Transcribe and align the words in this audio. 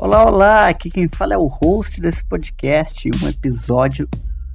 Olá, 0.00 0.24
olá! 0.24 0.68
Aqui 0.68 0.90
quem 0.90 1.08
fala 1.08 1.34
é 1.34 1.36
o 1.36 1.48
host 1.48 2.00
desse 2.00 2.24
podcast. 2.24 3.10
Um 3.20 3.28
episódio 3.28 4.08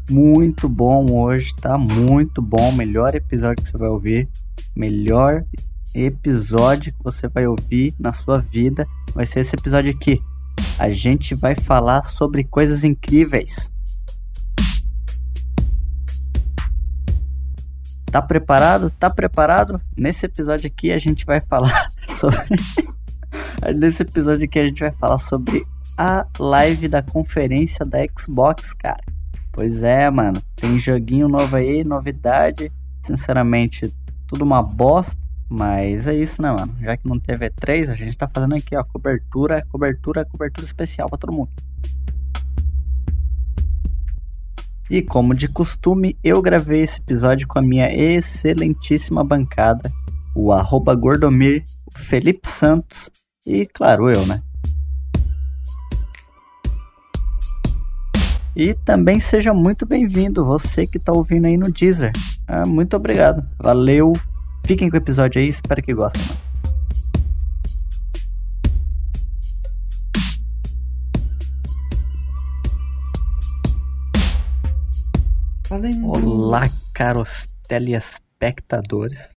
muito 0.10 0.70
bom 0.70 1.12
hoje, 1.12 1.54
tá? 1.58 1.78
Muito 1.78 2.42
bom. 2.42 2.72
Melhor 2.72 3.14
episódio 3.14 3.62
que 3.62 3.70
você 3.70 3.78
vai 3.78 3.90
ouvir. 3.90 4.30
Melhor 4.74 5.44
episódio 5.94 6.94
que 6.94 7.04
você 7.04 7.28
vai 7.28 7.46
ouvir 7.46 7.94
na 8.00 8.14
sua 8.14 8.40
vida 8.40 8.88
vai 9.14 9.26
ser 9.26 9.42
esse 9.42 9.54
episódio 9.54 9.92
aqui. 9.92 10.24
A 10.80 10.90
gente 10.90 11.36
vai 11.36 11.56
falar 11.56 12.06
sobre 12.06 12.46
coisas 12.46 12.86
incríveis. 12.86 13.70
Tá 18.06 18.22
preparado? 18.22 18.90
Tá 18.92 19.10
preparado? 19.10 19.82
Nesse 19.98 20.26
episódio 20.26 20.68
aqui 20.68 20.90
a 20.90 20.98
gente 20.98 21.26
vai 21.26 21.42
falar 21.42 21.92
sobre. 22.16 22.48
Nesse 23.72 24.04
episódio 24.04 24.46
aqui 24.46 24.60
a 24.60 24.66
gente 24.66 24.80
vai 24.80 24.92
falar 24.92 25.20
sobre 25.20 25.66
a 25.98 26.26
live 26.40 26.88
da 26.88 27.02
conferência 27.02 27.86
da 27.86 28.00
Xbox, 28.20 28.74
cara. 28.74 29.04
Pois 29.52 29.84
é, 29.84 30.10
mano. 30.10 30.42
Tem 30.56 30.78
joguinho 30.78 31.28
novo 31.28 31.56
aí, 31.56 31.84
novidade. 31.84 32.72
Sinceramente, 33.04 33.94
tudo 34.28 34.44
uma 34.44 34.62
bosta. 34.62 35.22
Mas 35.48 36.08
é 36.08 36.16
isso, 36.16 36.42
né, 36.42 36.52
mano? 36.52 36.76
Já 36.82 36.98
que 36.98 37.08
não 37.08 37.20
teve 37.20 37.48
E3, 37.50 37.90
a 37.90 37.96
gente 37.96 38.18
tá 38.18 38.28
fazendo 38.28 38.56
aqui, 38.56 38.76
ó, 38.76 38.84
cobertura, 38.84 39.64
cobertura, 39.70 40.26
cobertura 40.26 40.66
especial 40.66 41.08
pra 41.08 41.18
todo 41.18 41.32
mundo. 41.32 41.52
E 44.90 45.02
como 45.02 45.36
de 45.36 45.48
costume, 45.48 46.18
eu 46.24 46.42
gravei 46.42 46.82
esse 46.82 47.00
episódio 47.00 47.48
com 47.48 47.60
a 47.60 47.62
minha 47.62 47.94
excelentíssima 47.94 49.24
bancada, 49.24 49.92
o 50.36 50.52
arroba 50.52 50.96
Gordomir, 50.96 51.64
o 51.86 52.00
Felipe 52.00 52.50
Santos 52.50 53.12
e, 53.46 53.66
claro, 53.66 54.10
eu, 54.10 54.26
né? 54.26 54.42
E 58.56 58.74
também 58.74 59.20
seja 59.20 59.54
muito 59.54 59.86
bem-vindo, 59.86 60.46
você 60.46 60.86
que 60.86 60.98
está 60.98 61.12
ouvindo 61.12 61.46
aí 61.46 61.58
no 61.58 61.72
Deezer. 61.72 62.12
Ah, 62.48 62.66
muito 62.66 62.96
obrigado. 62.96 63.44
Valeu. 63.58 64.14
Fiquem 64.66 64.90
com 64.90 64.96
o 64.96 65.00
episódio 65.00 65.42
aí, 65.42 65.50
espero 65.50 65.82
que 65.82 65.94
gostem. 65.94 66.22
Mano. 75.72 76.08
Olá, 76.08 76.70
caros 76.94 77.50
telespectadores. 77.68 78.33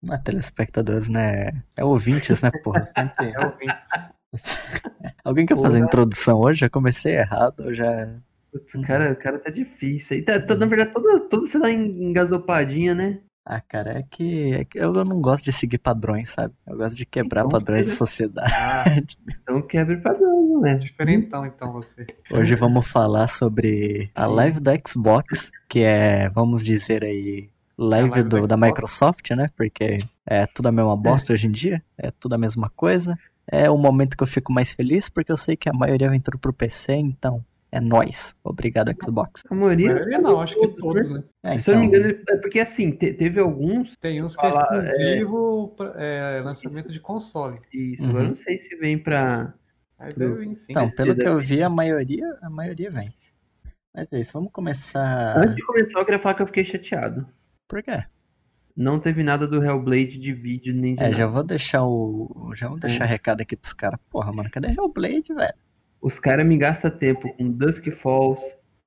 Não 0.02 0.14
é 0.14 0.18
telespectadores, 0.18 1.08
né? 1.08 1.62
É 1.76 1.84
ouvintes, 1.84 2.42
né, 2.42 2.50
porra? 2.62 2.84
Sempre 2.96 3.32
é 3.32 3.38
ouvintes. 3.44 3.90
Alguém 5.24 5.46
quer 5.46 5.56
fazer 5.56 5.82
a 5.82 5.86
introdução 5.86 6.38
hoje? 6.40 6.60
Já 6.60 6.68
comecei 6.70 7.16
errado, 7.16 7.72
já. 7.72 8.14
Putz, 8.52 8.74
o 8.74 8.82
cara, 8.82 9.12
o 9.12 9.16
cara 9.16 9.38
tá 9.38 9.50
difícil. 9.50 10.16
aí 10.16 10.22
tá, 10.22 10.40
tá, 10.40 10.54
na 10.54 10.66
verdade, 10.66 10.92
todo, 10.92 11.20
todo 11.28 11.46
você 11.46 11.58
tá 11.58 11.70
engasopadinha, 11.70 12.94
né? 12.94 13.18
Ah, 13.46 13.60
cara, 13.60 13.98
é 13.98 14.02
que, 14.02 14.54
é 14.54 14.64
que 14.64 14.78
eu 14.78 14.92
não 15.04 15.20
gosto 15.20 15.44
de 15.44 15.52
seguir 15.52 15.76
padrões, 15.76 16.30
sabe? 16.30 16.54
Eu 16.66 16.78
gosto 16.78 16.96
de 16.96 17.04
quebrar 17.04 17.42
Então, 17.42 17.50
padrões 17.50 17.86
você- 17.86 17.92
de 17.92 17.96
sociedade. 17.98 19.18
Então 19.42 19.60
quebre 19.60 19.98
padrão, 19.98 20.60
né? 20.62 20.76
Diferentão, 20.76 21.44
então, 21.44 21.70
você. 21.70 22.06
Hoje 22.30 22.54
vamos 22.54 22.86
falar 22.86 23.28
sobre 23.28 24.10
a 24.14 24.24
live 24.26 24.60
do 24.60 24.70
Xbox, 24.88 25.50
que 25.68 25.80
é, 25.80 26.30
vamos 26.30 26.64
dizer 26.64 27.04
aí, 27.04 27.50
live, 27.78 28.10
live 28.10 28.28
do, 28.28 28.46
da. 28.46 28.56
Microsoft, 28.56 29.30
né? 29.32 29.48
Porque 29.56 29.98
é 30.26 30.46
tudo 30.46 30.68
a 30.68 30.72
mesma 30.72 30.96
bosta 30.96 31.32
hoje 31.32 31.46
em 31.46 31.52
dia, 31.52 31.82
é 31.98 32.10
tudo 32.10 32.34
a 32.34 32.38
mesma 32.38 32.70
coisa. 32.74 33.18
É 33.46 33.70
o 33.70 33.76
momento 33.76 34.16
que 34.16 34.22
eu 34.22 34.26
fico 34.26 34.52
mais 34.52 34.72
feliz, 34.72 35.08
porque 35.08 35.30
eu 35.30 35.36
sei 35.36 35.54
que 35.56 35.68
a 35.68 35.72
maioria 35.72 36.08
vem 36.08 36.20
tudo 36.20 36.38
pro 36.38 36.52
PC, 36.52 36.94
então 36.94 37.44
é 37.70 37.78
nóis. 37.80 38.34
Obrigado, 38.42 38.90
Xbox. 39.02 39.42
A 39.50 39.54
maioria. 39.54 39.92
maioria 39.92 40.18
não, 40.18 40.40
acho 40.40 40.58
que 40.58 40.68
todos, 40.68 41.10
né? 41.10 41.22
É, 41.42 41.58
Se 41.58 41.70
eu 41.70 41.74
não 41.74 41.82
me 41.82 41.88
então, 41.88 42.00
engano, 42.00 42.22
é 42.30 42.36
porque 42.36 42.60
assim, 42.60 42.90
te- 42.92 43.12
teve 43.12 43.40
alguns. 43.40 43.96
Tem 43.98 44.22
uns 44.22 44.34
que 44.36 44.46
é 44.46 44.48
é. 44.48 44.50
exclusivo 44.50 45.74
pra- 45.76 45.92
é, 45.96 46.40
lançamento 46.42 46.90
de 46.90 47.00
console. 47.00 47.58
Isso, 47.72 48.02
Uhum. 48.02 48.08
agora 48.10 48.24
eu 48.24 48.28
não 48.28 48.36
sei 48.36 48.56
se 48.56 48.74
vem 48.76 48.96
pra. 48.98 49.52
Sim. 50.16 50.54
então, 50.70 50.90
pelo 50.90 51.14
que 51.14 51.26
eu 51.26 51.38
vi, 51.40 51.62
a 51.62 51.68
maioria, 51.68 52.26
a 52.42 52.50
maioria 52.50 52.90
vem. 52.90 53.12
Mas 53.94 54.12
é 54.12 54.20
isso, 54.20 54.32
vamos 54.32 54.50
começar. 54.52 55.36
Antes 55.38 55.56
de 55.56 55.62
começar, 55.64 55.98
eu 56.00 56.04
queria 56.04 56.20
falar 56.20 56.34
que 56.34 56.42
eu 56.42 56.46
fiquei 56.46 56.64
chateado. 56.64 57.26
Por 57.68 57.82
quê? 57.82 58.04
Não 58.76 58.98
teve 58.98 59.22
nada 59.22 59.46
do 59.46 59.62
Hellblade 59.64 60.18
de 60.18 60.32
vídeo 60.32 60.74
nem 60.74 60.94
de 60.96 61.00
É, 61.00 61.04
nada. 61.04 61.16
já 61.16 61.26
vou 61.26 61.44
deixar 61.44 61.84
o. 61.84 62.52
Já 62.56 62.68
vou 62.68 62.78
deixar 62.78 63.04
recado 63.04 63.40
aqui 63.40 63.56
pros 63.56 63.72
caras. 63.72 64.00
Porra, 64.10 64.32
mano, 64.32 64.50
cadê 64.50 64.68
Hellblade, 64.68 65.32
velho? 65.32 65.54
Os 66.00 66.18
caras 66.18 66.46
me 66.46 66.58
gastam 66.58 66.90
tempo 66.90 67.32
com 67.36 67.50
Dusk 67.50 67.88
Falls, 67.90 68.42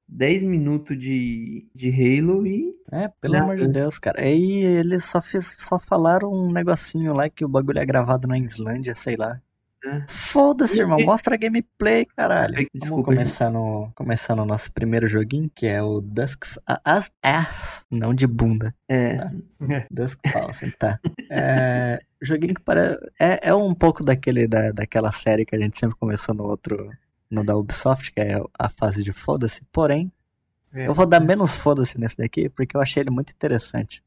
10 0.08 0.44
minutos 0.44 1.00
de, 1.00 1.68
de 1.74 1.90
Halo 1.90 2.46
e. 2.46 2.76
É, 2.92 3.08
pelo 3.22 3.34
Nada. 3.34 3.46
amor 3.46 3.58
de 3.58 3.68
Deus, 3.68 3.98
cara. 3.98 4.22
Aí 4.22 4.62
eles 4.64 5.06
só, 5.06 5.20
só 5.22 5.80
falaram 5.80 6.32
um 6.32 6.52
negocinho 6.52 7.14
lá 7.14 7.30
que 7.30 7.44
o 7.46 7.50
bagulho 7.50 7.80
é 7.80 7.86
gravado 7.86 8.28
na 8.28 8.38
Islândia, 8.38 8.94
sei 8.94 9.16
lá. 9.16 9.42
É. 9.88 10.04
Foda-se, 10.08 10.80
irmão. 10.80 11.00
Mostra 11.00 11.36
a 11.36 11.38
gameplay, 11.38 12.06
caralho. 12.06 12.56
Ai, 12.58 12.66
Vamos 12.74 12.80
desculpa, 12.82 13.04
começar 13.04 13.50
no, 13.50 13.92
começar 13.96 14.36
no 14.36 14.46
nosso 14.46 14.72
primeiro 14.74 15.08
joguinho, 15.08 15.50
que 15.54 15.66
é 15.66 15.82
o 15.82 16.02
Dusk... 16.02 16.46
a- 16.68 16.82
As, 16.84 17.12
as, 17.24 17.86
não 17.90 18.14
de 18.14 18.28
bunda. 18.28 18.74
É. 18.90 19.18
Dusk 19.92 20.20
Falls, 20.32 20.72
tá. 20.78 21.00
É, 21.32 22.00
joguinho 22.22 22.54
que 22.56 22.62
parece... 22.62 22.98
É, 23.20 23.50
é 23.50 23.54
um 23.56 23.74
pouco 23.74 24.04
daquele, 24.04 24.48
da, 24.48 24.72
daquela 24.72 25.12
série 25.12 25.46
que 25.46 25.56
a 25.56 25.60
gente 25.60 25.80
sempre 25.80 25.98
começou 25.98 26.34
no 26.36 26.44
outro... 26.44 26.90
No 27.30 27.44
da 27.44 27.58
Ubisoft, 27.58 28.12
que 28.14 28.22
é 28.22 28.42
a 28.58 28.70
fase 28.70 29.04
de 29.04 29.12
foda-se. 29.12 29.62
Porém, 29.72 30.10
É. 30.74 30.88
eu 30.88 30.94
vou 30.94 31.06
dar 31.06 31.20
menos 31.20 31.58
foda-se 31.58 32.00
nesse 32.00 32.16
daqui, 32.18 32.48
porque 32.50 32.76
eu 32.78 32.82
achei 32.82 33.04
ele 33.04 33.10
muito 33.10 33.32
interessante. 33.32 34.02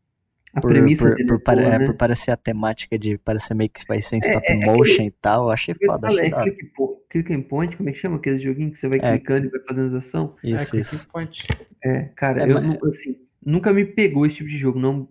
A 0.53 0.61
Por, 0.61 0.73
premissa 0.73 1.05
por, 1.05 1.15
dele 1.15 1.29
por, 1.29 1.35
é 1.37 1.39
boa, 1.63 1.75
é, 1.75 1.79
né? 1.79 1.87
por 1.87 1.95
parecer 1.95 2.31
a 2.33 2.37
temática 2.37 2.99
de 2.99 3.17
parecer 3.19 3.55
meio 3.55 3.71
que 3.71 3.85
vai 3.87 4.03
ser 4.03 4.17
em 4.17 4.19
É, 4.19 4.27
stop 4.27 4.47
é, 4.49 4.53
é 4.53 4.67
motion 4.67 5.03
e 5.05 5.11
tal, 5.13 5.45
eu 5.45 5.51
achei 5.51 5.75
Eu 5.81 5.87
foda, 5.87 6.09
falei, 6.09 6.33
achei 6.33 6.53
é 6.53 6.57
click, 6.57 6.73
click 7.09 7.33
and 7.35 7.43
point, 7.43 7.77
como 7.77 7.89
é 7.89 7.93
que 7.93 7.99
chama 7.99 8.17
aquele 8.17 8.39
joguinho 8.39 8.71
que 8.73 8.79
você 8.79 8.89
vai 8.89 8.99
É. 9.01 9.13
clicando 9.19 9.47
e 9.47 9.51
vai 9.51 9.61
fazendo 9.61 9.97
as? 9.97 10.35
É, 10.43 10.51
Isso, 10.51 10.71
Click 10.73 10.81
isso. 10.95 11.09
Point. 11.09 11.47
É, 11.85 12.03
cara, 12.17 12.43
É, 12.43 12.51
eu 12.51 12.55
mas- 12.61 12.83
assim, 12.83 13.17
nunca 13.45 13.73
me 13.73 13.85
pegou 13.85 14.27
esse 14.27 14.37
tipo 14.37 14.49
de 14.49 14.59
jogo. 14.59 14.79
Não, 14.81 15.09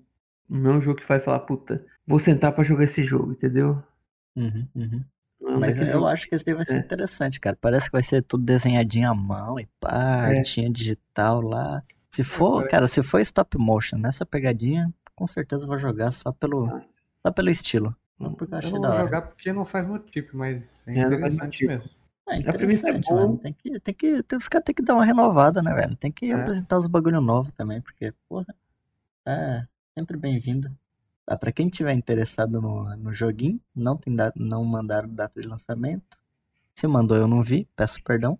não 0.50 0.74
é 0.74 0.78
um 0.78 0.82
jogo 0.82 1.00
que 1.00 1.08
vai 1.08 1.20
falar, 1.22 1.40
puta, 1.40 1.86
vou 2.06 2.20
sentar 2.20 2.52
pra 2.52 2.64
jogar 2.64 2.84
esse 2.84 3.02
jogo, 3.04 3.32
entendeu? 3.32 3.82
Uhum, 4.36 4.68
uhum. 4.76 5.04
Não 5.42 5.56
é 5.56 5.58
Mas 5.60 5.78
eu 5.80 5.86
jogo- 5.88 6.08
acho 6.08 6.28
que 6.28 6.36
esse 6.36 6.44
daí 6.46 6.54
vai 6.54 6.66
ser 6.66 6.76
É. 6.76 6.80
interessante, 6.80 7.40
cara. 7.40 7.58
Parece 7.60 7.86
que 7.86 7.94
vai 7.94 8.04
ser 8.04 8.22
tudo 8.24 8.44
desenhadinho 8.44 9.10
à 9.10 9.16
mão 9.16 9.58
e 9.58 9.66
pá, 9.80 10.28
É. 10.30 10.38
artinha 10.40 10.70
digital 10.70 11.40
lá. 11.42 11.82
Se 12.12 12.24
for, 12.24 12.68
cara, 12.68 12.88
se 12.88 13.02
for 13.04 13.20
stop 13.22 13.56
motion 13.58 13.98
nessa 14.00 14.26
pegadinha, 14.26 14.92
com 15.20 15.28
certeza 15.28 15.64
eu 15.66 15.68
vou 15.68 15.78
jogar 15.78 16.12
só 16.12 16.32
pelo, 16.32 16.68
só 17.22 17.32
pelo 17.32 17.50
estilo. 17.50 17.94
Não 18.18 18.34
porque 18.34 18.54
eu 18.54 18.58
Eu 18.58 18.60
achei 18.60 18.74
não 18.74 18.82
da 18.82 18.88
vou 18.88 18.98
hora. 18.98 19.06
jogar 19.06 19.22
porque 19.24 19.54
não 19.54 19.66
faz 19.66 19.86
muito 19.86 20.10
tipo, 20.10 20.36
mas 20.38 20.88
é 20.88 20.94
É, 20.96 21.04
não 21.10 21.16
interessante 21.18 21.66
mesmo. 21.66 21.90
É 22.30 22.38
A 22.38 22.54
premissa 22.54 22.88
é 22.88 22.92
interessante, 22.92 23.14
mano. 23.14 23.38
Tem 23.38 23.54
que, 23.54 23.80
tem 23.80 23.94
que, 23.94 24.24
tem, 24.24 24.38
os 24.38 24.48
caras 24.48 24.66
tem 24.66 24.76
que 24.76 24.82
dar 24.82 24.94
uma 24.96 25.06
renovada, 25.06 25.62
né, 25.62 25.74
velho? 25.74 25.96
Tem 25.98 26.12
que 26.12 26.32
É. 26.32 26.36
apresentar 26.36 26.78
os 26.78 26.88
bagulho 26.88 27.20
novo 27.22 27.52
também, 27.52 27.82
porque, 27.82 28.14
porra, 28.30 28.56
é 29.26 29.66
sempre 29.98 30.18
bem-vindo. 30.18 30.72
Ah, 31.28 31.38
pra 31.38 31.52
quem 31.52 31.70
tiver 31.70 31.94
interessado 31.94 32.60
no, 32.62 32.96
no 32.98 33.14
joguinho, 33.14 33.60
não 33.76 33.98
tem 33.98 34.16
data, 34.16 34.40
não 34.42 34.64
mandaram 34.64 35.10
data 35.10 35.40
de 35.42 35.48
lançamento. 35.48 36.18
Se 36.76 36.88
mandou, 36.88 37.18
eu 37.18 37.28
não 37.28 37.44
vi, 37.44 37.68
peço 37.76 38.02
perdão. 38.04 38.40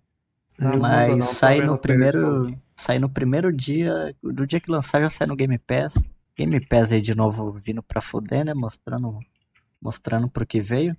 Não, 0.58 0.72
não 0.72 0.80
Mas 0.80 1.08
mandou 1.08 1.16
não, 1.16 1.26
tô 1.26 1.34
sai 1.34 1.60
no 1.60 1.78
primeiro, 1.78 2.50
sai 2.76 2.98
no 2.98 3.08
primeiro 3.08 3.52
dia, 3.52 4.14
do 4.22 4.46
dia 4.46 4.60
que 4.60 4.70
lançar 4.70 5.00
já 5.00 5.10
sai 5.10 5.26
no 5.26 5.36
Game 5.36 5.58
Pass. 5.58 5.94
Game 6.40 6.58
Pass 6.66 6.90
aí 6.90 7.02
de 7.02 7.14
novo 7.14 7.52
vindo 7.52 7.82
pra 7.82 8.00
foder, 8.00 8.46
né? 8.46 8.54
Mostrando, 8.54 9.18
mostrando 9.80 10.26
pro 10.30 10.46
que 10.46 10.58
veio. 10.58 10.96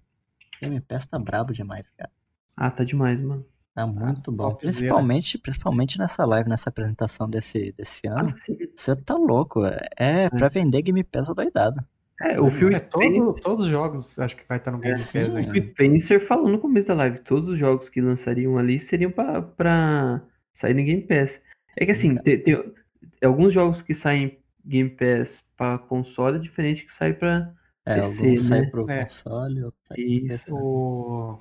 Game 0.61 0.79
Pass 0.81 1.07
tá 1.07 1.17
brabo 1.17 1.51
demais, 1.51 1.89
cara. 1.97 2.11
Ah, 2.55 2.69
tá 2.69 2.83
demais, 2.83 3.19
mano. 3.19 3.43
Tá 3.73 3.88
muito 3.88 4.31
bom. 4.31 4.51
topzera. 4.51 4.71
Principalmente, 4.73 5.38
principalmente 5.39 5.97
nessa 5.97 6.25
live, 6.25 6.47
nessa 6.47 6.69
apresentação 6.69 7.27
desse, 7.27 7.71
desse 7.71 8.05
ano. 8.07 8.27
Assim, 8.27 8.55
Você 8.75 8.95
tá 8.95 9.15
louco. 9.15 9.61
É 9.97 10.29
pra 10.29 10.47
vender 10.47 10.83
Game 10.83 11.03
Pass 11.03 11.27
adoidado. 11.29 11.83
é, 12.21 12.39
o 12.39 12.51
Phil 12.51 12.69
É, 12.69 12.79
todo, 12.79 13.01
Spencer, 13.03 13.41
todos 13.41 13.65
os 13.65 13.71
jogos 13.71 14.19
acho 14.19 14.35
que 14.35 14.44
vai 14.47 14.59
estar 14.59 14.69
no 14.71 14.77
Game 14.77 14.94
Pass 14.94 15.01
sim. 15.07 15.19
ainda. 15.19 15.39
o 15.41 15.53
Phil 15.53 15.71
Spencer 15.71 16.23
falou 16.23 16.49
no 16.49 16.59
começo 16.59 16.89
da 16.89 16.94
live, 16.94 17.17
todos 17.19 17.49
os 17.49 17.57
jogos 17.57 17.89
que 17.89 17.99
lançariam 17.99 18.59
ali 18.59 18.79
seriam 18.79 19.09
pra, 19.09 19.41
pra 19.41 20.21
sair 20.53 20.75
no 20.75 20.83
Game 20.83 21.01
Pass. 21.01 21.41
É 21.79 21.85
que 21.85 21.91
assim, 21.94 22.15
tem, 22.17 22.44
tem 22.44 22.63
alguns 23.23 23.51
jogos 23.53 23.81
que 23.81 23.95
saem 23.95 24.37
Game 24.65 24.89
Pass 24.89 25.43
pra 25.57 25.77
console 25.77 26.37
é 26.37 26.39
diferente 26.41 26.85
que 26.85 26.93
sai 26.93 27.13
pra 27.13 27.51
É, 27.85 27.95
PC, 28.01 28.23
alguns 28.23 28.39
saem 28.43 28.61
né? 28.63 28.69
pro 28.69 28.89
É. 28.89 29.01
console, 29.01 29.63
outros 29.63 29.81
saem 29.87 30.25
pro 30.25 30.35
Isso. 30.35 30.55
O... 30.55 31.39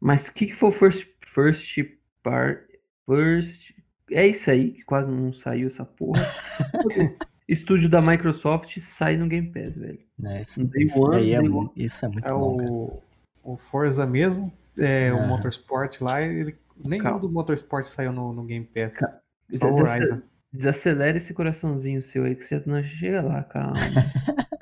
Mas 0.00 0.26
o 0.28 0.32
que 0.32 0.46
que 0.46 0.54
foi 0.54 0.68
o 0.68 0.72
first, 0.72 1.08
first 1.26 1.76
part? 2.22 2.64
First. 3.06 3.72
É 4.10 4.26
isso 4.26 4.50
aí, 4.50 4.72
que 4.72 4.84
quase 4.84 5.10
não 5.10 5.32
saiu 5.32 5.66
essa 5.66 5.84
porra. 5.84 6.20
Estúdio 7.48 7.88
da 7.88 8.00
Microsoft 8.02 8.76
sai 8.80 9.16
no 9.16 9.28
Game 9.28 9.52
Pass, 9.52 9.76
velho. 9.76 10.00
Né, 10.18 10.42
isso, 10.42 10.64
Day 10.66 10.82
isso 10.84 11.00
one, 11.00 11.10
daí 11.12 11.32
é, 11.34 11.40
one. 11.40 11.70
isso 11.76 12.04
é 12.04 12.08
muito 12.08 12.26
É 12.26 12.30
bom, 12.32 12.56
cara. 12.56 12.70
o... 12.72 13.02
o 13.44 13.56
Forza 13.56 14.04
mesmo. 14.06 14.52
é, 14.76 15.12
o. 15.12 15.26
Motorsport 15.28 16.00
lá, 16.00 16.20
ele, 16.22 16.56
nenhum 16.84 17.02
Calma. 17.04 17.20
do 17.20 17.30
Motorsport 17.30 17.86
saiu 17.86 18.12
no, 18.12 18.32
no 18.32 18.44
Game 18.44 18.64
Pass. 18.66 18.96
Ca- 18.96 19.20
Só 19.52 19.70
o 19.70 19.74
Horizon. 19.76 20.22
Desacelera 20.56 21.18
esse 21.18 21.34
coraçãozinho 21.34 22.02
seu 22.02 22.24
aí 22.24 22.34
que 22.34 22.44
você 22.44 22.62
não 22.66 22.82
chega 22.82 23.20
lá, 23.22 23.42
calma. 23.44 23.74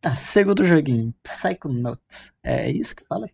Tá, 0.00 0.14
segundo 0.14 0.64
joguinho, 0.64 1.12
Psychonauts. 1.22 2.32
É 2.44 2.70
isso 2.70 2.94
que 2.94 3.04
fala? 3.06 3.26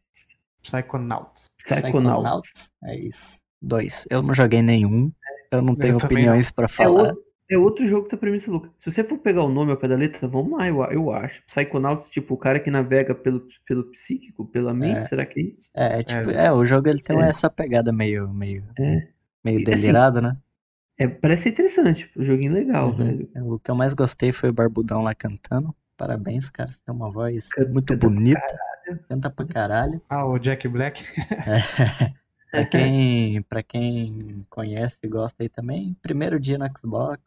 Psychonauts. 0.63 1.51
Psychonauts. 1.59 2.71
É 2.85 2.97
isso. 2.97 3.43
Dois. 3.61 4.07
Eu 4.11 4.23
não 4.23 4.33
joguei 4.33 4.63
nenhum. 4.63 5.13
Eu 5.51 5.61
não 5.61 5.75
tenho 5.75 5.99
também 5.99 6.17
opiniões 6.19 6.51
pra 6.51 6.65
É 6.65 6.69
falar. 6.69 7.03
outro, 7.09 7.23
é 7.51 7.59
outro 7.59 7.87
jogo 7.89 8.05
que 8.05 8.11
tá 8.11 8.17
premissa 8.17 8.51
louca. 8.51 8.71
Se 8.79 8.91
você 8.91 9.05
for 9.05 9.19
pegar 9.19 9.43
o 9.43 9.49
nome 9.53 9.71
ao 9.73 9.77
pé 9.77 9.87
da 9.89 9.97
letra, 9.97 10.27
vamos 10.27 10.57
lá, 10.57 10.67
eu, 10.67 10.83
eu 10.85 11.13
acho. 11.13 11.43
Psychonauts, 11.47 12.09
tipo, 12.09 12.35
o 12.35 12.39
cara 12.39 12.59
que 12.59 12.71
navega 12.71 13.15
pelo, 13.15 13.47
pelo 13.67 13.91
psíquico, 13.91 14.47
pela 14.47 14.73
mente, 14.73 14.99
É. 15.01 15.05
será 15.05 15.27
que 15.27 15.41
é 15.41 15.43
isso? 15.43 15.69
É, 15.77 16.01
é 16.01 16.03
tipo, 16.03 16.31
É. 16.31 16.47
é, 16.47 16.53
o 16.53 16.65
jogo 16.65 16.89
ele 16.89 17.03
tem 17.03 17.21
É. 17.21 17.29
essa 17.29 17.51
pegada 17.51 17.93
meio, 17.93 18.33
meio, 18.33 18.65
É. 18.79 19.09
meio 19.45 19.59
E, 19.59 19.63
assim, 19.63 19.65
delirado, 19.65 20.23
né? 20.23 20.37
É, 20.99 21.07
parece 21.09 21.49
interessante, 21.49 22.09
um 22.17 22.25
joguinho 22.25 22.53
legal, 22.53 22.87
Uhum. 22.89 22.93
velho. 22.93 23.31
O 23.55 23.59
que 23.59 23.71
eu 23.71 23.75
mais 23.75 23.95
gostei 23.95 24.31
foi 24.33 24.51
o 24.51 24.53
Barbudão 24.53 25.03
lá 25.03 25.15
cantando. 25.15 25.75
Parabéns, 25.97 26.51
cara. 26.51 26.71
Você 26.71 26.81
tem 26.85 26.95
uma 26.95 27.11
voz 27.11 27.49
Canta- 27.51 27.71
muito 27.71 27.87
canta 27.87 27.99
pra 28.01 28.09
bonita. 28.09 28.41
Canta 29.09 29.31
pra 29.31 29.47
caralho. 29.47 30.03
Ah, 30.09 30.25
o 30.27 30.39
Jack 30.39 30.67
Black. 30.69 31.03
Pra 32.53 32.67
quem, 32.67 33.41
pra 33.45 33.63
quem 33.63 34.45
conhece 34.51 34.99
e 35.03 35.09
gosta 35.09 35.43
aí 35.43 35.49
também, 35.49 35.97
primeiro 36.03 36.39
dia 36.39 36.59
no 36.59 36.67
Xbox, 36.79 37.19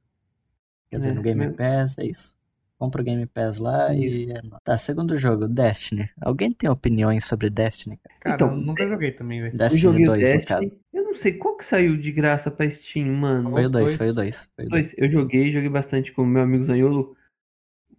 quer 0.88 0.98
dizer, 0.98 1.10
É, 1.10 1.14
no 1.14 1.22
Game 1.24 1.40
meu- 1.48 1.54
Pass, 1.56 1.98
é 1.98 2.06
isso. 2.06 2.38
Compra 2.86 3.02
o 3.02 3.06
Game 3.06 3.26
Pass 3.26 3.58
lá 3.58 3.94
e. 3.94 4.32
é. 4.32 4.42
Tá, 4.64 4.78
segundo 4.78 5.18
jogo, 5.18 5.48
Destiny. 5.48 6.08
Alguém 6.22 6.52
tem 6.52 6.70
opiniões 6.70 7.26
sobre 7.26 7.50
Destiny? 7.50 7.98
cara? 7.98 8.20
Cara, 8.20 8.36
Então, 8.36 8.50
eu 8.52 8.58
nunca 8.58 8.88
joguei 8.88 9.12
também, 9.12 9.42
velho. 9.42 9.58
Destiny 9.58 9.82
joguei 9.82 10.04
o 10.04 10.06
2, 10.08 10.20
no 10.22 10.26
Destiny. 10.28 10.46
caso. 10.46 10.78
Eu 10.94 11.04
não 11.04 11.16
sei 11.16 11.34
qual 11.34 11.58
que 11.58 11.66
saiu 11.66 11.98
de 11.98 12.12
graça 12.12 12.52
pra 12.52 12.70
Steam, 12.70 13.08
mano. 13.14 13.50
Foi 13.52 13.66
o 13.66 13.70
2, 13.70 13.86
dois. 13.86 13.96
foi 13.96 14.10
o 14.10 14.14
2. 14.14 14.52
Foi 14.56 14.66
o 14.66 14.70
2. 14.70 14.82
Dois. 14.90 14.96
Eu 14.98 15.12
joguei, 15.12 15.52
joguei 15.52 15.70
bastante 15.70 16.12
com 16.12 16.22
o 16.22 16.28
meu 16.28 16.44
amigo 16.44 16.64
Zanholo, 16.64 17.16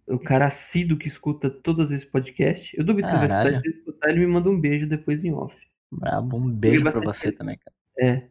o 0.07 0.17
cara 0.17 0.45
assíduo 0.47 0.97
que 0.97 1.07
escuta 1.07 1.49
todos 1.49 1.91
esses 1.91 2.05
podcasts. 2.09 2.71
Eu 2.77 2.85
duvido 2.85 3.07
que 3.09 3.13
ele 3.13 3.27
vai 3.27 3.27
escutar, 3.27 3.43
Caralho. 3.43 3.61
ele 3.65 3.75
escutar, 3.77 4.09
ele 4.09 4.19
me 4.21 4.27
manda 4.27 4.49
um 4.49 4.59
beijo 4.59 4.87
depois 4.87 5.23
em 5.23 5.33
off. 5.33 5.55
Brabo, 5.91 6.37
um 6.37 6.49
beijo 6.49 6.83
pra 6.83 7.01
você 7.01 7.31
também, 7.31 7.57
cara. 7.57 7.75
É. 7.99 8.27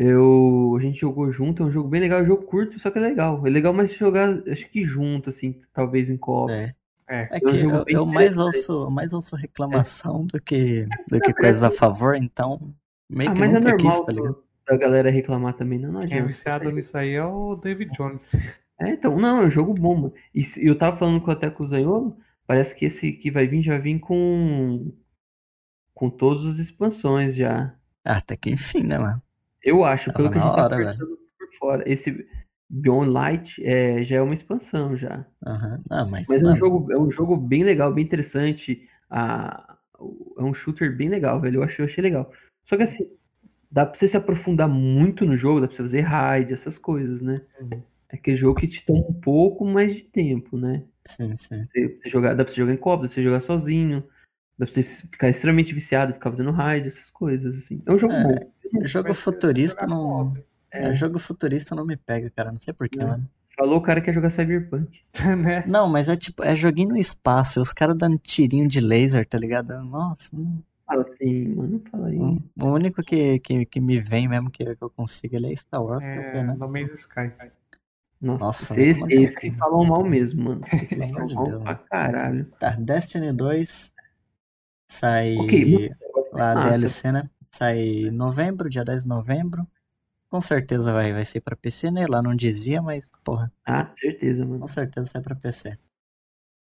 Eu, 0.00 0.76
a 0.78 0.80
gente 0.82 0.98
jogou 1.00 1.30
junto, 1.32 1.62
é 1.62 1.66
um 1.66 1.70
jogo 1.72 1.88
bem 1.88 2.00
legal, 2.00 2.20
é 2.20 2.22
um 2.22 2.26
jogo 2.26 2.44
curto, 2.46 2.78
só 2.78 2.90
que 2.90 2.98
é 2.98 3.02
legal. 3.02 3.44
É 3.46 3.50
legal 3.50 3.72
mais 3.72 3.92
jogar, 3.94 4.28
acho 4.48 4.68
que 4.70 4.84
junto, 4.84 5.28
assim, 5.30 5.60
talvez 5.72 6.08
em 6.10 6.16
co-op. 6.16 6.52
É, 6.52 6.74
É. 7.08 7.30
é 7.30 7.40
É 7.42 7.48
um 7.48 7.56
que 7.56 7.58
jogo 7.58 7.78
eu, 7.78 7.84
eu 7.88 8.06
mais 8.06 8.38
ouço, 8.38 8.90
mais 8.90 9.12
ouço 9.12 9.36
reclamação 9.36 10.26
do 10.26 10.40
que, 10.40 10.86
do 11.10 11.20
que 11.20 11.34
coisas 11.34 11.62
a 11.62 11.70
favor, 11.70 12.16
então 12.16 12.74
meio 13.08 13.30
Ah, 13.30 13.32
que 13.32 13.42
mas 13.42 13.54
é 13.54 13.60
nunca 13.60 13.72
quis, 13.72 14.00
normal 14.00 14.02
tá 14.02 14.12
ligado? 14.12 14.36
da 14.66 14.76
galera 14.76 15.10
reclamar 15.10 15.54
também, 15.56 15.78
não, 15.78 15.92
não 15.92 16.00
Quem 16.06 16.18
é 16.18 16.22
adianta. 16.22 16.24
viciado 16.24 16.70
nisso 16.72 16.96
aí 16.98 17.12
é 17.12 17.24
o 17.24 17.54
David 17.54 17.92
Jones. 17.92 18.28
É, 18.80 18.90
então, 18.90 19.18
não, 19.18 19.42
é 19.42 19.46
um 19.46 19.50
jogo 19.50 19.74
bom, 19.74 19.94
mano. 19.96 20.14
E 20.34 20.44
se- 20.44 20.64
eu 20.64 20.76
tava 20.78 20.96
falando 20.96 21.20
com, 21.20 21.30
até 21.30 21.50
com 21.50 21.62
o 21.64 21.68
Zanholo, 21.68 22.16
parece 22.46 22.74
que 22.74 22.84
esse 22.86 23.12
que 23.12 23.30
vai 23.30 23.46
vir 23.46 23.62
já 23.62 23.72
vai 23.74 23.82
vir 23.82 24.00
com 24.00 24.92
com 25.92 26.08
todas 26.08 26.46
as 26.46 26.56
expansões 26.58 27.34
já. 27.36 27.76
Até 28.04 28.36
que 28.36 28.50
enfim, 28.50 28.82
né, 28.82 28.98
mano? 28.98 29.22
Eu 29.62 29.84
acho, 29.84 30.12
pelo 30.12 30.30
que 30.30 30.38
a 30.38 30.42
gente 30.42 30.54
tá 30.54 30.62
hora, 30.64 30.76
conversando 30.76 31.18
por 31.38 31.52
fora. 31.58 31.82
Esse 31.86 32.26
Beyond 32.70 33.10
Light 33.10 33.64
é, 33.64 34.02
já 34.04 34.16
é 34.16 34.22
uma 34.22 34.34
expansão 34.34 34.96
já. 34.96 35.26
Aham. 35.46 35.80
Não, 35.90 36.10
mas, 36.10 36.28
Mas 36.28 36.42
é 36.42 36.46
um 36.46 36.56
jogo, 36.56 36.92
é 36.92 36.98
um 36.98 37.10
jogo 37.10 37.36
bem 37.36 37.64
legal, 37.64 37.92
bem 37.92 38.04
interessante. 38.04 38.88
Ah, 39.10 39.76
é 40.38 40.42
um 40.42 40.54
shooter 40.54 40.94
bem 40.96 41.08
legal, 41.08 41.40
velho. 41.40 41.56
Eu 41.58 41.62
achei, 41.62 41.84
eu 41.84 41.88
achei 41.88 42.02
legal. 42.02 42.32
Só 42.64 42.76
que 42.76 42.82
assim, 42.82 43.08
dá 43.70 43.86
pra 43.86 43.98
você 43.98 44.06
se 44.06 44.16
aprofundar 44.16 44.68
muito 44.68 45.24
no 45.24 45.36
jogo, 45.36 45.60
dá 45.60 45.66
pra 45.66 45.76
você 45.76 45.82
fazer 45.82 46.00
raid, 46.00 46.52
essas 46.52 46.78
coisas, 46.78 47.20
né? 47.20 47.42
Uhum. 47.60 47.82
É 48.10 48.16
aquele 48.16 48.36
jogo 48.36 48.60
que 48.60 48.66
te 48.66 48.84
toma 48.84 49.00
um 49.08 49.12
pouco 49.20 49.64
mais 49.64 49.94
de 49.94 50.02
tempo, 50.02 50.56
né? 50.56 50.84
sim, 51.06 51.34
sim. 51.34 51.66
Você, 51.72 51.88
você 52.02 52.08
jogar, 52.08 52.34
dá 52.34 52.44
pra 52.44 52.52
você 52.52 52.58
jogar 52.60 52.72
em 52.72 52.76
copo, 52.76 53.02
dá 53.02 53.08
pra 53.08 53.14
você 53.14 53.22
jogar 53.22 53.40
sozinho, 53.40 54.02
dá 54.58 54.66
pra 54.66 54.74
você 54.74 54.82
ficar 54.82 55.28
extremamente 55.28 55.74
viciado, 55.74 56.14
ficar 56.14 56.30
fazendo 56.30 56.50
raid, 56.50 56.86
essas 56.86 57.10
coisas, 57.10 57.56
assim. 57.56 57.82
É 57.86 57.92
um 57.92 57.98
jogo 57.98 58.14
É, 58.14 58.22
bom. 58.22 58.52
Jogo 58.82 59.08
Vai 59.08 59.14
ser- 59.14 59.20
futurista 59.22 59.86
não. 59.86 59.98
co-op, 60.32 60.44
É, 60.70 60.92
jogo 60.92 61.18
futurista 61.18 61.74
não 61.74 61.84
me 61.86 61.96
pega, 61.96 62.30
cara. 62.30 62.50
Não 62.50 62.58
sei 62.58 62.74
porquê, 62.74 62.98
Não. 62.98 63.08
mano. 63.08 63.30
Falou 63.56 63.78
o 63.78 63.82
cara 63.82 64.00
que 64.00 64.06
quer 64.06 64.12
jogar 64.14 64.30
Cyberpunk. 64.30 65.00
né? 65.42 65.64
Não, 65.66 65.88
mas 65.88 66.08
é 66.08 66.16
tipo, 66.16 66.44
é 66.44 66.54
joguinho 66.54 66.90
no 66.90 66.96
espaço, 66.98 67.58
e 67.58 67.62
os 67.62 67.72
caras 67.72 67.96
dando 67.98 68.18
tirinho 68.18 68.68
de 68.68 68.80
laser, 68.80 69.26
tá 69.26 69.36
ligado? 69.38 69.72
Nossa, 69.82 70.34
hum, 70.36 70.60
Fala 70.86 71.02
assim, 71.02 71.48
mano, 71.54 71.68
não 71.72 71.80
fala 71.90 72.06
aí. 72.08 72.18
hum. 72.18 72.40
o 72.60 72.66
único 72.66 73.02
que, 73.02 73.38
que, 73.40 73.66
que 73.66 73.80
me 73.80 73.98
vem 74.00 74.28
mesmo 74.28 74.50
que, 74.50 74.64
que 74.76 74.82
eu 74.84 74.88
consigo 74.90 75.34
ele 75.36 75.52
é 75.52 75.56
Star 75.56 75.82
Wars, 75.82 76.04
É, 76.04 76.14
porque, 76.14 76.42
né? 76.42 76.54
No 76.58 76.68
Man's 76.68 76.92
Sky. 76.92 77.32
Nossa, 78.20 78.44
Nossa, 78.74 78.80
esse, 78.80 79.00
vai 79.00 79.08
tomar 79.10 79.20
no 79.22 79.28
esse 79.28 79.50
cu. 79.50 79.56
falam 79.56 79.84
mal 79.84 80.04
mesmo, 80.04 80.44
mano. 80.44 80.60
Esse 80.82 80.96
falam 81.12 81.26
de 81.26 81.34
mal 81.34 81.44
Deus, 81.44 81.56
pra 81.62 81.72
mano. 81.74 81.80
caralho. 81.90 82.44
Tá, 82.58 82.70
Destiny 82.70 83.32
2 83.32 83.94
sai 84.90 85.36
Ok, 85.36 85.90
a 86.34 86.54
massa. 86.54 86.70
DLC, 86.70 87.12
né? 87.12 87.24
Sai 87.50 87.78
em 87.78 88.10
novembro, 88.10 88.68
dia 88.70 88.84
10 88.84 89.02
de 89.02 89.08
novembro. 89.08 89.66
Com 90.30 90.40
certeza 90.40 90.92
vai, 90.92 91.12
vai 91.12 91.24
ser 91.24 91.40
pra 91.40 91.56
PC, 91.56 91.90
né? 91.90 92.06
Lá 92.06 92.20
não 92.20 92.34
dizia, 92.36 92.82
mas, 92.82 93.10
porra, 93.24 93.50
Ah, 93.64 93.90
certeza, 93.96 94.44
mano. 94.44 94.60
com 94.60 94.66
certeza 94.66 95.06
sai 95.06 95.22
pra 95.22 95.34
PC. 95.34 95.78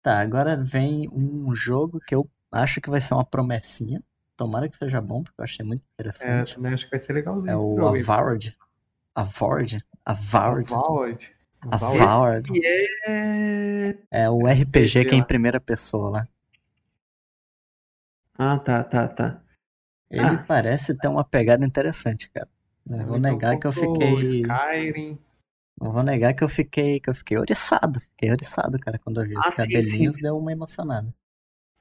Tá, 0.03 0.21
agora 0.21 0.57
vem 0.57 1.09
um 1.13 1.55
jogo 1.55 2.01
que 2.01 2.15
eu 2.15 2.29
acho 2.51 2.81
que 2.81 2.91
vai 2.91 3.01
ser 3.01 3.15
uma 3.15 3.25
promessinha. 3.25 4.03
Tomara 4.37 4.69
que 4.69 4.77
seja 4.77 5.01
bom, 5.01 5.23
porque 5.23 5.41
eu 5.41 5.45
achei 5.45 5.65
muito 5.65 5.83
É, 5.83 5.85
eu 5.85 6.09
interessante. 6.09 6.55
também 6.57 6.73
acho 6.73 6.85
que 6.87 6.91
vai 6.91 7.01
ser 7.01 7.13
legalzinho. 7.13 7.51
É 7.51 7.57
o? 7.57 7.87
Avowed? 7.87 8.57
Avowed. 9.15 9.85
Avowed. 10.05 10.73
Avowed. 11.71 12.51
Que 12.51 12.67
é. 13.07 13.99
É 14.11 14.31
o 14.31 14.47
RPG 14.49 15.05
que 15.05 15.15
é 15.15 15.19
em 15.19 15.23
primeira 15.25 15.61
pessoa 15.61 16.11
lá. 16.11 16.29
Ah, 18.39 18.59
tá, 18.59 18.83
tá, 18.85 19.09
tá. 19.09 19.42
Ele 20.13 20.37
Ah. 20.37 20.45
parece 20.47 20.95
ter 20.95 21.09
uma 21.09 21.25
pegada 21.25 21.65
interessante, 21.65 22.31
cara. 22.31 22.49
Não 22.87 23.03
vou 23.05 23.19
negar 23.19 23.59
que 23.59 23.67
eu 23.67 23.73
fiquei. 23.73 24.43
Skyrim. 24.43 25.19
Não 25.81 25.91
vou 25.91 26.03
negar 26.03 26.35
que 26.35 26.45
eu 26.45 26.49
fiquei. 26.49 27.01
que 27.01 27.09
eu 27.09 27.15
fiquei 27.15 27.39
oriçado. 27.39 27.99
Fiquei 27.99 28.31
oriçado, 28.31 28.79
cara, 28.79 28.99
quando 28.99 29.21
eu 29.23 29.27
vi 29.27 29.39
os 29.39 29.47
Ah, 29.47 29.51
sim, 29.53 29.57
cabelinhos, 29.57 30.17
sim. 30.17 30.23
deu 30.23 30.37
uma 30.37 30.53
emocionada. 30.53 31.09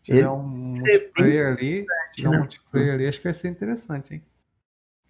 Se 0.01 0.05
tiver 0.13 0.29
um 0.29 0.41
multiplayer 0.41 1.47
ali, 1.47 1.85
se 2.07 2.15
tiver 2.15 2.29
um 2.29 2.31
né? 2.31 2.37
multiplayer 2.39 2.93
ali, 2.93 3.07
acho 3.07 3.17
que 3.19 3.23
vai 3.25 3.33
ser 3.33 3.49
interessante, 3.49 4.13
hein? 4.15 4.23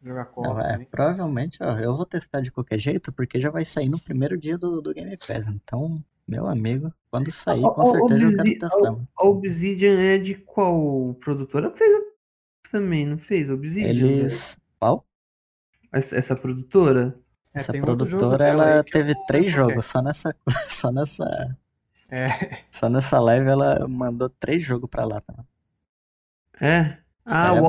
Jogar 0.04 0.26
co 0.26 0.42
Não, 0.42 0.60
é, 0.60 0.84
provavelmente, 0.90 1.62
ó, 1.62 1.78
eu 1.78 1.96
vou 1.96 2.06
testar 2.08 2.42
de 2.42 2.52
qualquer 2.52 2.80
jeito, 2.80 3.14
porque 3.14 3.40
já 3.40 3.52
vai 3.52 3.64
sair 3.64 3.88
no 3.88 4.02
primeiro 4.02 4.36
dia 4.38 4.58
do, 4.58 4.82
do 4.82 4.94
Game 4.94 5.16
Pass. 5.16 5.48
Então, 5.48 6.04
meu 6.28 6.48
amigo, 6.48 6.92
quando 7.12 7.32
sair, 7.32 7.62
com 7.62 7.82
A- 7.82 7.84
a- 7.84 7.86
certeza 7.86 8.24
eu 8.24 8.36
quero 8.36 8.60
testar. 8.60 8.96
A 9.16 9.24
Obsidian 9.26 10.00
é 10.00 10.18
de 10.18 10.34
qual 10.36 11.14
produtora? 11.20 11.70
Fez 11.72 11.94
também, 12.72 13.06
não 13.06 13.18
fez? 13.18 13.50
Obsidian? 13.50 14.16
né? 14.16 14.30
Eles. 14.30 14.60
Qual? 14.80 15.06
Essa, 15.92 16.18
essa 16.18 16.36
produtora? 16.36 17.18
É, 17.54 17.60
Essa 17.60 17.74
produtora, 17.74 18.46
ela 18.46 18.84
que 18.84 18.92
teve 18.92 19.12
eu 19.12 19.16
três 19.16 19.52
jogos. 19.52 19.86
Só 19.86 20.02
nessa. 20.02 20.36
Só 20.70 20.92
nessa. 20.92 21.24
É. 22.10 22.26
É, 22.28 22.66
Só 22.72 22.90
nessa 22.90 23.20
live 23.20 23.48
ela 23.48 23.88
mandou 23.88 24.30
três 24.30 24.64
jogos 24.64 24.90
pra 24.90 25.06
lá, 25.06 25.22
tá? 25.22 25.46
É? 26.62 26.98
Os 27.26 27.34
Ah, 27.34 27.42
cara 27.42 27.58
é 27.58 27.62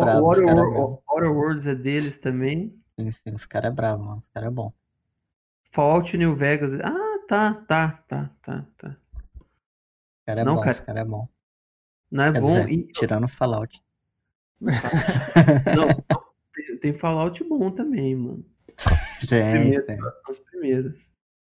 cara 1.12 1.26
é 1.26 1.28
Worlds 1.28 1.66
é 1.66 1.74
deles 1.74 2.18
também. 2.18 2.80
Sim, 2.98 3.10
sim, 3.10 3.34
os 3.34 3.44
caras 3.46 3.70
é 3.70 3.74
bravo, 3.74 4.02
mano. 4.04 4.18
Os 4.18 4.28
caras 4.28 4.48
é 4.48 4.52
bom. 4.54 4.72
Fallout 5.72 6.16
New 6.16 6.36
Vegas. 6.36 6.72
Ah, 6.80 7.18
tá, 7.28 7.54
tá, 7.66 8.04
tá, 8.08 8.30
tá, 8.42 8.66
tá. 8.78 8.96
Os 10.20 10.24
caras 10.26 10.42
é 10.42 10.44
Não, 10.44 10.54
bom, 10.54 10.60
cara. 10.60 10.70
os 10.70 10.80
caras 10.80 11.02
é 11.02 11.04
bom. 11.08 11.28
Não 12.10 12.24
é 12.24 12.32
Quer 12.32 12.40
bom. 12.40 12.46
dizer, 12.46 12.70
e- 12.70 12.86
tirando 12.92 13.24
o 13.24 13.28
Fallout. 13.28 13.82
Não, 15.76 15.88
tem, 16.54 16.76
tem 16.78 16.92
Fallout 16.94 17.42
bom 17.44 17.70
também, 17.70 18.14
mano. 18.16 18.44
Tem, 19.28 19.50
Primeiro, 19.52 19.86
tem. 19.86 19.98
os 20.28 20.38
primeiros. 20.40 21.10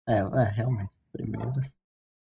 É, 0.07 0.17
é, 0.19 0.43
realmente. 0.55 0.91
Primeiros. 1.11 1.73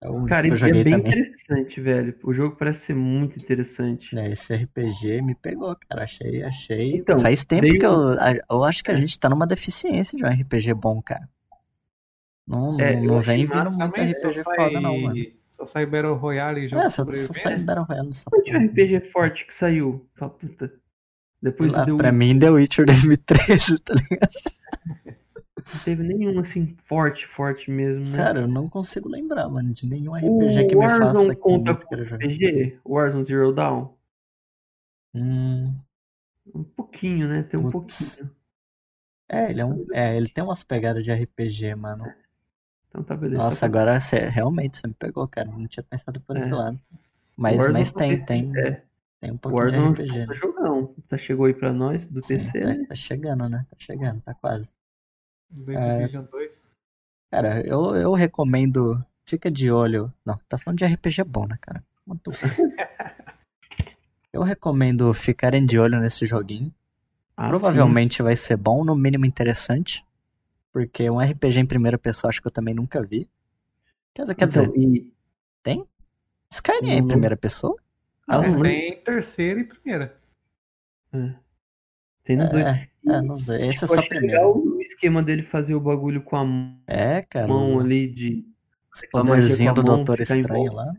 É 0.02 0.10
único 0.10 0.28
Cara, 0.28 0.46
eu 0.46 0.54
é 0.54 0.58
bem 0.84 0.84
também. 0.84 0.98
interessante, 0.98 1.80
velho. 1.80 2.14
O 2.22 2.32
jogo 2.32 2.56
parece 2.56 2.86
ser 2.86 2.94
muito 2.94 3.38
interessante. 3.38 4.16
É, 4.18 4.30
esse 4.30 4.54
RPG 4.54 5.22
me 5.22 5.34
pegou, 5.34 5.74
cara. 5.88 6.04
Achei, 6.04 6.42
achei. 6.42 6.96
Então, 6.96 7.18
Faz 7.18 7.44
tempo 7.44 7.62
veio- 7.62 7.78
que 7.78 7.86
eu, 7.86 7.92
eu 8.50 8.64
acho 8.64 8.84
que 8.84 8.90
a 8.90 8.94
gente 8.94 9.18
tá 9.18 9.28
numa 9.28 9.46
deficiência 9.46 10.16
de 10.16 10.24
um 10.24 10.28
RPG 10.28 10.74
bom, 10.74 11.00
cara. 11.00 11.28
Não, 12.46 12.78
É, 12.80 12.94
não, 13.00 13.20
vem 13.20 13.46
vindo 13.46 13.70
muito 13.72 14.00
RPG 14.00 14.42
foda, 14.44 14.80
não, 14.80 14.98
mano. 15.00 15.16
Só 15.56 15.64
sai 15.64 15.86
Battle 15.86 16.14
Royale 16.14 16.60
e 16.60 16.68
jogo 16.68 16.82
É, 16.82 16.90
só, 16.90 17.04
só 17.04 17.32
sai 17.32 17.58
Battle 17.62 17.84
Royale 17.86 18.10
tinha 18.44 18.58
um 18.58 18.68
porra. 18.68 18.84
RPG 18.84 19.00
forte 19.10 19.46
que 19.46 19.54
saiu? 19.54 20.06
Puta. 20.18 20.72
Depois 21.42 21.72
Lá, 21.72 21.84
deu 21.84 21.96
pra 21.96 22.12
mim, 22.12 22.38
The 22.38 22.50
Witcher 22.50 22.86
2013, 22.86 23.78
tá 23.80 23.94
ligado? 23.94 24.30
Não 25.56 25.80
teve 25.84 26.02
nenhum 26.02 26.38
assim 26.38 26.76
forte, 26.84 27.26
forte 27.26 27.70
mesmo, 27.70 28.04
né? 28.04 28.16
Cara, 28.16 28.40
eu 28.42 28.48
não 28.48 28.68
consigo 28.68 29.08
lembrar, 29.08 29.48
mano, 29.48 29.72
de 29.72 29.86
nenhum 29.88 30.12
o 30.12 30.16
RPG 30.16 30.66
que 30.68 30.76
me 30.76 30.86
faça 30.86 31.04
Warzone 31.04 31.36
conta 31.36 31.74
com 31.74 31.96
jogar. 32.04 32.16
RPG? 32.24 32.78
Warzone 32.84 33.24
Zero 33.24 33.52
Dawn? 33.52 33.88
Hum, 35.14 35.74
Um 36.54 36.62
pouquinho, 36.62 37.28
né? 37.28 37.42
Tem 37.42 37.58
um 37.58 37.70
Putz. 37.70 38.16
pouquinho. 38.16 38.36
É, 39.28 39.50
ele 39.50 39.60
é 39.60 39.64
um, 39.64 39.86
é, 39.92 40.16
ele 40.16 40.28
tem 40.28 40.44
umas 40.44 40.62
pegadas 40.62 41.02
de 41.04 41.12
RPG, 41.12 41.74
mano. 41.74 42.04
Então 42.88 43.02
tá 43.02 43.16
beleza. 43.16 43.42
Nossa, 43.42 43.68
pra- 43.68 43.80
agora 43.80 44.00
você, 44.00 44.18
realmente 44.18 44.78
você 44.78 44.86
me 44.86 44.94
pegou, 44.94 45.26
cara. 45.28 45.48
Não 45.50 45.66
tinha 45.66 45.82
pensado 45.84 46.20
por 46.20 46.36
esse 46.36 46.50
É. 46.50 46.54
lado. 46.54 46.80
Mas, 47.36 47.58
mas 47.70 47.92
tem, 47.92 48.24
tem, 48.24 48.56
É, 48.56 48.82
tem 49.20 49.30
um 49.32 49.36
pouquinho 49.36 49.92
de 49.92 50.02
RPG, 50.02 50.20
tá 50.20 50.26
né? 50.26 50.34
jogão. 50.34 50.94
Tá, 51.08 51.18
chegou 51.18 51.44
aí 51.46 51.52
pra 51.54 51.72
nós, 51.72 52.06
do 52.06 52.22
Sim, 52.22 52.38
PC, 52.38 52.60
tá, 52.60 52.66
né? 52.68 52.84
tá 52.88 52.94
chegando, 52.94 53.48
né? 53.48 53.66
Tá 53.70 53.76
chegando, 53.78 54.20
tá 54.22 54.32
quase. 54.34 54.72
The 55.66 55.72
É. 55.74 55.98
Division 55.98 56.24
2. 56.30 56.66
Cara, 57.30 57.60
eu, 57.66 57.94
eu 57.96 58.12
recomendo. 58.14 59.04
Fica 59.28 59.50
de 59.50 59.70
olho. 59.70 60.12
Não, 60.24 60.38
tá 60.48 60.56
falando 60.56 60.78
de 60.78 60.84
RPG 60.84 61.24
bom, 61.24 61.46
né, 61.46 61.58
cara? 61.60 61.84
Muito 62.06 62.30
bom. 62.30 62.36
Eu 64.32 64.42
recomendo 64.42 65.12
ficarem 65.14 65.64
de 65.66 65.78
olho 65.78 65.98
nesse 65.98 66.26
joguinho. 66.26 66.72
Ah, 67.36 67.48
Provavelmente 67.48 68.22
vai 68.22 68.36
ser 68.36 68.56
bom, 68.56 68.84
no 68.84 68.94
mínimo 68.94 69.24
interessante. 69.26 70.04
Porque 70.76 71.08
um 71.08 71.18
RPG 71.18 71.58
em 71.60 71.64
primeira 71.64 71.96
pessoa 71.96 72.28
acho 72.28 72.42
que 72.42 72.48
eu 72.48 72.52
também 72.52 72.74
nunca 72.74 73.02
vi. 73.02 73.26
Quer, 74.14 74.34
quer 74.34 74.46
dizer, 74.46 74.64
Então, 74.76 74.76
e- 74.82 75.12
Skyrim 76.50 76.90
é 76.90 76.94
em 76.96 77.06
primeira 77.08 77.34
pessoa? 77.34 77.76
Ah, 78.28 78.44
É, 78.44 78.48
não 78.50 78.60
tem 78.60 78.94
terceira 79.02 79.58
e 79.60 79.64
primeira. 79.64 80.14
É. 81.14 81.32
Tem 82.24 82.36
nos 82.36 82.50
dois. 82.50 82.66
É, 82.66 82.88
é, 83.06 83.22
não 83.22 83.38
sei. 83.38 83.70
Esse 83.70 83.84
é 83.84 83.84
Eu 83.84 83.88
só 83.88 83.94
achei 83.94 84.08
primeiro. 84.10 84.34
legal 84.36 84.54
o 84.54 84.78
esquema 84.82 85.22
dele 85.22 85.42
fazer 85.44 85.74
o 85.74 85.80
bagulho 85.80 86.22
com 86.22 86.36
a 86.36 86.44
mão 86.44 86.78
É, 86.86 87.22
cara. 87.22 87.50
ali 87.80 88.06
de. 88.08 88.44
A 89.14 89.22
do 89.72 89.82
mão, 89.82 89.96
Doutor 89.96 90.20
Estranho 90.20 90.72
lá. 90.74 90.92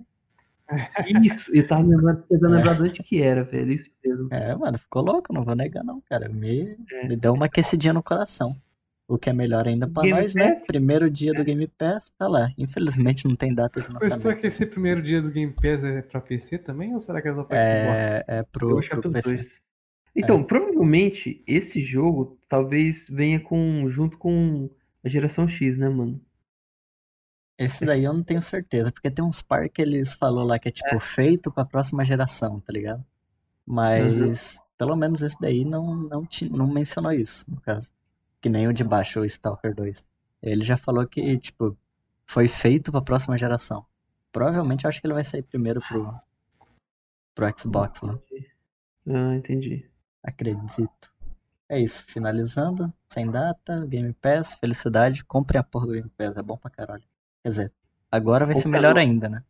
Isso, 1.23 1.55
eu 1.55 1.67
tava 1.67 1.83
lembrando, 1.83 2.23
tentando 2.23 2.53
É. 2.55 2.57
lembrar 2.57 2.73
de 2.73 2.81
onde 2.81 3.03
que 3.03 3.21
era, 3.21 3.43
velho. 3.43 3.73
Isso 3.73 3.91
mesmo. 4.03 4.27
É, 4.31 4.55
mano, 4.55 4.79
ficou 4.79 5.03
louco, 5.03 5.31
não 5.31 5.45
vou 5.45 5.55
negar 5.55 5.83
não, 5.83 6.01
cara. 6.01 6.27
Me, 6.29 6.75
É. 6.93 7.07
me 7.07 7.15
deu 7.15 7.33
uma 7.33 7.45
aquecidinha 7.45 7.93
no 7.93 8.01
coração. 8.01 8.55
O 9.07 9.17
que 9.17 9.29
é 9.29 9.33
melhor 9.33 9.67
ainda 9.67 9.87
pra 9.87 10.03
Game 10.03 10.19
nós, 10.21 10.35
né? 10.35 10.53
Pass? 10.53 10.63
Primeiro 10.65 11.09
dia 11.09 11.33
do 11.33 11.43
Game 11.43 11.65
Pass, 11.67 12.09
tá 12.17 12.27
lá. 12.27 12.51
Infelizmente 12.57 13.25
não 13.27 13.35
tem 13.35 13.53
data 13.55 13.81
de 13.81 13.89
Mas 13.89 14.03
será 14.03 14.15
lançamento. 14.15 14.41
que 14.41 14.47
esse 14.47 14.65
primeiro 14.65 15.01
dia 15.01 15.21
do 15.21 15.31
Game 15.31 15.53
Pass 15.53 15.83
é 15.83 16.01
pra 16.01 16.19
PC 16.19 16.57
também? 16.57 16.93
Ou 16.93 16.99
será 16.99 17.21
que 17.21 17.27
é 17.29 17.33
só 17.33 17.43
pra 17.45 17.57
É, 17.57 18.19
Xbox? 18.19 18.23
é 18.27 18.43
pro, 18.43 18.79
é 18.79 18.95
pro 18.97 19.11
PC. 19.11 19.35
dois. 19.35 19.61
Então, 20.15 20.43
provavelmente 20.43 21.43
esse 21.47 21.81
jogo 21.81 22.37
talvez 22.49 23.07
venha 23.09 23.39
com 23.39 23.87
junto 23.89 24.17
com 24.17 24.69
a 25.03 25.07
geração 25.09 25.47
X, 25.47 25.77
né, 25.77 25.87
mano? 25.87 26.19
Esse 27.57 27.85
daí 27.85 28.03
eu 28.03 28.13
não 28.13 28.23
tenho 28.23 28.41
certeza, 28.41 28.91
porque 28.91 29.09
tem 29.09 29.23
uns 29.23 29.41
par 29.41 29.69
que 29.69 29.81
eles 29.81 30.13
falou 30.13 30.43
lá 30.43 30.59
que 30.59 30.69
é 30.69 30.71
tipo 30.71 30.99
feito 30.99 31.51
pra 31.51 31.65
próxima 31.65 32.03
geração, 32.03 32.59
tá 32.59 32.73
ligado? 32.73 33.03
Mas 33.65 34.59
pelo 34.77 34.95
menos 34.95 35.21
esse 35.21 35.39
daí 35.39 35.63
não, 35.65 35.95
não, 35.95 36.27
não 36.51 36.67
mencionou 36.67 37.11
isso, 37.11 37.49
no 37.49 37.59
caso. 37.61 37.91
Que 38.41 38.49
nem 38.49 38.67
o 38.67 38.73
de 38.73 38.83
baixo, 38.83 39.19
o 39.19 39.25
Stalker 39.25 39.73
2. 39.73 40.07
Ele 40.41 40.63
já 40.63 40.77
falou 40.77 41.05
que, 41.07 41.37
tipo, 41.37 41.77
foi 42.25 42.47
feito 42.47 42.91
pra 42.91 43.01
próxima 43.01 43.37
geração. 43.37 43.85
Provavelmente 44.31 44.85
eu 44.85 44.89
acho 44.89 45.01
que 45.01 45.07
ele 45.07 45.13
vai 45.13 45.23
sair 45.23 45.41
primeiro 45.41 45.81
pro, 45.81 46.13
pro 47.33 47.59
Xbox, 47.59 48.01
né? 48.01 48.19
Ah, 49.07 49.35
entendi. 49.35 49.89
Acredito. 50.21 51.11
É 51.69 51.79
isso, 51.79 52.03
finalizando, 52.05 52.93
sem 53.09 53.29
data, 53.29 53.85
Game 53.85 54.13
Pass, 54.13 54.53
felicidade, 54.55 55.23
comprem 55.23 55.59
a 55.59 55.63
porra 55.63 55.87
do 55.87 55.93
Game 55.93 56.09
Pass, 56.17 56.37
é 56.37 56.41
bom 56.41 56.57
pra 56.57 56.69
caralho. 56.69 57.03
Quer 57.43 57.49
dizer, 57.49 57.73
agora 58.11 58.45
vai 58.45 58.55
ser 58.55 58.67
melhor 58.67 58.95
não. 58.95 59.01
ainda, 59.01 59.27
né? 59.27 59.43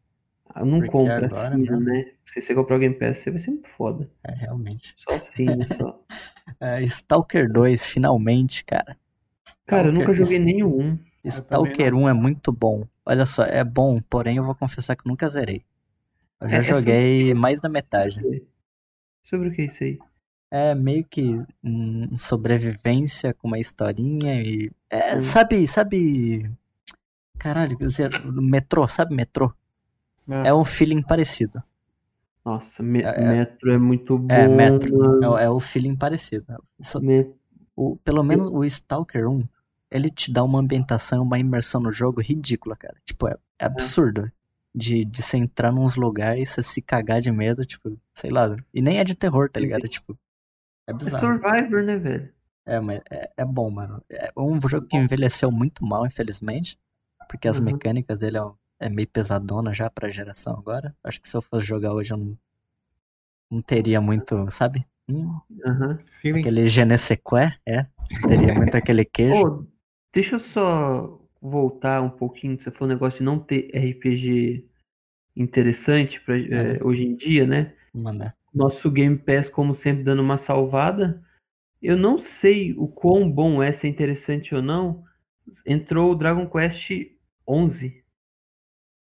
Ah, 0.54 0.66
não 0.66 0.80
Porque 0.80 0.92
compra 0.92 1.27
agora 1.27 1.56
assim, 1.56 1.58
mesmo. 1.62 1.80
né? 1.82 2.12
Se 2.25 2.42
você 2.42 2.56
comprar 2.56 2.75
o 2.75 2.80
Game 2.80 2.96
Pass, 2.96 3.20
você 3.20 3.30
vai 3.32 3.39
ser 3.39 3.51
muito 3.51 3.70
foda. 3.70 4.10
É, 4.24 4.34
realmente. 4.34 4.94
Só 4.98 5.16
assim, 5.16 5.46
né? 5.46 5.66
Só. 5.68 6.00
É, 6.60 6.82
Stalker 6.84 7.51
2, 7.51 7.86
finalmente, 7.86 8.63
cara. 8.66 8.98
Cara, 9.68 9.89
eu 9.89 9.92
nunca 9.94 10.12
Stalker- 10.13 10.25
joguei 10.25 10.39
nenhum. 10.39 10.98
Stalker 11.24 11.94
1 11.94 12.10
é 12.10 12.13
muito 12.13 12.51
bom. 12.51 12.84
Olha 13.06 13.25
só, 13.25 13.44
é 13.44 13.63
bom, 13.63 14.00
porém 14.10 14.38
eu 14.38 14.44
vou 14.46 14.56
confessar 14.56 14.96
que 14.96 15.06
eu 15.06 15.10
nunca 15.10 15.30
zerei. 15.30 15.62
Eu 16.42 16.50
já 16.50 16.56
É, 16.56 16.60
é 16.60 16.63
joguei 16.63 17.34
mais 17.34 17.62
da 17.62 17.70
metade. 17.70 18.20
Sobre 19.25 19.50
o 19.50 19.51
que 19.54 19.63
é 19.63 19.66
isso 19.66 19.84
aí? 19.84 20.00
É 20.50 20.74
meio 20.74 21.04
que 21.06 21.36
hum, 21.63 22.16
sobrevivência 22.16 23.34
com 23.34 23.50
uma 23.50 23.60
historinha 23.60 24.42
e. 24.42 24.72
É, 24.89 25.18
Hum. 25.18 25.22
sabe, 25.22 25.68
sabe. 25.68 26.50
Caralho, 27.38 27.77
quer 27.77 27.86
dizer, 27.88 28.10
metrô, 28.25 28.88
sabe 28.88 29.13
metrô? 29.13 29.54
Ah, 30.29 30.48
É 30.48 30.53
um 30.53 30.65
feeling 30.65 31.01
parecido. 31.01 31.62
Nossa, 32.46 32.81
me- 32.81 33.01
É, 33.01 33.10
é. 33.10 33.22
Metro 33.36 33.72
é 33.72 33.77
muito 33.77 34.17
bom, 34.17 34.34
É, 34.34 34.48
Metro. 34.48 35.24
É, 35.24 35.27
o- 35.29 35.38
é 35.38 35.50
o 35.50 35.60
feeling 35.60 35.96
parecido. 35.96 36.46
Só- 36.81 37.00
o, 37.75 37.98
pelo 37.98 38.24
menos 38.24 38.48
o 38.48 38.63
Stalker 38.65 39.27
1, 39.29 39.43
ele 39.91 40.10
te 40.10 40.31
dá 40.31 40.43
uma 40.43 40.60
ambientação, 40.60 41.24
uma 41.24 41.38
imersão 41.39 41.81
no 41.81 41.91
jogo 41.91 42.22
ridícula, 42.22 42.75
cara. 42.75 42.96
Tipo, 43.05 43.27
é, 43.27 43.36
é 43.60 43.65
absurdo. 43.65 44.31
De, 44.75 45.03
de 45.03 45.24
você 45.24 45.38
entrar 45.38 45.72
nos 45.72 45.96
lugares 45.96 46.43
e 46.43 46.46
você 46.53 46.62
se 46.63 46.81
cagar 46.84 47.19
de 47.19 47.31
medo, 47.31 47.65
tipo, 47.65 47.98
sei 48.13 48.29
lá. 48.29 48.55
E 48.74 48.79
nem 48.81 49.00
é 49.00 49.03
de 49.03 49.15
terror, 49.15 49.50
tá 49.50 49.60
ligado? 49.60 49.88
Tipo, 49.88 50.13
é 50.88 50.91
É 50.91 50.93
bizarro. 50.93 51.39
Survivor, 51.39 51.84
né, 51.84 51.98
velho? 51.98 52.31
É, 52.65 52.79
mas 52.79 53.01
é, 53.10 53.31
é 53.38 53.46
bom, 53.46 53.72
mano. 53.72 54.03
É 54.10 54.31
um 54.38 54.60
jogo 54.67 54.86
que 54.88 54.96
envelheceu 54.98 55.51
muito 55.51 55.84
mal, 55.86 56.05
infelizmente. 56.05 56.77
Porque 57.27 57.48
as 57.48 57.57
Uhum. 57.60 57.65
mecânicas 57.65 58.19
dele 58.19 58.38
é, 58.38 58.41
é 58.79 58.89
meio 58.89 59.07
pesadona 59.07 59.74
já 59.74 59.89
pra 59.89 60.10
geração 60.10 60.53
agora. 60.57 60.96
Acho 61.03 61.22
que 61.22 61.29
se 61.29 61.36
eu 61.36 61.41
fosse 61.41 61.65
jogar 61.65 61.93
hoje 61.93 62.13
eu 62.13 62.17
não, 62.17 62.38
não 63.51 63.62
teria 63.62 64.00
muito, 64.00 64.50
sabe? 64.51 64.86
Hum, 65.10 65.39
feeling. 66.22 66.41
aquele 66.41 66.67
je 66.67 66.86
ne 66.86 66.98
sais 66.98 67.19
quoi, 67.24 67.53
é. 67.65 67.88
Teria 68.27 68.53
muito 68.53 68.75
aquele 68.75 69.05
queijo. 69.05 69.41
Ô, 69.41 69.65
deixa 70.13 70.36
eu 70.36 70.39
só 70.39 71.22
voltar 71.41 72.01
um 72.01 72.10
pouquinho. 72.10 72.57
Você 72.57 72.69
falou 72.72 72.89
um 72.89 72.93
negócio 72.93 73.19
de 73.19 73.25
não 73.25 73.39
ter 73.39 73.72
RPG 73.74 74.65
interessante 75.36 76.19
pra, 76.22 76.38
é, 76.38 76.84
hoje 76.84 77.05
em 77.05 77.15
dia, 77.15 77.46
né? 77.46 77.74
Mandar. 77.93 78.36
Nosso 78.53 78.89
Game 78.91 79.17
Pass, 79.17 79.50
como 79.50 79.74
sempre, 79.74 80.03
dando 80.03 80.22
uma 80.22 80.38
salvada. 80.38 81.24
Eu 81.81 81.96
não 81.96 82.17
sei 82.17 82.74
o 82.74 82.88
quão 82.88 83.29
bom 83.31 83.62
é, 83.62 83.72
se 83.72 83.88
é 83.88 83.89
interessante 83.89 84.53
ou 84.55 84.62
não. 84.62 85.03
Entrou 85.65 86.12
o 86.12 86.15
Dragon 86.15 86.48
Quest 86.50 86.91
11. 87.48 88.03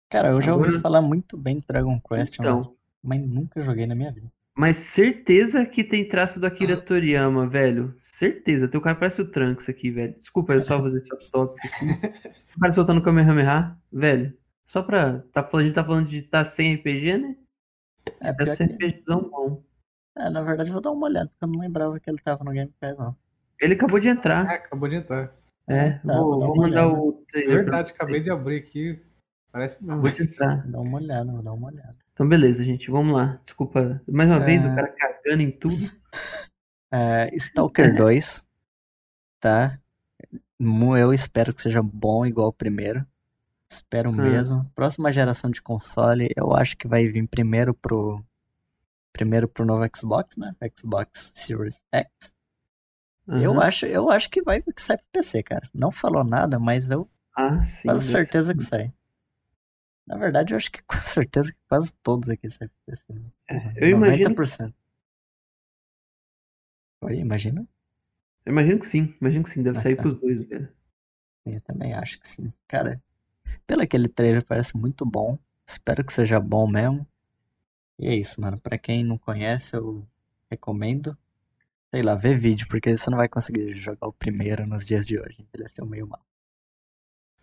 Cara, 0.09 0.29
eu 0.29 0.41
já 0.41 0.53
ouvi 0.55 0.67
Agora- 0.69 0.81
falar 0.81 1.01
muito 1.01 1.37
bem 1.37 1.57
do 1.59 1.63
Dragon 1.67 1.99
Quest, 1.99 2.39
mano, 2.39 2.59
Então, 2.61 2.75
mas 3.03 3.21
nunca 3.21 3.61
joguei 3.61 3.85
na 3.85 3.93
minha 3.95 4.11
vida. 4.11 4.27
mas 4.57 4.77
certeza 4.77 5.65
que 5.65 5.83
tem 5.83 6.07
traço 6.07 6.39
do 6.39 6.47
Akira 6.47 6.75
Toriyama, 6.81 7.47
velho. 7.47 7.95
Certeza. 7.99 8.67
Teu 8.67 8.81
cara 8.81 8.95
parece 8.95 9.21
o 9.21 9.29
Trunks 9.29 9.69
aqui, 9.69 9.91
velho. 9.91 10.15
Desculpa, 10.17 10.53
eu 10.53 10.61
só 10.61 10.79
fazer 10.79 10.99
esse 10.99 11.31
top 11.31 11.59
aqui. 11.63 11.85
O 12.57 12.59
cara 12.59 12.73
soltando 12.73 12.97
o 12.99 13.03
Kamehameha, 13.03 13.77
velho. 13.93 14.33
Só 14.65 14.81
pra. 14.83 15.19
Tá 15.31 15.41
falando, 15.43 15.63
a 15.63 15.67
gente 15.67 15.75
tá 15.75 15.83
falando 15.85 16.07
de 16.07 16.21
tá 16.23 16.43
sem 16.43 16.73
RPG, 16.75 17.17
né? 17.17 17.35
É, 18.19 18.33
Deve 18.33 18.55
ser 18.55 18.67
que, 18.67 18.73
RPGzão 18.87 19.29
bom. 19.29 19.63
é, 20.17 20.29
na 20.29 20.41
verdade 20.41 20.69
eu 20.69 20.73
vou 20.73 20.81
dar 20.81 20.91
uma 20.91 21.05
olhada, 21.07 21.29
porque 21.29 21.45
eu 21.45 21.47
não 21.47 21.59
lembrava 21.61 21.97
que 21.99 22.09
ele 22.09 22.17
tava 22.17 22.43
no 22.43 22.51
Game 22.51 22.71
Pass, 22.81 22.97
não. 22.97 23.15
Ele 23.61 23.75
acabou 23.75 23.99
de 23.99 24.09
entrar. 24.09 24.45
acabou 24.49 24.89
de 24.89 24.95
entrar. 24.95 25.31
É, 25.67 25.91
Tá, 25.91 26.01
vou 26.03 26.31
vou, 26.31 26.39
vou 26.47 26.57
mandar 26.57 26.87
olhada. 26.87 26.99
o 27.01 27.23
É 27.33 27.41
pra 27.43 27.53
verdade, 27.55 27.91
acabei 27.93 28.19
de 28.19 28.29
abrir 28.31 28.57
aqui. 28.57 28.99
Parece 29.51 29.83
não. 29.83 30.01
Vou 30.01 30.11
dar 30.65 30.79
uma 30.79 30.97
olhada, 30.97 31.31
vou 31.31 31.41
dar 31.43 31.53
uma 31.53 31.67
olhada. 31.67 31.95
Então, 32.13 32.27
beleza, 32.27 32.63
gente. 32.63 32.91
Vamos 32.91 33.15
lá. 33.15 33.39
Desculpa. 33.43 34.01
Mais 34.07 34.29
uma 34.29 34.39
vez, 34.39 34.63
É. 34.63 34.67
o 34.71 34.75
cara 34.75 34.87
cagando 34.89 35.41
em 35.43 35.51
tudo. 35.51 35.75
É, 36.91 37.29
Stalker 37.35 37.95
2, 37.95 38.47
tá? 39.39 39.79
Eu 40.59 41.13
espero 41.13 41.53
que 41.53 41.61
seja 41.61 41.83
bom 41.83 42.25
igual 42.25 42.47
o 42.47 42.53
primeiro. 42.53 43.05
Espero 43.71 44.11
mesmo. 44.11 44.65
Próxima 44.73 45.11
geração 45.11 45.51
de 45.51 45.61
console, 45.61 46.31
eu 46.35 46.51
acho 46.55 46.75
que 46.75 46.87
vai 46.87 47.05
vir 47.07 47.27
primeiro 47.27 47.75
pro 47.75 48.25
primeiro 49.13 49.47
pro 49.47 49.65
novo 49.67 49.85
Xbox, 49.95 50.35
né? 50.35 50.55
Xbox 50.75 51.31
Series 51.35 51.79
X. 51.93 52.09
Eu 53.27 53.51
Aham. 53.51 53.61
acho, 53.67 53.85
eu 53.85 54.09
acho 54.09 54.27
que 54.27 54.41
vai 54.41 54.59
que 54.59 54.81
sai 54.81 54.97
pro 54.97 55.05
PC, 55.11 55.43
cara. 55.43 55.69
Não 55.71 55.91
falou 55.91 56.23
nada, 56.23 56.57
mas 56.57 56.89
eu 56.89 57.07
Ah, 57.37 57.63
sim. 57.65 57.87
quase 57.87 58.07
certeza 58.07 58.55
que 58.55 58.63
sai. 58.63 58.91
Na 60.09 60.17
verdade, 60.17 60.53
eu 60.53 60.57
acho 60.57 60.69
que 60.71 60.83
com 60.83 60.97
certeza 61.01 61.53
que 61.53 61.59
quase 61.69 61.93
todos 62.03 62.27
aqui 62.29 62.49
saem 62.49 62.69
pro 62.69 62.77
PC. 62.85 63.13
né? 63.13 63.31
Porra, 63.47 63.73
Eu 63.77 63.87
imagino, 63.89 64.29
90%. 64.31 64.75
Oi, 67.01 67.15
imagina? 67.19 67.67
eu 68.45 68.51
imagino 68.51 68.79
que 68.79 68.87
sim. 68.87 69.15
Imagino 69.21 69.43
que 69.45 69.49
sim. 69.49 69.63
Deve 69.63 69.77
Ah, 69.77 69.81
sair 69.81 69.95
tá. 69.95 70.01
pros 70.03 70.19
dois, 70.19 70.43
velho. 70.45 70.67
Sim, 71.45 71.55
Eu 71.55 71.61
também 71.61 71.93
acho 71.93 72.19
que 72.19 72.27
sim. 72.27 72.53
Cara, 72.67 73.01
pelo 73.67 73.81
aquele 73.83 74.07
trailer 74.09 74.45
parece 74.45 74.77
muito 74.77 75.05
bom. 75.05 75.37
Espero 75.67 76.03
que 76.05 76.13
seja 76.13 76.39
bom 76.39 76.67
mesmo. 76.69 77.07
E 77.99 78.07
é 78.07 78.15
isso, 78.15 78.41
mano. 78.41 78.59
Pra 78.61 78.77
quem 78.79 79.03
não 79.05 79.17
conhece, 79.17 79.75
eu 79.75 80.07
recomendo. 80.51 81.17
Sei 81.93 82.03
lá, 82.03 82.15
ver 82.15 82.37
vídeo, 82.37 82.67
porque 82.69 82.95
você 82.97 83.09
não 83.11 83.17
vai 83.17 83.29
conseguir 83.29 83.73
jogar 83.75 84.07
o 84.07 84.13
primeiro 84.13 84.67
nos 84.67 84.85
dias 84.87 85.07
de 85.07 85.19
hoje. 85.19 85.41
Envelheceu 85.41 85.85
meio 85.85 86.07
mal. 86.07 86.25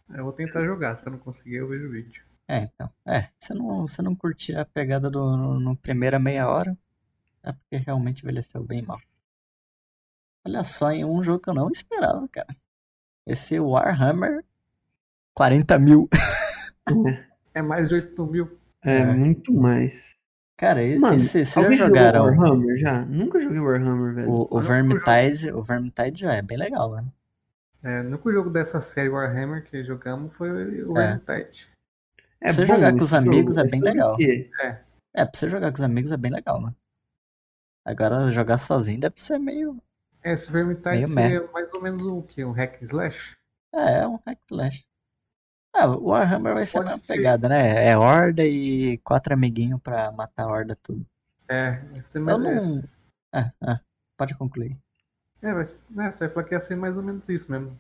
Eu 0.09 0.25
vou 0.25 0.33
tentar 0.33 0.65
jogar, 0.65 0.97
se 0.97 1.07
eu 1.07 1.13
não 1.13 1.19
conseguir 1.21 1.55
eu 1.59 1.69
vejo 1.69 1.87
o 1.87 1.93
vídeo. 1.93 2.26
É, 2.49 2.59
então. 2.59 2.89
É, 3.05 3.23
se 3.39 3.53
não, 3.55 3.87
se 3.87 4.01
não 4.03 4.15
curtir 4.15 4.57
a 4.57 4.65
pegada 4.65 5.11
do 5.11 5.37
no, 5.37 5.59
no 5.61 5.77
primeira 5.77 6.19
meia 6.19 6.49
hora, 6.49 6.77
é 7.43 7.53
porque 7.53 7.77
realmente 7.77 8.23
envelheceu 8.23 8.63
bem 8.63 8.83
mal. 8.87 9.01
Olha 10.47 10.63
só, 10.63 10.93
em 10.93 11.05
um 11.05 11.23
jogo 11.23 11.41
que 11.41 11.51
eu 11.51 11.55
não 11.55 11.71
esperava, 11.71 12.27
cara. 12.29 12.55
Esse 13.27 13.59
Warhammer 13.59 14.45
40 15.35 15.79
mil. 15.81 16.09
É 17.53 17.61
mais 17.63 17.89
de 17.89 17.95
8 17.95 18.27
mil. 18.27 18.59
É, 18.83 18.99
É. 18.99 19.05
muito 19.07 19.53
mais. 19.53 20.15
Cara, 20.57 20.81
Mano, 20.99 21.17
esse, 21.17 21.45
vocês 21.45 21.79
já 21.79 21.87
jogaram 21.87 22.27
jogou 22.33 22.41
Warhammer 22.49 22.77
já? 22.79 23.05
Nunca 23.05 23.41
joguei 23.41 23.59
Warhammer, 23.59 24.15
velho. 24.15 24.31
o, 24.31 24.49
o 24.51 24.61
Vermintide? 24.61 25.51
O 25.53 25.63
Vermintide 25.63 26.21
já 26.21 26.33
é 26.35 26.41
bem 26.43 26.57
legal, 26.57 26.91
mano. 26.91 27.09
É, 27.83 28.01
o 28.01 28.07
único 28.07 28.33
jogo 28.33 28.49
dessa 28.49 28.81
série 28.81 29.09
Warhammer 29.09 29.65
que 29.65 29.85
jogamos 29.85 30.33
foi 30.35 30.83
o 30.85 30.97
É. 30.97 31.19
Vermintide. 31.19 31.69
É 32.41 32.53
você 32.53 32.63
bom 32.63 32.67
jogar 32.67 32.93
com 32.93 33.03
os 33.05 33.13
amigos 33.13 33.57
jogo, 33.57 33.61
é 33.61 33.65
bem 33.65 33.81
legal. 33.81 34.17
quê? 34.17 34.51
É, 35.15 35.25
pra 35.25 35.31
você 35.39 35.49
jogar 35.49 35.71
com 35.71 35.77
os 35.77 35.83
amigos 35.83 36.13
é 36.13 36.17
bem 36.17 36.31
legal, 36.33 36.61
mano. 36.61 36.77
Agora 37.85 38.31
jogar 38.33 38.59
sozinho 38.59 39.01
deve 39.01 39.15
ser 39.21 39.39
meio. 39.39 39.81
É, 40.23 40.33
Esse 40.33 40.51
Vermintide 40.51 40.91
Meio 40.91 41.13
seria 41.13 41.47
mais 41.53 41.73
ou 41.73 41.81
menos 41.81 42.03
o 42.03 42.23
que? 42.23 42.45
Um 42.45 42.53
hack 42.53 42.83
slash? 42.83 43.37
É, 43.73 44.01
é 44.01 44.09
um 44.09 44.19
hack 44.27 44.39
slash. 44.51 44.85
Ah, 45.75 45.89
o 45.89 46.07
Warhammer 46.07 46.55
vai 46.55 46.67
ser 46.67 46.79
a 46.79 46.81
Pode 46.81 46.91
mesma 46.91 47.05
ser. 47.07 47.17
pegada, 47.17 47.49
né? 47.49 47.87
É 47.87 47.97
horda 47.97 48.45
e 48.45 48.99
quatro 48.99 49.35
amiguinhos 49.35 49.81
pra 49.81 50.11
matar 50.11 50.45
a 50.45 50.49
horda 50.49 50.77
tudo. 50.83 51.07
É, 51.49 51.73
vai 51.73 52.03
ser 52.03 52.19
Eu 52.19 52.39
mais. 52.39 52.67
não. 52.67 52.83
Ah, 53.33 53.53
ah, 53.61 53.81
pode 54.17 54.35
concluir. 54.37 54.77
É, 55.43 55.53
vai, 55.53 55.65
ser- 55.65 55.93
né, 55.93 56.11
você 56.11 56.27
vai 56.27 56.35
falar 56.35 56.47
que 56.47 56.55
ia 56.55 56.61
ser 56.61 56.77
mais 56.77 56.97
ou 56.97 57.03
menos 57.03 57.29
isso 57.29 57.51
mesmo. 57.53 57.79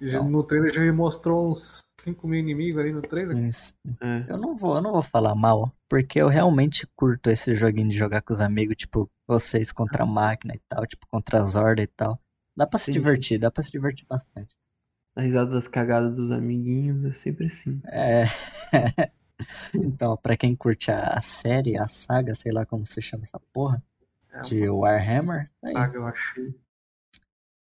Não. 0.00 0.28
No 0.30 0.44
trailer 0.44 0.72
já 0.72 0.92
mostrou 0.92 1.50
uns 1.50 1.84
5 2.00 2.28
mil 2.28 2.38
inimigos 2.38 2.80
ali 2.80 2.92
no 2.92 3.02
trailer. 3.02 3.36
Isso. 3.36 3.74
É. 4.00 4.26
Eu 4.28 4.36
não 4.36 4.54
vou, 4.54 4.76
eu 4.76 4.82
não 4.82 4.92
vou 4.92 5.02
falar 5.02 5.34
mal, 5.34 5.72
porque 5.88 6.20
eu 6.20 6.28
realmente 6.28 6.86
curto 6.94 7.28
esse 7.30 7.54
joguinho 7.54 7.90
de 7.90 7.96
jogar 7.96 8.22
com 8.22 8.32
os 8.32 8.40
amigos, 8.40 8.76
tipo, 8.76 9.10
vocês 9.26 9.72
contra 9.72 10.04
a 10.04 10.06
máquina 10.06 10.54
e 10.54 10.60
tal, 10.68 10.86
tipo, 10.86 11.06
contra 11.10 11.42
as 11.42 11.56
hordas 11.56 11.84
e 11.84 11.88
tal. 11.88 12.20
Dá 12.56 12.66
pra 12.66 12.78
se 12.78 12.86
Sim. 12.86 12.92
divertir, 12.92 13.38
dá 13.38 13.50
pra 13.50 13.62
se 13.62 13.70
divertir 13.72 14.06
bastante. 14.08 14.56
A 15.16 15.22
risada 15.22 15.50
das 15.50 15.66
cagadas 15.66 16.14
dos 16.14 16.30
amiguinhos 16.30 17.04
é 17.04 17.12
sempre 17.12 17.46
assim. 17.46 17.80
É. 17.86 18.24
Então, 19.72 20.16
pra 20.16 20.36
quem 20.36 20.56
curte 20.56 20.90
a, 20.90 21.20
série, 21.20 21.78
a 21.78 21.86
saga, 21.86 22.34
sei 22.34 22.50
lá 22.50 22.66
como 22.66 22.84
se 22.84 23.00
chama 23.00 23.22
essa 23.22 23.40
porra, 23.52 23.80
É 24.32 24.40
de 24.42 24.68
Warhammer, 24.68 25.48
tá 25.60 25.68
aí, 25.68 25.74
saga, 25.74 25.96
eu 25.96 26.06
acho. 26.06 26.54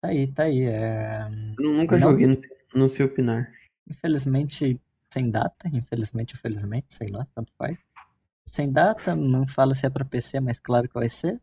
Tá 0.05 0.09
aí, 0.09 0.27
tá 0.29 0.43
aí. 0.45 0.63
É... 0.67 1.27
Eu 1.59 1.73
nunca 1.73 1.97
Não. 1.97 2.11
joguei, 2.11 2.27
não 2.27 2.37
sei, 2.39 2.51
não 2.75 2.89
sei 2.89 3.07
opinar. 3.07 3.51
Infelizmente, 3.89 4.81
sem 5.13 5.31
data, 5.31 5.69
infelizmente, 5.73 6.35
infelizmente, 6.35 6.93
sei 6.95 7.09
lá, 7.09 7.27
tanto 7.35 7.53
faz. 7.59 7.79
Sem 8.47 8.71
data, 8.71 9.15
não 9.17 9.47
fala 9.47 9.75
se 9.75 9.87
é 9.87 9.91
pra 9.91 10.05
PC, 10.05 10.41
mas 10.41 10.59
claro 10.59 10.89
que 10.89 10.95
vai 10.95 11.09
ser. 11.09 11.41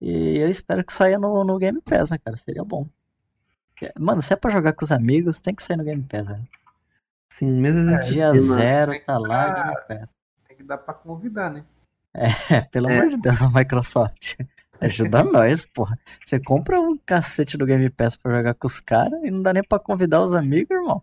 E 0.00 0.38
eu 0.38 0.48
espero 0.48 0.84
que 0.84 0.92
saia 0.92 1.18
no, 1.18 1.44
no 1.44 1.58
Game 1.58 1.80
Pass, 1.80 2.10
né, 2.10 2.18
cara? 2.18 2.36
Seria 2.36 2.64
bom. 2.64 2.86
Porque, 3.70 3.92
Mano, 3.98 4.20
se 4.22 4.32
é 4.32 4.36
pra 4.36 4.50
jogar 4.50 4.72
com 4.72 4.84
os 4.84 4.92
amigos, 4.92 5.40
tem 5.40 5.54
que 5.54 5.62
sair 5.62 5.76
no 5.76 5.84
Game 5.84 6.02
Pass, 6.02 6.26
né? 6.28 6.42
Sim, 7.32 7.50
mesmo 7.60 7.84
vezes 7.84 8.08
Dia 8.08 8.32
uma- 8.32 8.56
zero, 8.56 8.92
tá 9.04 9.18
lá, 9.18 9.48
dar- 9.48 9.64
Game 9.64 10.00
Pass. 10.00 10.14
Tem 10.48 10.56
que 10.56 10.62
dar 10.64 10.78
pra 10.78 10.94
convidar, 10.94 11.50
né? 11.50 11.64
É, 12.14 12.26
pelo 12.72 12.88
É. 12.90 12.98
amor 12.98 13.10
de 13.10 13.16
Deus, 13.18 13.40
a 13.42 13.48
Microsoft. 13.54 14.34
Ajuda 14.80 15.24
nós, 15.24 15.66
porra. 15.66 15.98
Você 16.24 16.38
compra 16.40 16.80
um 16.80 16.96
cacete 16.96 17.56
do 17.58 17.66
Game 17.66 17.88
Pass 17.90 18.16
pra 18.16 18.36
jogar 18.36 18.54
com 18.54 18.66
os 18.66 18.80
caras 18.80 19.22
e 19.24 19.30
não 19.30 19.42
dá 19.42 19.52
nem 19.52 19.62
pra 19.62 19.78
convidar 19.78 20.22
os 20.22 20.32
amigos, 20.34 20.70
irmão. 20.76 21.02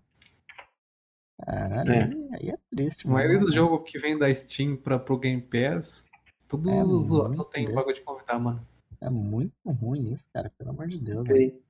Caralho, 1.45 1.91
É. 1.91 2.03
aí- 2.33 2.49
é 2.51 2.57
triste, 2.73 3.07
A 3.07 3.11
maioria 3.11 3.35
mano. 3.37 3.45
dos 3.47 3.55
jogos 3.55 3.91
que 3.91 3.99
vem 3.99 4.17
da 4.17 4.33
Steam 4.33 4.77
pra, 4.77 4.97
pro 4.97 5.17
Game 5.19 5.41
Pass, 5.41 6.05
tudo 6.47 6.69
É 6.69 6.83
zoado. 7.03 7.35
Não 7.35 7.43
tem 7.43 7.65
bagulho 7.73 7.93
de 7.95 8.01
convidar, 8.01 8.39
mano. 8.39 8.65
É 9.01 9.09
muito 9.09 9.53
ruim 9.65 10.13
isso, 10.13 10.25
cara. 10.33 10.49
Pelo 10.57 10.69
amor 10.69 10.87
de 10.87 10.97
Deus, 10.97 11.27
velho. 11.27 11.37
Sei. 11.37 11.61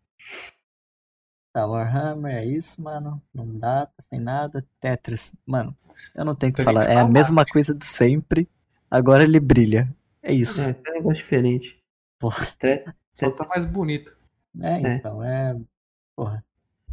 Tá, 1.51 1.65
Warhammer 1.65 2.35
é 2.35 2.45
isso, 2.45 2.81
mano. 2.81 3.21
Não 3.33 3.47
dá, 3.57 3.87
tá 3.87 4.03
sem 4.09 4.19
nada. 4.19 4.63
Tetris, 4.79 5.33
mano, 5.45 5.75
eu 6.13 6.23
não 6.23 6.35
tenho 6.35 6.51
o 6.51 6.55
que 6.55 6.63
falar. 6.63 6.83
É 6.83 6.91
a 6.93 6.99
falar. 6.99 7.09
mesma 7.11 7.45
coisa 7.45 7.73
de 7.73 7.85
sempre. 7.85 8.47
Agora 8.91 9.23
ele 9.23 9.39
brilha. 9.39 9.93
É 10.21 10.31
isso. 10.33 10.61
É, 10.61 10.69
é 10.85 10.91
um 10.91 10.93
negócio 10.93 11.17
diferente. 11.23 11.81
Porra. 12.19 12.45
Tre- 12.59 12.85
Só 13.13 13.29
tá 13.31 13.45
mais 13.45 13.65
bonito. 13.65 14.15
É, 14.61 14.73
É. 14.81 14.95
então 14.95 15.23
é. 15.23 15.55
Porra. 16.15 16.43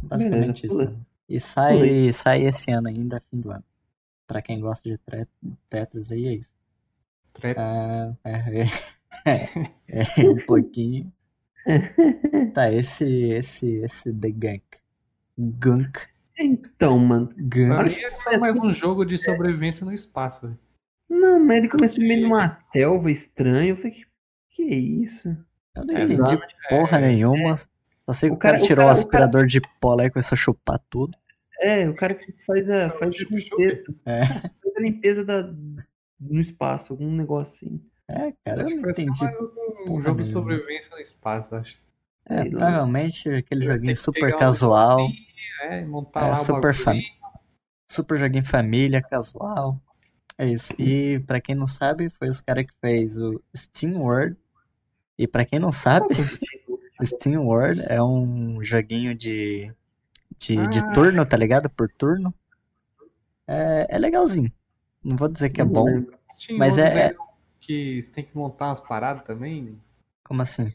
Basicamente 0.01 0.67
Beleza, 0.67 0.83
isso. 0.83 0.93
Né? 0.93 0.99
E 1.29 1.39
sai, 1.39 2.11
sai 2.11 2.41
esse 2.43 2.71
ano 2.71 2.87
ainda, 2.89 3.21
fim 3.29 3.39
do 3.39 3.51
ano. 3.51 3.63
Pra 4.27 4.41
quem 4.41 4.59
gosta 4.59 4.89
de 4.89 4.97
tre- 4.97 5.27
Tetris 5.69 6.11
aí 6.11 6.27
é 6.27 6.33
isso. 6.33 6.53
Trap. 7.33 7.57
Ah, 7.57 8.11
é, 8.25 8.63
é, 9.25 9.49
é, 9.87 10.29
um 10.29 10.37
pouquinho. 10.45 11.11
Tá, 12.53 12.71
esse, 12.71 13.05
esse, 13.31 13.77
esse 13.77 14.13
The 14.13 14.29
Gunk. 14.31 14.63
Gunk. 15.37 15.99
Então, 16.37 16.99
mano. 16.99 17.27
Pra 17.27 17.35
Gunk. 17.83 17.95
mim 17.95 18.01
é 18.03 18.13
só 18.13 18.37
mais 18.37 18.55
um 18.55 18.71
jogo 18.73 19.05
de 19.05 19.17
sobrevivência 19.17 19.85
no 19.85 19.93
espaço. 19.93 20.41
velho. 20.47 20.59
Não, 21.09 21.39
mas 21.39 21.57
ele 21.57 21.69
começou 21.69 21.99
meio 21.99 22.21
numa 22.27 22.57
selva 22.71 23.09
estranha. 23.11 23.69
Eu 23.71 23.77
falei, 23.77 23.91
que, 23.91 24.05
que 24.67 24.73
é 24.73 24.77
isso? 24.77 25.27
Eu 25.75 25.85
não 25.85 25.97
É, 25.97 26.03
entendi 26.03 26.39
porra 26.69 26.99
nenhuma. 26.99 27.55
Só 27.57 28.13
sei 28.13 28.29
que 28.29 28.33
O 28.33 28.35
o 28.35 28.39
cara, 28.39 28.53
cara- 28.55 28.63
o 28.63 28.67
tirou 28.67 28.85
cara- 28.85 28.97
o 28.97 29.01
o 29.01 29.07
cara- 29.07 29.25
aspirador 29.25 29.45
de 29.47 29.61
pó 29.79 29.95
lá 29.95 30.05
e 30.05 30.11
começou 30.11 30.35
a 30.35 30.39
chupar 30.39 30.79
tudo. 30.89 31.17
É, 31.59 31.87
o 31.87 31.95
cara 31.95 32.13
que 32.13 32.31
faz 32.45 32.69
a, 32.69 32.89
faz 32.91 33.15
a 33.15 33.19
limpeza. 33.35 33.95
É, 34.05 34.25
Faz 34.25 34.75
a 34.77 34.79
limpeza 34.81 35.23
da, 35.23 35.43
no 36.19 36.41
espaço, 36.41 36.91
algum 36.93 37.09
negócio 37.15 37.67
assim. 37.67 37.81
é 38.09 38.33
cara, 38.43 38.61
eu 38.61 38.65
Acho 38.65 38.75
que 38.75 38.81
não 38.81 38.89
entendi. 38.89 39.25
um 39.25 39.85
porra 39.85 40.03
jogo 40.03 40.21
de 40.21 40.27
sobrevivência 40.27 40.91
no 40.95 41.01
espaço, 41.01 41.55
acho. 41.55 41.77
É, 42.25 42.35
lá. 42.43 42.49
provavelmente 42.49 43.29
aquele 43.29 43.65
joguinho 43.65 43.95
super 43.95 44.35
um 44.35 44.37
casual. 44.37 44.99
É, 45.61 45.85
montar 45.85 46.33
É, 46.33 46.35
super 46.37 46.53
bagulho. 46.55 46.73
fam- 46.73 47.01
Super 47.89 48.17
joguinho 48.17 48.43
família, 48.43 49.01
casual. 49.01 49.79
É 50.37 50.47
isso. 50.47 50.73
E 50.79 51.19
pra 51.27 51.39
quem 51.39 51.53
não 51.55 51.67
sabe, 51.67 52.09
foi 52.09 52.27
os 52.27 52.41
caras 52.41 52.65
que 52.65 52.73
fez 52.81 53.17
o 53.17 53.41
Steam 53.55 54.01
World. 54.01 54.35
E 55.17 55.27
pra 55.27 55.45
quem 55.45 55.59
não 55.59 55.71
sabe, 55.71 56.07
Steam 57.03 57.45
World 57.45 57.81
é 57.87 58.01
um 58.01 58.63
joguinho 58.63 59.15
de, 59.15 59.71
de, 60.39 60.67
de 60.67 60.79
Ah. 60.79 60.91
turno, 60.93 61.25
tá 61.25 61.37
ligado? 61.37 61.69
Por 61.69 61.89
turno. 61.89 62.33
É, 63.47 63.87
é 63.89 63.97
legalzinho. 63.97 64.51
Não 65.03 65.15
vou 65.15 65.27
dizer 65.29 65.49
que 65.49 65.61
é 65.61 65.65
bom. 65.65 65.85
Tinha 66.37 66.57
Mas 66.57 66.77
outros 66.77 66.95
é- 66.95 67.07
aí 67.09 67.15
que 67.59 68.01
você 68.03 68.11
tem 68.11 68.23
que 68.25 68.35
montar 68.35 68.67
umas 68.67 68.79
paradas 68.79 69.23
também. 69.25 69.79
Como 70.23 70.41
assim? 70.41 70.73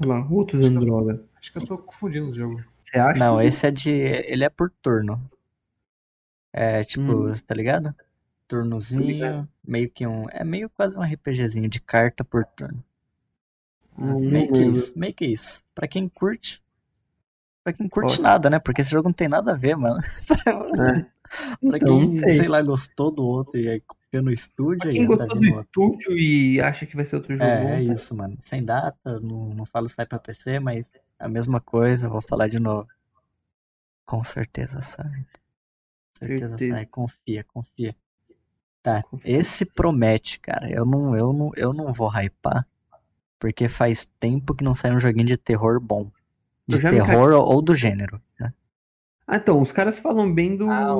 Olha 0.00 0.08
lá, 0.20 0.26
outro 0.30 0.58
usando 0.58 0.80
droga. 0.80 1.22
Acho 1.38 1.52
que 1.52 1.58
eu 1.58 1.66
tô 1.66 1.78
confundindo 1.78 2.26
os 2.28 2.34
jogos. 2.34 2.64
Você 2.80 2.98
acha? 2.98 3.18
Não, 3.18 3.40
esse 3.40 3.66
é 3.66 3.70
de. 3.70 3.90
Ele 3.90 4.44
é 4.44 4.48
por 4.48 4.70
turno. 4.82 5.20
É 6.52 6.82
tipo, 6.84 7.12
Hum. 7.12 7.34
tá 7.46 7.54
ligado? 7.54 7.94
Turnozinho, 8.46 9.02
ligado. 9.02 9.48
meio 9.66 9.90
que 9.90 10.06
um. 10.06 10.26
É 10.30 10.42
meio 10.44 10.70
quase 10.70 10.96
um 10.96 11.02
RPGzinho 11.02 11.68
de 11.68 11.80
carta 11.80 12.24
por 12.24 12.44
turno. 12.44 12.82
Não 13.98 14.14
Meio 14.16 14.52
que 14.52 14.58
lembro. 14.58 14.78
isso, 14.78 14.98
meio 14.98 15.14
que 15.14 15.26
isso. 15.26 15.64
Pra 15.74 15.88
quem 15.88 16.08
curte. 16.08 16.62
Pra 17.64 17.72
quem 17.72 17.88
curte 17.88 18.12
Ótimo. 18.14 18.22
nada, 18.22 18.48
né? 18.48 18.58
Porque 18.58 18.80
esse 18.80 18.90
jogo 18.90 19.08
não 19.08 19.12
tem 19.12 19.28
nada 19.28 19.52
a 19.52 19.56
ver, 19.56 19.76
mano. 19.76 19.98
É. 20.00 21.06
Pra 21.68 21.76
Então, 21.76 21.98
quem, 21.98 22.04
não 22.06 22.12
sei. 22.12 22.36
sei 22.36 22.48
lá, 22.48 22.62
gostou 22.62 23.10
do 23.10 23.22
outro 23.26 23.60
e 23.60 23.68
aí 23.68 23.80
copiou 23.82 24.22
no 24.22 24.30
estúdio 24.32 24.78
Pra 24.78 24.92
e 24.92 24.94
quem 24.94 25.04
anda 25.04 25.26
gostou 25.26 25.36
vindo 25.36 25.50
do 25.50 25.54
outro. 25.56 25.68
estúdio 25.92 26.18
e 26.18 26.60
acha 26.60 26.86
que 26.86 26.96
vai 26.96 27.04
ser 27.04 27.16
outro 27.16 27.36
jogo 27.36 27.58
bom, 27.58 27.68
É, 27.68 27.76
é 27.76 27.82
isso, 27.82 28.14
mano. 28.14 28.36
Sem 28.40 28.64
data, 28.64 29.20
não, 29.20 29.50
não 29.50 29.66
falo 29.66 29.88
sai 29.90 30.06
pra 30.06 30.18
PC, 30.18 30.58
mas 30.58 30.90
a 31.18 31.28
mesma 31.28 31.60
coisa, 31.60 32.08
vou 32.08 32.22
falar 32.22 32.48
de 32.48 32.58
novo. 32.58 32.88
Com 34.06 34.24
certeza 34.24 34.80
sai. 34.82 35.10
Com 35.10 36.26
certeza 36.26 36.48
Certeza. 36.50 36.74
sai, 36.76 36.86
confia, 36.86 37.44
confia. 37.44 37.94
Tá, 38.82 39.02
Confia. 39.02 39.38
esse 39.38 39.66
promete, 39.66 40.40
cara. 40.40 40.70
Eu 40.70 40.86
não, 40.86 41.14
eu 41.14 41.32
não, 41.32 41.50
eu 41.56 41.72
não 41.74 41.92
vou 41.92 42.08
hypar, 42.08 42.66
porque 43.38 43.68
faz 43.68 44.08
tempo 44.18 44.54
que 44.54 44.64
não 44.64 44.74
sai 44.74 44.92
um 44.92 45.00
joguinho 45.00 45.26
de 45.26 45.36
terror 45.36 45.80
bom. 45.80 46.10
De 46.66 46.80
terror 46.80 47.32
ou, 47.32 47.54
ou 47.54 47.62
do 47.62 47.74
gênero, 47.74 48.20
né? 48.38 48.52
Ah, 49.26 49.36
então, 49.36 49.60
os 49.60 49.72
caras 49.72 49.98
falam 49.98 50.32
bem 50.32 50.56
do. 50.56 50.68
Ah, 50.70 50.94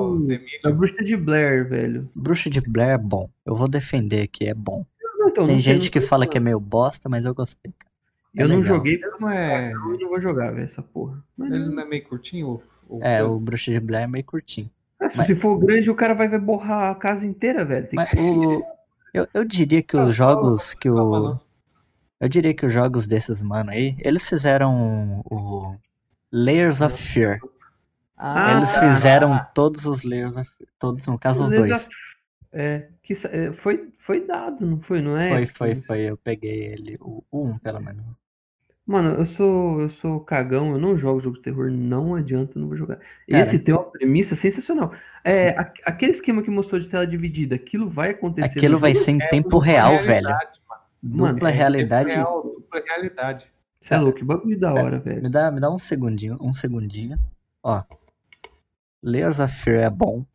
da 0.63 0.71
bruxa 0.71 1.03
de 1.03 1.15
Blair, 1.17 1.67
velho. 1.67 2.09
Bruxa 2.15 2.49
de 2.49 2.61
Blair 2.61 2.91
é 2.91 2.97
bom. 2.97 3.29
Eu 3.45 3.55
vou 3.55 3.67
defender 3.67 4.27
que 4.27 4.45
é 4.45 4.53
bom. 4.53 4.85
Não, 5.17 5.29
então, 5.29 5.45
Tem 5.45 5.55
não 5.55 5.59
gente 5.61 5.85
não 5.85 5.91
que 5.91 5.99
fala 6.01 6.25
que 6.27 6.37
é 6.37 6.39
meio 6.39 6.59
bosta, 6.59 7.09
mas 7.09 7.25
eu 7.25 7.33
gostei, 7.33 7.71
cara. 7.77 7.91
é 8.35 8.43
Eu 8.43 8.47
não 8.47 8.57
legal. 8.59 8.75
joguei, 8.77 8.93
Ele 8.95 9.07
não 9.19 9.29
é. 9.29 9.71
eu 9.73 9.99
não 9.99 10.09
vou 10.09 10.21
jogar, 10.21 10.51
velho, 10.51 10.63
essa 10.63 10.81
porra. 10.81 11.23
Mas, 11.35 11.51
Ele 11.51 11.69
não 11.69 11.81
é 11.83 11.85
meio 11.85 12.03
curtinho? 12.03 12.61
O, 12.87 12.97
o 12.97 13.03
É, 13.03 13.23
o? 13.23 13.39
Bruxa 13.39 13.71
de 13.71 13.79
Blair 13.79 14.03
é 14.03 14.07
meio 14.07 14.23
curtinho. 14.25 14.69
Ah, 14.99 15.09
se 15.09 15.17
mas- 15.17 15.27
se 15.27 15.35
for 15.35 15.57
grande, 15.57 15.89
o 15.89 15.95
cara 15.95 16.13
vai, 16.13 16.27
borrar 16.39 16.91
a 16.91 16.95
casa 16.95 17.25
inteira, 17.25 17.65
velho. 17.65 17.87
Tem 17.87 17.95
Mas 17.97 18.11
que... 18.11 18.19
o. 18.19 18.63
Eu, 19.13 19.27
eu 19.33 19.43
diria 19.43 19.81
que 19.81 19.97
os 19.97 20.13
jogos 20.13 20.73
que 20.75 20.89
o. 20.89 21.35
Eu 22.19 22.27
diria 22.27 22.53
que 22.53 22.65
os 22.65 22.73
jogos 22.73 23.07
desses 23.07 23.41
mano 23.41 23.71
aí, 23.71 23.95
eles 23.99 24.27
fizeram 24.27 25.21
o 25.29 25.75
Layers 26.31 26.81
of 26.81 26.95
Fear. 27.01 27.39
Ah, 28.17 28.57
Eles 28.57 28.75
fizeram 28.77 29.39
todos 29.55 29.85
os 29.85 30.03
Layers 30.03 30.35
of 30.35 30.49
Fear. 30.57 30.69
Todos, 30.77 31.07
no 31.07 31.17
caso, 31.17 31.45
os 31.45 31.51
dois. 31.51 31.87
É, 32.51 32.87
que 33.03 33.13
é, 33.27 33.53
foi, 33.53 33.89
foi 33.97 34.25
dado, 34.25 34.65
não 34.65 34.81
foi, 34.81 35.01
não 35.01 35.17
é? 35.17 35.29
Foi, 35.29 35.45
foi, 35.45 35.75
foi. 35.75 36.01
Eu 36.01 36.17
peguei 36.17 36.63
ele. 36.63 36.95
O 36.99 37.23
1, 37.31 37.49
um, 37.51 37.57
pelo 37.59 37.79
menos. 37.79 38.03
Mano, 38.85 39.11
eu 39.19 39.25
sou, 39.25 39.81
eu 39.81 39.89
sou 39.89 40.19
cagão, 40.19 40.71
eu 40.71 40.79
não 40.79 40.97
jogo 40.97 41.19
jogo 41.21 41.37
de 41.37 41.43
terror, 41.43 41.69
não 41.69 42.15
adianta, 42.15 42.53
eu 42.57 42.61
não 42.61 42.67
vou 42.67 42.75
jogar. 42.75 42.95
Cara. 43.29 43.43
Esse 43.43 43.59
tem 43.59 43.73
uma 43.75 43.83
premissa 43.83 44.35
sensacional. 44.35 44.91
É, 45.23 45.49
a- 45.49 45.71
aquele 45.85 46.11
esquema 46.11 46.41
que 46.41 46.49
mostrou 46.49 46.81
de 46.81 46.89
tela 46.89 47.05
dividida, 47.05 47.53
aquilo 47.55 47.87
vai 47.87 48.09
acontecer 48.09 48.57
Aquilo 48.57 48.79
vai 48.79 48.95
ser 48.95 49.11
em 49.11 49.19
tempo 49.29 49.59
real, 49.59 49.91
velho. 49.97 50.27
realidade, 50.27 50.59
mano. 50.67 50.68
Mano, 51.01 51.33
Dupla 51.33 51.49
é 51.49 51.53
realidade. 51.53 52.09
Real, 52.09 52.43
dupla 52.43 52.81
realidade. 52.85 53.51
Você 53.79 53.93
é 53.93 53.97
louco, 53.97 54.19
que 54.19 54.25
bagulho 54.25 54.59
da 54.59 54.73
hora, 54.73 54.99
velho. 54.99 55.23
Me 55.23 55.29
dá, 55.29 55.49
me 55.49 55.61
dá 55.61 55.71
um 55.71 55.77
segundinho, 55.77 56.37
um 56.41 56.51
segundinho. 56.51 57.17
Ó. 57.63 57.83
Layers 59.01 59.39
of 59.39 59.53
Fear 59.53 59.83
é 59.83 59.89
bom. 59.89 60.25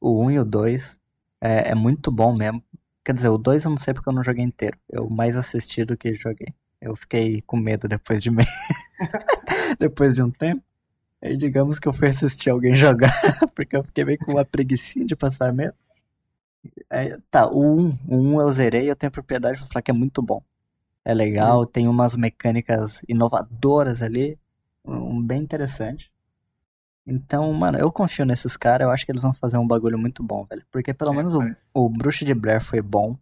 O 0.00 0.24
1 0.24 0.30
e 0.32 0.38
o 0.40 0.44
2 0.44 0.98
é, 1.40 1.70
é 1.70 1.74
muito 1.74 2.10
bom 2.10 2.34
mesmo. 2.34 2.62
Quer 3.04 3.12
dizer, 3.12 3.28
o 3.28 3.38
2 3.38 3.64
eu 3.64 3.70
não 3.70 3.78
sei 3.78 3.94
porque 3.94 4.08
eu 4.08 4.12
não 4.12 4.22
joguei 4.22 4.44
inteiro. 4.44 4.76
Eu 4.88 5.08
mais 5.08 5.36
assisti 5.36 5.84
do 5.84 5.96
que 5.96 6.12
joguei. 6.14 6.52
Eu 6.80 6.94
fiquei 6.96 7.40
com 7.42 7.56
medo 7.56 7.88
depois 7.88 8.22
de 8.22 8.30
meio. 8.30 8.48
depois 9.78 10.14
de 10.14 10.22
um 10.22 10.30
tempo. 10.30 10.62
Aí 11.22 11.36
digamos 11.36 11.78
que 11.78 11.88
eu 11.88 11.92
fui 11.92 12.08
assistir 12.08 12.50
alguém 12.50 12.74
jogar, 12.76 13.12
porque 13.54 13.76
eu 13.76 13.84
fiquei 13.84 14.04
meio 14.04 14.18
com 14.18 14.32
uma 14.32 14.44
preguicinha 14.44 15.06
de 15.06 15.16
passar 15.16 15.52
medo. 15.52 15.74
Aí, 16.90 17.18
tá, 17.30 17.46
o 17.50 17.62
1, 17.62 17.88
o 18.08 18.16
1 18.16 18.40
eu 18.40 18.52
zerei, 18.52 18.90
eu 18.90 18.96
tenho 18.96 19.12
propriedade 19.12 19.58
pra 19.60 19.68
falar 19.68 19.82
que 19.82 19.90
é 19.90 19.94
muito 19.94 20.22
bom. 20.22 20.42
É 21.04 21.14
legal, 21.14 21.66
tem 21.66 21.88
umas 21.88 22.16
mecânicas 22.16 23.02
inovadoras 23.08 24.02
ali, 24.02 24.38
um 24.84 25.22
bem 25.22 25.42
interessante. 25.42 26.12
Então, 27.06 27.52
mano, 27.54 27.78
eu 27.78 27.90
confio 27.92 28.24
nesses 28.26 28.56
caras, 28.56 28.86
eu 28.86 28.90
acho 28.92 29.04
que 29.06 29.12
eles 29.12 29.22
vão 29.22 29.32
fazer 29.32 29.58
um 29.58 29.66
bagulho 29.66 29.98
muito 29.98 30.22
bom, 30.22 30.44
velho. 30.44 30.64
Porque 30.70 30.94
pelo 30.94 31.12
É, 31.12 31.14
menos 31.14 31.34
o, 31.34 31.40
o 31.74 31.88
Bruxa 31.88 32.24
de 32.24 32.34
Blair 32.34 32.62
foi 32.62 32.82
bom, 32.82 33.16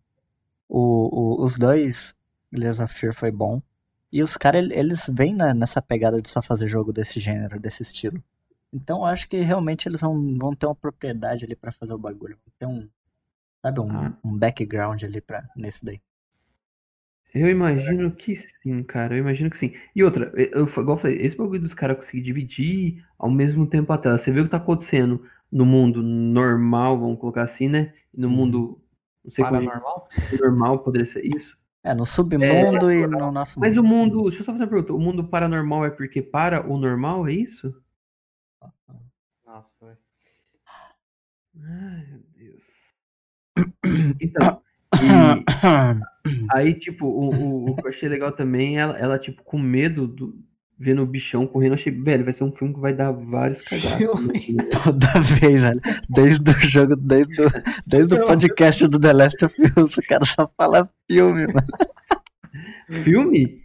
o, 0.68 1.40
o- 1.42 1.44
os 1.44 1.56
dois 1.58 2.14
Layers 2.52 2.80
of 2.80 2.94
Fear 2.94 3.14
foi 3.14 3.30
bom. 3.30 3.62
E 4.12 4.22
os 4.22 4.36
caras, 4.36 4.64
ele- 4.64 4.74
eles 4.74 5.10
vêm 5.12 5.34
na- 5.34 5.54
nessa 5.54 5.82
pegada 5.82 6.22
de 6.22 6.28
só 6.30 6.42
fazer 6.42 6.68
jogo 6.68 6.92
desse 6.92 7.20
gênero, 7.20 7.60
desse 7.60 7.82
estilo. 7.82 8.22
Então 8.72 8.98
eu 9.00 9.06
acho 9.06 9.28
que 9.28 9.40
realmente 9.42 9.88
eles 9.88 10.00
vão, 10.02 10.38
vão 10.38 10.54
ter 10.54 10.66
uma 10.66 10.74
propriedade 10.76 11.44
ali 11.44 11.56
pra 11.56 11.72
fazer 11.72 11.94
o 11.94 11.98
bagulho. 11.98 12.38
Vão 12.46 12.54
ter 12.58 12.66
um, 12.66 12.88
sabe, 13.62 13.80
um, 13.80 13.90
Ah. 13.94 14.16
um 14.24 14.38
background 14.38 15.02
ali 15.04 15.20
pra, 15.20 15.42
nesse 15.56 15.84
daí. 15.84 16.00
Eu 17.34 17.48
imagino 17.50 18.10
que 18.14 18.34
sim, 18.34 18.82
cara. 18.82 19.14
Eu 19.14 19.18
imagino 19.20 19.50
que 19.50 19.56
sim. 19.56 19.74
E 19.94 20.02
outra, 20.02 20.32
eu, 20.36 20.64
igual 20.66 20.96
eu 20.96 20.96
falei, 20.96 21.18
esse 21.20 21.36
bagulho 21.36 21.60
dos 21.60 21.74
caras 21.74 21.96
conseguir 21.96 22.22
dividir 22.22 23.04
ao 23.18 23.30
mesmo 23.30 23.66
tempo 23.66 23.92
a 23.92 23.98
tela. 23.98 24.18
Você 24.18 24.32
vê 24.32 24.40
o 24.40 24.44
que 24.44 24.50
tá 24.50 24.56
acontecendo 24.56 25.24
no 25.52 25.66
mundo 25.66 26.02
normal, 26.02 26.98
vamos 26.98 27.18
colocar 27.20 27.42
assim, 27.42 27.68
né? 27.68 27.94
E 28.14 28.20
no 28.20 28.30
Uhum. 28.30 28.30
mundo, 28.30 28.80
não 29.24 29.30
sei 29.30 29.44
como 29.44 29.60
é 29.60 29.64
Paranormal? 29.64 30.08
normal 30.40 30.80
poderia 30.82 31.06
ser 31.06 31.24
isso. 31.24 31.56
É, 31.82 31.94
no 31.94 32.04
submundo 32.04 32.90
e 32.92 33.06
no 33.06 33.30
nosso 33.32 33.58
Mas 33.58 33.76
mundo. 33.76 33.78
o 33.78 33.82
mundo, 33.82 34.22
deixa 34.24 34.40
eu 34.40 34.44
só 34.44 34.52
fazer 34.52 34.64
uma 34.64 34.70
pergunta. 34.70 34.92
O 34.94 35.00
mundo 35.00 35.24
paranormal 35.28 35.84
é 35.86 35.90
porque 35.90 36.22
para 36.22 36.66
o 36.68 36.78
normal, 36.78 37.28
é 37.28 37.32
isso? 37.32 37.74
Nossa, 39.44 39.70
velho. 39.86 39.98
Ai, 41.60 42.06
meu 42.06 42.22
Deus. 42.36 42.64
Então, 44.20 44.60
e 45.02 46.46
aí, 46.50 46.74
tipo, 46.74 47.06
o, 47.06 47.34
o, 47.34 47.70
o 47.70 47.76
que 47.76 47.86
eu 47.86 47.90
achei 47.90 48.08
legal 48.08 48.32
também, 48.32 48.78
ela, 48.78 48.98
ela, 48.98 49.18
tipo, 49.18 49.42
com 49.42 49.58
medo 49.58 50.06
do, 50.06 50.34
vendo 50.78 51.02
o 51.02 51.06
bichão 51.06 51.46
correndo, 51.46 51.72
eu 51.72 51.74
achei, 51.74 51.92
velho, 51.92 52.24
vai 52.24 52.32
ser 52.32 52.44
um 52.44 52.52
filme 52.52 52.74
que 52.74 52.80
vai 52.80 52.94
dar 52.94 53.12
vários 53.12 53.62
cagados. 53.62 53.98
Toda 54.84 55.20
vez, 55.20 55.62
velho. 55.62 55.80
Desde 56.08 56.50
o 56.50 56.54
jogo, 56.60 56.96
desde 56.96 57.42
o, 57.42 57.48
desde 57.86 58.14
o 58.14 58.24
podcast 58.24 58.86
do 58.86 59.00
The 59.00 59.12
Last 59.12 59.44
of 59.44 59.54
Us, 59.78 59.96
o 59.96 60.02
cara 60.02 60.24
só 60.24 60.48
fala 60.56 60.88
filme, 61.10 61.46
mano. 61.46 63.02
Filme? 63.02 63.62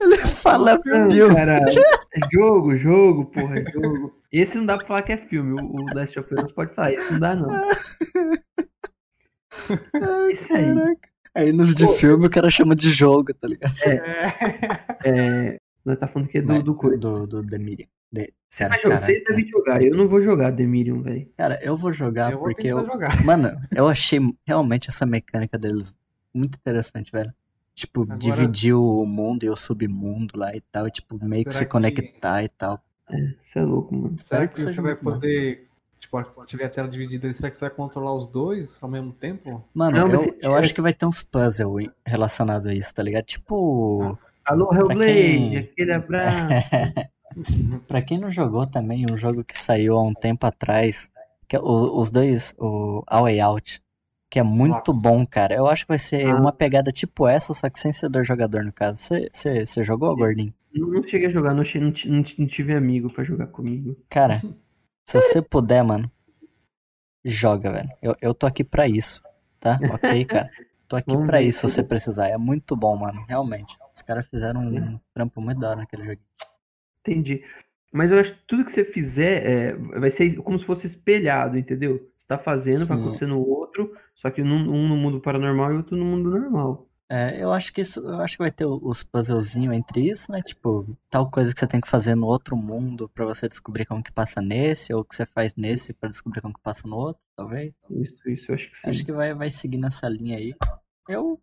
Ele 0.00 0.16
fala 0.18 0.80
Não, 0.84 1.10
filme. 1.10 1.34
caralho. 1.34 1.68
É 1.68 2.20
jogo, 2.32 2.76
jogo, 2.76 3.24
porra, 3.26 3.60
é 3.60 3.64
jogo. 3.70 4.12
Esse 4.30 4.58
não 4.58 4.66
dá 4.66 4.76
pra 4.76 4.86
falar 4.86 5.02
que 5.02 5.12
é 5.12 5.16
filme. 5.16 5.60
O, 5.60 5.76
o 5.76 5.94
Last 5.94 6.18
of 6.18 6.28
Us 6.34 6.52
pode 6.52 6.74
falar, 6.74 6.92
esse 6.92 7.12
não 7.12 7.20
dá, 7.20 7.34
não. 7.34 7.48
Isso 10.32 10.52
aí. 10.54 10.74
Caraca. 10.74 11.08
Aí 11.36 11.52
nos 11.52 11.74
de 11.74 11.86
filme 11.96 12.26
o 12.26 12.30
cara 12.30 12.48
chama 12.50 12.76
de 12.76 12.90
jogo, 12.90 13.34
tá 13.34 13.48
ligado? 13.48 13.74
É. 13.84 15.50
É, 15.52 15.58
nós 15.84 15.98
tá 15.98 16.06
falando 16.06 16.28
que 16.28 16.38
é 16.38 16.42
do, 16.42 16.48
Mas- 16.48 16.62
do 16.62 16.74
coisa. 16.74 16.96
do, 16.96 17.26
do 17.26 17.44
The 17.46 17.58
Medium. 17.58 17.86
De- 18.12 18.32
vai 18.56 18.78
jogar, 18.78 18.80
caraca. 18.80 19.00
vocês 19.06 19.24
devem 19.24 19.44
jogar, 19.48 19.82
eu 19.82 19.96
não 19.96 20.06
vou 20.06 20.22
jogar 20.22 20.52
Demirium, 20.52 21.02
velho. 21.02 21.28
Cara, 21.36 21.58
eu 21.60 21.76
vou 21.76 21.92
jogar 21.92 22.30
eu 22.30 22.38
vou 22.38 22.46
porque 22.48 22.68
eu. 22.68 22.86
jogar. 22.86 23.08
Mano, 23.26 23.50
eu 23.74 23.88
achei 23.88 24.20
realmente 24.46 24.88
essa 24.88 25.04
mecânica 25.04 25.58
deles 25.58 25.96
muito 26.32 26.54
interessante, 26.56 27.10
velho. 27.10 27.32
Tipo, 27.74 28.02
Agora- 28.02 28.18
dividir 28.18 28.72
o 28.74 29.04
mundo 29.04 29.42
e 29.42 29.50
o 29.50 29.56
submundo 29.56 30.38
lá 30.38 30.54
e 30.54 30.60
tal, 30.60 30.86
e, 30.86 30.92
tipo, 30.92 31.18
meio 31.24 31.44
que 31.44 31.50
Será 31.50 31.58
se 31.58 31.64
que- 31.64 31.70
conectar 31.72 32.44
e 32.44 32.48
tal. 32.48 32.80
Você 33.42 33.58
é 33.58 33.62
louco, 33.62 33.92
mano. 33.92 34.16
Será 34.16 34.44
Espero 34.44 34.48
que 34.48 34.54
que 34.54 34.60
você 34.60 34.80
vai 34.80 34.92
muito 34.92 35.04
bom. 35.04 35.10
Tipo, 36.04 36.44
tiver 36.46 36.64
a 36.66 36.68
tela 36.68 36.88
dividida, 36.88 37.32
será 37.32 37.50
que 37.50 37.56
você 37.56 37.64
vai 37.66 37.74
controlar 37.74 38.14
os 38.14 38.26
dois 38.26 38.78
ao 38.82 38.88
mesmo 38.90 39.12
tempo? 39.12 39.64
Mano, 39.72 39.96
Não, 39.98 40.10
eu, 40.10 40.36
eu 40.40 40.54
acho 40.54 40.74
que 40.74 40.80
vai 40.82 40.92
ter 40.92 41.06
uns 41.06 41.22
puzzles 41.22 41.88
relacionados 42.06 42.66
a 42.66 42.74
isso, 42.74 42.94
tá 42.94 43.02
ligado? 43.02 43.24
Tipo. 43.24 44.18
Alô, 44.44 44.72
Hellblade, 44.74 45.04
quem- 45.12 45.56
aquele 45.56 45.92
abraço. 45.92 46.46
pra 47.88 48.02
quem 48.02 48.18
não 48.18 48.30
jogou 48.30 48.66
também, 48.66 49.06
um 49.10 49.16
jogo 49.16 49.42
que 49.44 49.58
saiu 49.58 49.96
há 49.96 50.02
um 50.02 50.14
tempo 50.14 50.46
atrás, 50.46 51.10
que 51.48 51.56
é 51.56 51.60
o- 51.60 51.98
os 51.98 52.10
dois, 52.10 52.54
o 52.58 53.02
A 53.06 53.20
Way 53.22 53.40
Out, 53.40 53.82
que 54.30 54.38
é 54.38 54.42
muito 54.42 54.92
Nossa. 54.92 55.00
bom, 55.00 55.24
cara. 55.26 55.54
Eu 55.54 55.66
acho 55.66 55.84
que 55.84 55.88
vai 55.88 55.98
ser 55.98 56.26
Ah. 56.26 56.36
uma 56.36 56.52
pegada 56.52 56.92
tipo 56.92 57.26
essa, 57.26 57.54
só 57.54 57.68
que 57.70 57.78
sem 57.80 57.92
ser 57.92 58.08
dois 58.08 58.26
jogador 58.26 58.64
no 58.64 58.72
caso. 58.72 58.98
Você 59.32 59.82
jogou, 59.82 60.14
Gordinho? 60.16 60.52
Não, 60.74 60.88
não 60.88 61.02
cheguei 61.06 61.28
a 61.28 61.30
jogar, 61.30 61.54
não, 61.54 61.62
achei- 61.62 61.80
não, 61.80 61.88
não 62.06 62.22
ti- 62.22 62.40
não 62.40 62.46
tive 62.46 62.74
amigo 62.74 63.08
pra 63.10 63.24
jogar 63.24 63.46
comigo. 63.46 63.96
Cara, 64.10 64.42
se 65.04 65.20
você 65.20 65.42
puder, 65.42 65.82
mano, 65.82 66.10
joga, 67.24 67.72
velho. 67.72 67.90
Eu, 68.02 68.14
eu 68.20 68.34
tô 68.34 68.46
aqui 68.46 68.64
pra 68.64 68.88
isso, 68.88 69.22
tá? 69.60 69.78
Ok, 69.92 70.24
cara? 70.26 70.50
Tô 70.88 70.96
aqui 70.96 71.12
Vamos 71.12 71.26
pra 71.26 71.38
ver. 71.38 71.46
isso 71.46 71.68
se 71.68 71.74
você 71.74 71.82
precisar. 71.82 72.28
É 72.28 72.36
muito 72.36 72.76
bom, 72.76 72.96
mano, 72.96 73.24
realmente. 73.28 73.76
Os 73.94 74.02
caras 74.02 74.26
fizeram 74.28 74.60
um 74.60 75.00
trampo 75.12 75.40
muito 75.40 75.60
da 75.60 75.70
hora 75.70 75.76
naquele 75.78 76.04
jogo. 76.04 76.20
Entendi. 77.00 77.44
Mas 77.92 78.10
eu 78.10 78.18
acho 78.18 78.34
que 78.34 78.42
tudo 78.46 78.64
que 78.64 78.72
você 78.72 78.84
fizer 78.84 79.46
é, 79.46 79.76
vai 80.00 80.10
ser 80.10 80.34
como 80.36 80.58
se 80.58 80.64
fosse 80.64 80.86
espelhado, 80.86 81.56
entendeu? 81.56 82.10
Você 82.16 82.26
tá 82.26 82.38
fazendo, 82.38 82.86
vai 82.86 82.96
Sim. 82.96 83.02
acontecer 83.02 83.26
no 83.26 83.40
outro, 83.40 83.96
só 84.14 84.30
que 84.30 84.42
um 84.42 84.88
no 84.88 84.96
mundo 84.96 85.20
paranormal 85.20 85.72
e 85.72 85.76
outro 85.76 85.96
no 85.96 86.04
mundo 86.04 86.30
normal. 86.30 86.88
É, 87.08 87.42
eu 87.42 87.52
acho 87.52 87.72
que 87.72 87.82
isso, 87.82 88.00
eu 88.00 88.20
acho 88.20 88.36
que 88.36 88.42
vai 88.42 88.50
ter 88.50 88.64
os 88.64 89.02
puzzlezinhos 89.02 89.74
entre 89.74 90.08
isso, 90.08 90.32
né? 90.32 90.40
Tipo, 90.42 90.96
tal 91.10 91.30
coisa 91.30 91.52
que 91.52 91.60
você 91.60 91.66
tem 91.66 91.80
que 91.80 91.88
fazer 91.88 92.14
no 92.14 92.26
outro 92.26 92.56
mundo 92.56 93.08
pra 93.10 93.26
você 93.26 93.48
descobrir 93.48 93.84
como 93.84 94.02
que 94.02 94.10
passa 94.10 94.40
nesse, 94.40 94.92
ou 94.94 95.04
que 95.04 95.14
você 95.14 95.26
faz 95.26 95.54
nesse 95.54 95.92
pra 95.92 96.08
descobrir 96.08 96.40
como 96.40 96.54
que 96.54 96.62
passa 96.62 96.88
no 96.88 96.96
outro, 96.96 97.22
talvez. 97.36 97.74
Isso, 97.90 98.28
isso, 98.28 98.50
eu 98.50 98.54
acho 98.54 98.70
que 98.70 98.78
sim. 98.78 98.88
Acho 98.88 99.04
que 99.04 99.12
vai, 99.12 99.34
vai 99.34 99.50
seguir 99.50 99.76
nessa 99.76 100.08
linha 100.08 100.38
aí. 100.38 100.54
Eu 101.06 101.40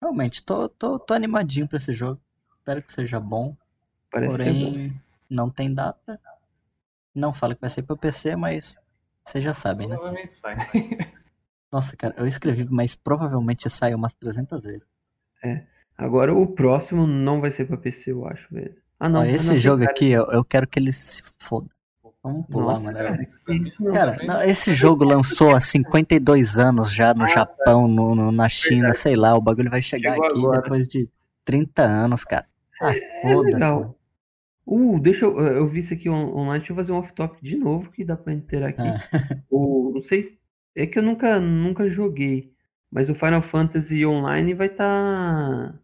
realmente 0.00 0.42
tô, 0.42 0.68
tô, 0.68 0.98
tô 0.98 1.14
animadinho 1.14 1.66
pra 1.66 1.78
esse 1.78 1.94
jogo. 1.94 2.20
Espero 2.58 2.82
que 2.82 2.92
seja 2.92 3.18
bom. 3.18 3.56
Parece 4.10 4.36
ser 4.36 4.52
bom. 4.52 4.72
Porém, 4.72 5.02
não 5.28 5.48
tem 5.48 5.72
data. 5.72 6.20
Não 7.14 7.32
fala 7.32 7.54
que 7.54 7.62
vai 7.62 7.70
ser 7.70 7.82
pro 7.82 7.96
PC, 7.96 8.36
mas 8.36 8.76
vocês 9.24 9.42
já 9.42 9.54
sabem, 9.54 9.88
né? 9.88 9.96
Provavelmente 9.96 10.36
sai. 10.36 10.56
Nossa, 11.72 11.96
cara, 11.96 12.14
eu 12.16 12.26
escrevi, 12.26 12.66
mas 12.70 12.94
provavelmente 12.94 13.68
sai 13.68 13.94
umas 13.94 14.14
300 14.14 14.62
vezes. 14.62 14.97
Agora 15.96 16.32
o 16.34 16.46
próximo 16.46 17.06
não 17.06 17.40
vai 17.40 17.50
ser 17.50 17.66
pra 17.66 17.76
PC, 17.76 18.12
eu 18.12 18.26
acho, 18.26 18.46
velho. 18.52 18.74
Ah, 19.00 19.08
não. 19.08 19.20
Ó, 19.20 19.22
ah, 19.22 19.28
esse 19.28 19.48
não, 19.48 19.56
jogo 19.58 19.80
cara- 19.80 19.90
aqui, 19.90 20.10
eu, 20.10 20.24
eu 20.32 20.44
quero 20.44 20.66
que 20.66 20.78
ele 20.78 20.92
se 20.92 21.22
foda. 21.38 21.68
Vamos 22.22 22.46
pular, 22.46 22.74
Nossa, 22.74 22.84
mano. 22.92 22.98
cara, 22.98 23.28
não. 23.48 23.92
Cara, 23.92 24.18
não, 24.26 24.42
esse 24.42 24.74
jogo 24.74 25.04
lançou 25.04 25.54
há 25.54 25.60
52 25.60 26.58
anos 26.58 26.92
já 26.92 27.10
Ah, 27.10 27.14
no 27.14 27.26
Japão, 27.26 27.86
no, 27.88 28.14
no- 28.14 28.32
na 28.32 28.48
China, 28.48 28.92
sei 28.92 29.14
lá. 29.14 29.34
O 29.36 29.40
bagulho 29.40 29.70
vai 29.70 29.80
chegar 29.80 30.12
Chegou 30.14 30.26
aqui 30.26 30.38
agora. 30.38 30.62
depois 30.62 30.88
de 30.88 31.08
30 31.44 31.82
anos, 31.82 32.24
cara. 32.24 32.46
Ah, 32.82 32.92
É 32.92 33.32
foda-se. 33.32 33.88
Uh, 34.66 34.98
deixa 35.00 35.24
eu. 35.24 35.38
Eu 35.38 35.66
vi 35.68 35.80
isso 35.80 35.94
aqui 35.94 36.10
on- 36.10 36.36
online, 36.36 36.58
deixa 36.58 36.72
eu 36.72 36.76
fazer 36.76 36.92
um 36.92 36.96
off-top 36.96 37.38
de 37.42 37.56
novo 37.56 37.90
que 37.90 38.04
dá 38.04 38.16
pra 38.16 38.34
inteirar 38.34 38.68
aqui. 38.70 38.82
Ah. 38.82 38.94
O, 39.50 39.92
não 39.94 40.02
sei. 40.02 40.22
se- 40.22 40.38
É 40.76 40.86
que 40.86 40.98
eu 40.98 41.02
nunca, 41.02 41.40
nunca 41.40 41.88
joguei. 41.88 42.52
Mas 42.90 43.08
o 43.10 43.14
Final 43.14 43.42
Fantasy 43.42 44.04
Online 44.06 44.54
vai 44.54 44.68
tá. 44.68 45.74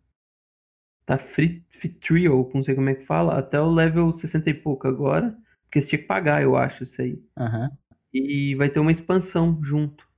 Tá 1.07 1.19
free, 1.19 1.63
free 1.69 1.91
trial, 1.91 2.51
não 2.55 2.63
sei 2.63 2.75
como 2.75 2.89
é 2.89 2.95
que 2.95 3.05
fala, 3.05 3.39
até 3.39 3.61
o 3.61 3.71
level 3.71 4.11
60 4.13 4.49
e 4.49 4.55
pouco 4.55 4.89
agora. 4.89 5.37
Porque 5.65 5.83
você 5.83 5.89
tinha 5.89 5.99
que 6.01 6.07
pagar, 6.09 6.43
eu 6.43 6.57
acho, 6.57 6.85
isso 6.85 7.03
aí. 7.03 7.23
Aham. 7.39 7.71
E 8.13 8.55
vai 8.55 8.71
ter 8.71 8.79
uma 8.81 8.93
expansão 8.93 9.59
junto. 9.63 10.09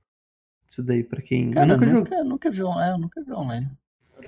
Isso 0.69 0.81
daí, 0.83 1.03
pra 1.03 1.21
quem. 1.21 1.51
Cara, 1.51 1.73
eu 1.73 1.73
nunca 1.75 1.87
joguei. 1.87 1.99
nunca, 2.17 2.23
nunca 2.23 2.51
vi 2.51 2.63
online. 2.63 2.91
Eu 2.93 2.99
nunca 2.99 3.23
vi 3.23 3.31
online. 3.33 3.71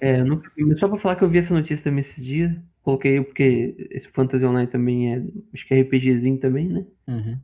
É, 0.01 0.23
nunca- 0.23 0.51
só 0.77 0.87
pra 0.89 0.97
falar 0.97 1.15
que 1.15 1.23
eu 1.23 1.29
vi 1.29 1.37
essa 1.37 1.53
notícia 1.53 1.83
também 1.83 2.01
esses 2.01 2.23
dias. 2.25 2.51
Coloquei 2.81 3.21
porque 3.23 3.75
esse 3.91 4.07
Fantasy 4.09 4.45
Online 4.45 4.67
também 4.69 5.13
é. 5.13 5.23
Acho 5.53 5.65
que 5.67 5.73
é 5.73 5.79
RPGzinho 5.81 6.39
também, 6.39 6.67
né? 6.67 6.85
Uhum. 7.07 7.39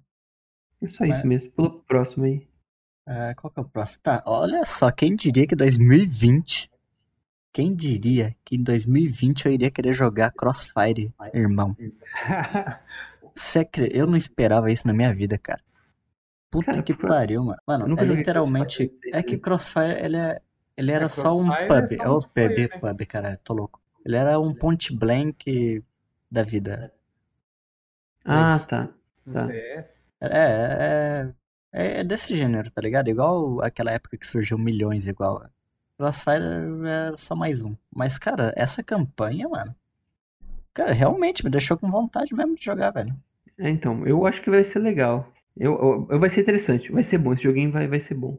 É 0.82 0.88
só 0.88 1.06
Mas- 1.06 1.18
isso 1.18 1.28
mesmo. 1.28 1.52
Pro 1.52 1.80
próximo 1.84 2.26
aí. 2.26 2.46
É, 3.08 3.34
qual 3.36 3.52
que 3.52 3.60
é 3.60 3.64
o 3.64 3.66
próximo? 3.70 4.02
Tá, 4.04 4.24
olha 4.26 4.66
só, 4.66 4.92
quem 4.92 5.16
diria 5.16 5.48
que 5.48 5.56
2020 5.56 6.70
Quem 7.54 7.76
diria 7.76 8.36
que 8.44 8.56
em 8.56 8.64
2020 8.64 9.46
eu 9.46 9.52
iria 9.52 9.72
querer 9.72 9.94
jogar 9.94 10.32
Crossfire, 10.32 11.14
irmão? 11.34 11.76
Acre- 13.60 13.92
Eu 13.94 14.08
não 14.08 14.16
esperava 14.18 14.72
isso 14.72 14.88
na 14.88 14.94
minha 14.94 15.14
vida, 15.14 15.38
cara. 15.38 15.62
Puta 16.52 16.66
Cara, 16.72 16.84
que 16.84 16.94
pariu, 16.94 17.44
mano. 17.44 17.60
Mano, 17.68 18.00
é 18.00 18.04
literalmente. 18.04 18.92
É 19.12 19.22
que? 19.24 19.38
Crossfire, 19.38 20.04
ele, 20.04 20.18
é... 20.18 20.42
ele 20.78 20.92
era 20.92 21.06
É, 21.06 21.10
só 21.10 21.38
um 21.38 21.46
Crossfire 21.46 21.68
pub. 21.68 21.92
é 21.94 21.98
só 21.98 22.04
É 22.04 22.10
o 22.10 22.14
multiplayer, 22.14 22.70
pub, 22.70 22.86
né? 22.88 22.94
pub, 22.94 23.06
caralho, 23.08 23.40
tô 23.44 23.54
louco. 23.54 23.82
Ele 24.06 24.16
era 24.18 24.40
um 24.40 24.54
point 24.54 24.96
blank 24.96 25.84
da 26.32 26.44
vida. 26.44 26.92
Ah, 28.26 28.34
Mas- 28.52 28.66
tá. 28.68 28.90
Tá. 29.34 29.50
É, 29.52 29.86
é, 30.22 31.34
é 31.76 32.04
desse 32.04 32.36
gênero, 32.36 32.72
tá 32.72 32.82
ligado? 32.82 33.10
Igual 33.10 33.62
aquela 33.62 33.92
época 33.92 34.18
que 34.18 34.28
surgiu 34.28 34.58
milhões 34.58 35.08
igual. 35.08 35.44
Crossfire 35.98 36.44
era 36.88 37.18
só 37.18 37.36
mais 37.36 37.64
um. 37.64 37.76
Mas, 37.94 38.18
cara, 38.20 38.54
essa 38.56 38.84
campanha, 38.84 39.48
mano. 39.50 39.76
Cara, 40.74 40.92
realmente 40.92 41.44
me 41.44 41.50
deixou 41.50 41.78
com 41.78 41.90
vontade 41.90 42.34
mesmo 42.36 42.56
de 42.56 42.64
jogar, 42.64 42.92
velho. 42.92 43.16
É, 43.58 43.70
então, 43.70 44.06
eu 44.06 44.26
acho 44.26 44.42
que 44.42 44.50
vai 44.50 44.64
ser 44.64 44.80
legal. 44.80 45.32
Eu, 45.56 46.08
eu- 46.10 46.20
vai 46.20 46.30
ser 46.30 46.42
interessante, 46.42 46.92
vai 46.92 47.04
ser 47.04 47.18
bom. 47.18 47.34
Esse 47.34 47.44
joguinho 47.44 47.72
vai, 47.72 47.88
vai 47.88 48.00
ser 48.00 48.14
bom. 48.14 48.38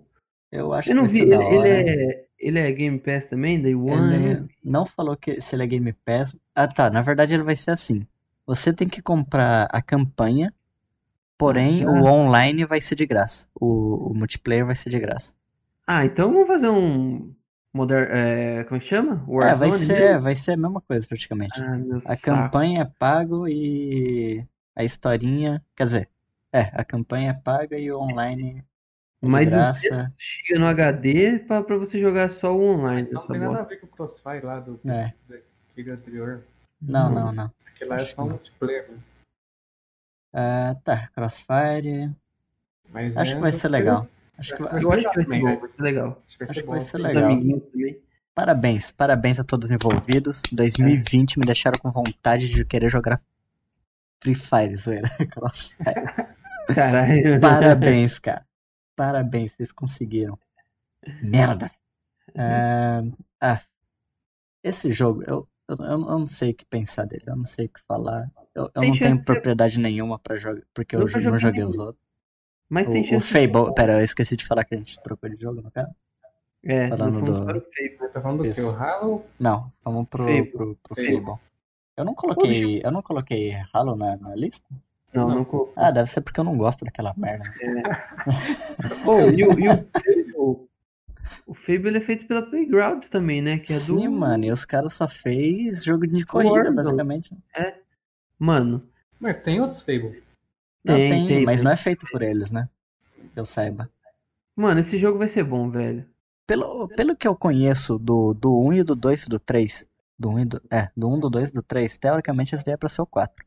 Eu 0.52 0.72
acho 0.72 0.90
Eu 0.90 0.94
que 0.94 0.96
não 0.96 1.04
vai 1.04 1.12
vi, 1.12 1.18
ser 1.20 1.32
ele, 1.32 1.44
ele 1.54 1.68
é, 1.68 2.26
ele 2.38 2.58
é 2.58 2.72
Game 2.72 2.98
Pass 2.98 3.26
também, 3.26 3.60
Day 3.60 3.74
One. 3.74 4.14
Ele 4.14 4.48
não 4.62 4.84
falou 4.84 5.16
que 5.16 5.40
se 5.40 5.56
ele 5.56 5.62
é 5.64 5.66
Game 5.66 5.92
Pass. 6.04 6.36
Ah, 6.54 6.66
tá. 6.66 6.90
Na 6.90 7.00
verdade, 7.00 7.34
ele 7.34 7.42
vai 7.42 7.56
ser 7.56 7.70
assim. 7.70 8.06
Você 8.46 8.72
tem 8.72 8.88
que 8.88 9.02
comprar 9.02 9.66
a 9.72 9.82
campanha, 9.82 10.52
porém 11.38 11.84
Ah. 11.84 11.90
o 11.90 12.04
online 12.04 12.64
vai 12.64 12.80
ser 12.80 12.94
de 12.94 13.06
graça. 13.06 13.46
O, 13.54 14.10
o 14.10 14.14
multiplayer 14.14 14.64
vai 14.66 14.74
ser 14.74 14.90
de 14.90 14.98
graça. 14.98 15.34
Ah, 15.86 16.04
então 16.04 16.32
vamos 16.32 16.48
fazer 16.48 16.68
um 16.68 17.32
Modern, 17.72 18.08
é, 18.10 18.64
como 18.64 18.78
é 18.78 18.80
que 18.80 18.86
chama? 18.86 19.22
É, 19.28 19.54
vai 19.54 19.68
Warzone 19.68 19.72
ser, 19.84 20.00
mesmo? 20.00 20.20
vai 20.22 20.34
ser 20.34 20.52
a 20.52 20.56
mesma 20.56 20.80
coisa 20.80 21.06
praticamente. 21.06 21.60
Ah, 21.62 21.76
A 22.06 22.16
saco. 22.16 22.22
campanha 22.22 22.80
é 22.82 22.90
pago 22.98 23.46
e 23.46 24.42
a 24.74 24.82
historinha. 24.82 25.62
Quer 25.76 25.84
dizer, 25.84 26.08
é, 26.50 26.70
a 26.72 26.82
campanha 26.82 27.32
é 27.32 27.34
paga 27.34 27.78
e 27.78 27.92
o 27.92 28.00
online 28.00 28.64
é 29.22 29.26
de 29.26 29.30
Mas 29.30 29.46
graça. 29.50 30.08
chega 30.16 30.58
no 30.58 30.64
HD 30.66 31.40
pra, 31.40 31.62
pra 31.62 31.76
você 31.76 32.00
jogar 32.00 32.30
só 32.30 32.56
o 32.56 32.62
online 32.62 33.10
Não 33.12 33.20
dessa 33.20 33.32
tem 33.34 33.40
nada 33.42 33.60
a 33.60 33.64
ver 33.64 33.76
com 33.76 33.86
o 33.86 33.90
Crossfire 33.90 34.40
lá 34.42 34.58
do 34.58 34.80
É. 34.88 35.12
daquele 35.28 35.90
anterior. 35.90 36.42
Não, 36.80 37.10
não, 37.10 37.30
não. 37.30 37.50
Porque 37.62 37.84
lá 37.84 37.96
é 37.96 38.04
só 38.06 38.22
não. 38.22 38.30
multiplayer, 38.30 38.88
né? 38.90 38.96
Ah, 40.38 40.76
tá, 40.84 41.08
Crossfire. 41.14 42.14
Mas 42.90 43.16
Acho 43.16 43.32
é 43.32 43.34
que 43.36 43.40
vai 43.40 43.52
ser 43.52 43.68
legal. 43.68 44.06
Acho 44.36 44.54
que 44.54 44.62
acho 44.62 44.78
que 44.78 44.84
vai 44.84 45.00
ser 45.00 45.10
também, 45.14 45.40
bom, 45.40 45.60
vai 45.60 45.70
ser 45.70 45.82
legal. 45.82 46.22
Acho 46.26 46.38
que 46.38 46.44
vai 46.44 46.50
Acho 46.50 46.60
ser 46.60 46.62
que 46.62 46.68
vai 46.68 46.78
bom. 46.78 46.84
ser 46.84 46.96
Os 46.96 47.02
legal. 47.02 47.30
Parabéns, 48.34 48.92
parabéns 48.92 49.40
a 49.40 49.44
todos 49.44 49.70
os 49.70 49.72
envolvidos. 49.72 50.42
2020 50.52 51.38
me 51.38 51.46
deixaram 51.46 51.78
com 51.78 51.90
vontade 51.90 52.50
de 52.50 52.66
querer 52.66 52.90
jogar 52.90 53.18
Free 54.22 54.34
Fire, 54.34 54.76
zoeira. 54.76 55.08
Crossfire. 55.32 55.94
Caralho. 56.74 57.40
Parabéns, 57.40 58.18
cara. 58.18 58.46
Parabéns, 58.94 59.52
vocês 59.52 59.72
conseguiram. 59.72 60.38
Merda. 61.22 61.70
Ah, 62.36 63.02
ah, 63.40 63.60
esse 64.62 64.92
jogo, 64.92 65.22
eu, 65.26 65.48
eu, 65.66 65.76
eu 65.78 65.98
não 65.98 66.26
sei 66.26 66.50
o 66.50 66.54
que 66.54 66.66
pensar 66.66 67.06
dele, 67.06 67.24
eu 67.26 67.36
não 67.36 67.46
sei 67.46 67.66
o 67.66 67.68
que 67.70 67.80
falar. 67.88 68.30
Eu, 68.56 68.62
eu 68.64 68.68
Tem 68.80 68.90
não 68.90 68.98
tenho 68.98 69.12
de 69.12 69.18
ser- 69.20 69.24
propriedade 69.24 69.78
nenhuma 69.78 70.18
pra 70.18 70.36
jogar, 70.36 70.62
porque 70.72 70.96
eu 70.96 71.00
Nunca 71.00 71.12
não 71.12 71.20
joguei 71.20 71.38
joguei 71.40 71.62
os 71.64 71.70
nenhum. 71.72 71.84
outros. 71.86 72.04
Mas 72.68 72.88
tem 72.88 73.02
O, 73.02 73.04
o 73.04 73.08
chance 73.08 73.26
de 73.26 73.32
ser 73.32 73.46
Fable, 73.48 73.52
bom. 73.68 73.72
pera, 73.74 73.92
eu 74.00 74.04
esqueci 74.04 74.36
de 74.36 74.46
falar 74.46 74.64
que 74.64 74.74
a 74.74 74.78
gente 74.78 75.00
trocou 75.02 75.28
de 75.28 75.40
jogo, 75.40 75.60
no 75.62 75.70
caso? 75.70 75.90
É, 76.64 76.88
falando 76.88 77.20
do- 77.22 77.44
para 77.44 77.58
o 77.58 77.60
Fable. 77.60 78.12
Tá 78.12 78.20
falando 78.20 78.42
do 78.44 78.52
que? 78.54 78.60
O 78.60 78.70
Halo? 78.76 79.24
Não, 79.38 79.70
vamos 79.84 80.08
pro, 80.08 80.24
Fable. 80.24 80.46
pro, 80.50 80.76
pro 80.82 80.94
Fable. 80.96 81.20
Fable. 81.20 81.40
Eu 81.96 82.04
não 82.04 82.14
coloquei, 82.14 82.80
eu 82.84 82.90
não 82.90 83.02
coloquei 83.02 83.52
Halo 83.72 83.94
na, 83.94 84.16
na 84.16 84.34
lista? 84.34 84.66
Não, 85.14 85.28
Não. 85.28 85.34
não 85.36 85.44
colocou. 85.44 85.72
Ah, 85.76 85.90
deve 85.90 86.10
ser 86.10 86.20
porque 86.22 86.40
eu 86.40 86.44
não 86.44 86.56
gosto 86.58 86.84
daquela 86.84 87.14
merda. 87.16 87.44
Oh, 89.06 89.30
e 89.30 89.44
o, 89.46 89.58
e 89.58 89.68
o 89.68 89.76
Fable, 89.76 90.68
o 91.46 91.54
Fable 91.54 91.88
ele 91.88 91.98
é 91.98 92.00
feito 92.00 92.26
pela 92.26 92.42
Playgrounds 92.42 93.08
também, 93.08 93.40
né? 93.40 93.58
Que 93.58 93.72
é 93.72 93.76
do. 93.76 93.82
Sim, 94.00 94.08
mano, 94.08 94.44
e 94.46 94.50
os 94.50 94.64
caras 94.64 94.92
só 94.94 95.06
fez 95.08 95.84
jogo 95.84 96.06
de 96.06 96.24
corrida, 96.26 96.72
basicamente. 96.72 97.32
Mano, 98.38 98.82
Mas 99.18 99.42
tem 99.42 99.60
outros 99.60 99.80
Fable. 99.82 100.22
Não, 100.84 100.94
Tem, 100.96 101.08
tem, 101.08 101.26
tem, 101.26 101.44
mas 101.44 101.56
tem. 101.56 101.64
não 101.64 101.70
é 101.70 101.76
feito 101.76 102.06
por 102.10 102.22
eles, 102.22 102.52
né? 102.52 102.68
Que 103.34 103.40
eu 103.40 103.44
saiba. 103.44 103.90
mano, 104.54 104.80
esse 104.80 104.96
jogo 104.98 105.18
vai 105.18 105.28
ser 105.28 105.42
bom, 105.44 105.70
velho. 105.70 106.06
Pelo, 106.46 106.86
pelo 106.88 107.16
que 107.16 107.26
eu 107.26 107.34
conheço 107.34 107.98
do, 107.98 108.32
do 108.32 108.56
1 108.68 108.72
e 108.74 108.82
do 108.84 108.94
2 108.94 109.24
e 109.24 109.28
do 109.28 109.38
3, 109.40 109.88
do 110.18 110.30
1 110.30 110.38
e 110.40 110.44
do, 110.44 110.62
é, 110.70 110.88
do 110.96 111.08
1, 111.12 111.18
do 111.18 111.30
2 111.30 111.50
e 111.50 111.54
do 111.54 111.62
3, 111.62 111.98
teoricamente 111.98 112.54
esse 112.54 112.64
daí 112.64 112.74
é 112.74 112.76
pra 112.76 112.88
ser 112.88 113.02
o 113.02 113.06
4. 113.06 113.44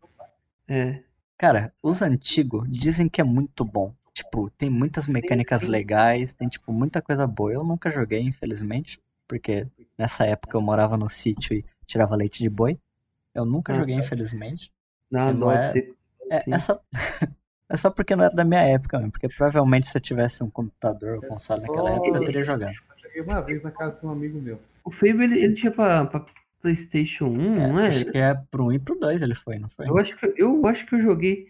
É. 0.67 1.01
Cara, 1.37 1.73
os 1.81 2.01
antigos 2.01 2.67
dizem 2.69 3.07
que 3.07 3.21
é 3.21 3.23
muito 3.23 3.63
bom. 3.63 3.93
Tipo, 4.13 4.49
tem 4.49 4.69
muitas 4.69 5.07
mecânicas 5.07 5.61
sim. 5.61 5.69
legais, 5.69 6.33
tem 6.33 6.49
tipo 6.49 6.73
muita 6.73 7.01
coisa 7.01 7.25
boa. 7.25 7.53
Eu 7.53 7.63
nunca 7.63 7.89
joguei, 7.89 8.19
infelizmente, 8.21 8.99
porque 9.25 9.65
nessa 9.97 10.25
época 10.25 10.57
eu 10.57 10.61
morava 10.61 10.97
no 10.97 11.07
sítio 11.07 11.53
e 11.55 11.63
tirava 11.85 12.17
leite 12.17 12.43
de 12.43 12.49
boi. 12.49 12.77
Eu 13.33 13.45
nunca 13.45 13.71
Ah, 13.71 13.77
joguei, 13.77 13.95
infelizmente. 13.95 14.73
Não 15.11 15.33
de 15.33 15.43
é- 15.57 15.71
ser 15.71 15.95
É, 16.31 16.37
assim. 16.37 16.53
é 16.53 16.59
só... 16.59 16.81
é 17.69 17.77
só 17.77 17.89
porque 17.89 18.15
não 18.15 18.25
era 18.25 18.33
da 18.35 18.43
minha 18.45 18.61
época 18.61 18.97
mesmo, 18.97 19.11
porque 19.11 19.29
provavelmente 19.29 19.87
se 19.87 19.97
eu 19.97 20.01
tivesse 20.01 20.43
um 20.43 20.49
computador 20.49 21.15
ou 21.17 21.21
console 21.23 21.61
naquela 21.61 21.91
época 21.91 22.17
eu 22.17 22.23
teria 22.23 22.43
jogado. 22.43 22.73
Eu 22.73 22.99
joguei 23.03 23.21
uma 23.21 23.41
vez 23.41 23.63
na 23.63 23.71
casa 23.71 23.99
de 23.99 24.05
um 24.05 24.09
amigo 24.11 24.39
meu. 24.39 24.59
O 24.83 24.91
Fable 24.91 25.23
ele, 25.23 25.39
ele 25.43 25.53
tinha 25.53 25.71
pra, 25.71 26.05
pra 26.05 26.25
PlayStation 26.61 27.25
1, 27.27 27.41
É, 27.61 27.67
não 27.67 27.79
é? 27.79 27.87
Acho 27.87 28.05
que 28.05 28.17
é 28.17 28.33
pro 28.51 28.65
1 28.67 28.73
e 28.73 28.79
pro 28.79 28.95
2 28.99 29.21
ele 29.21 29.35
foi, 29.35 29.57
não 29.59 29.69
foi? 29.69 29.87
Eu 29.87 29.97
acho 29.97 30.15
que 30.17 30.33
eu 30.37 30.65
acho 30.67 30.85
que 30.85 30.95
eu 30.95 31.01
joguei. 31.01 31.47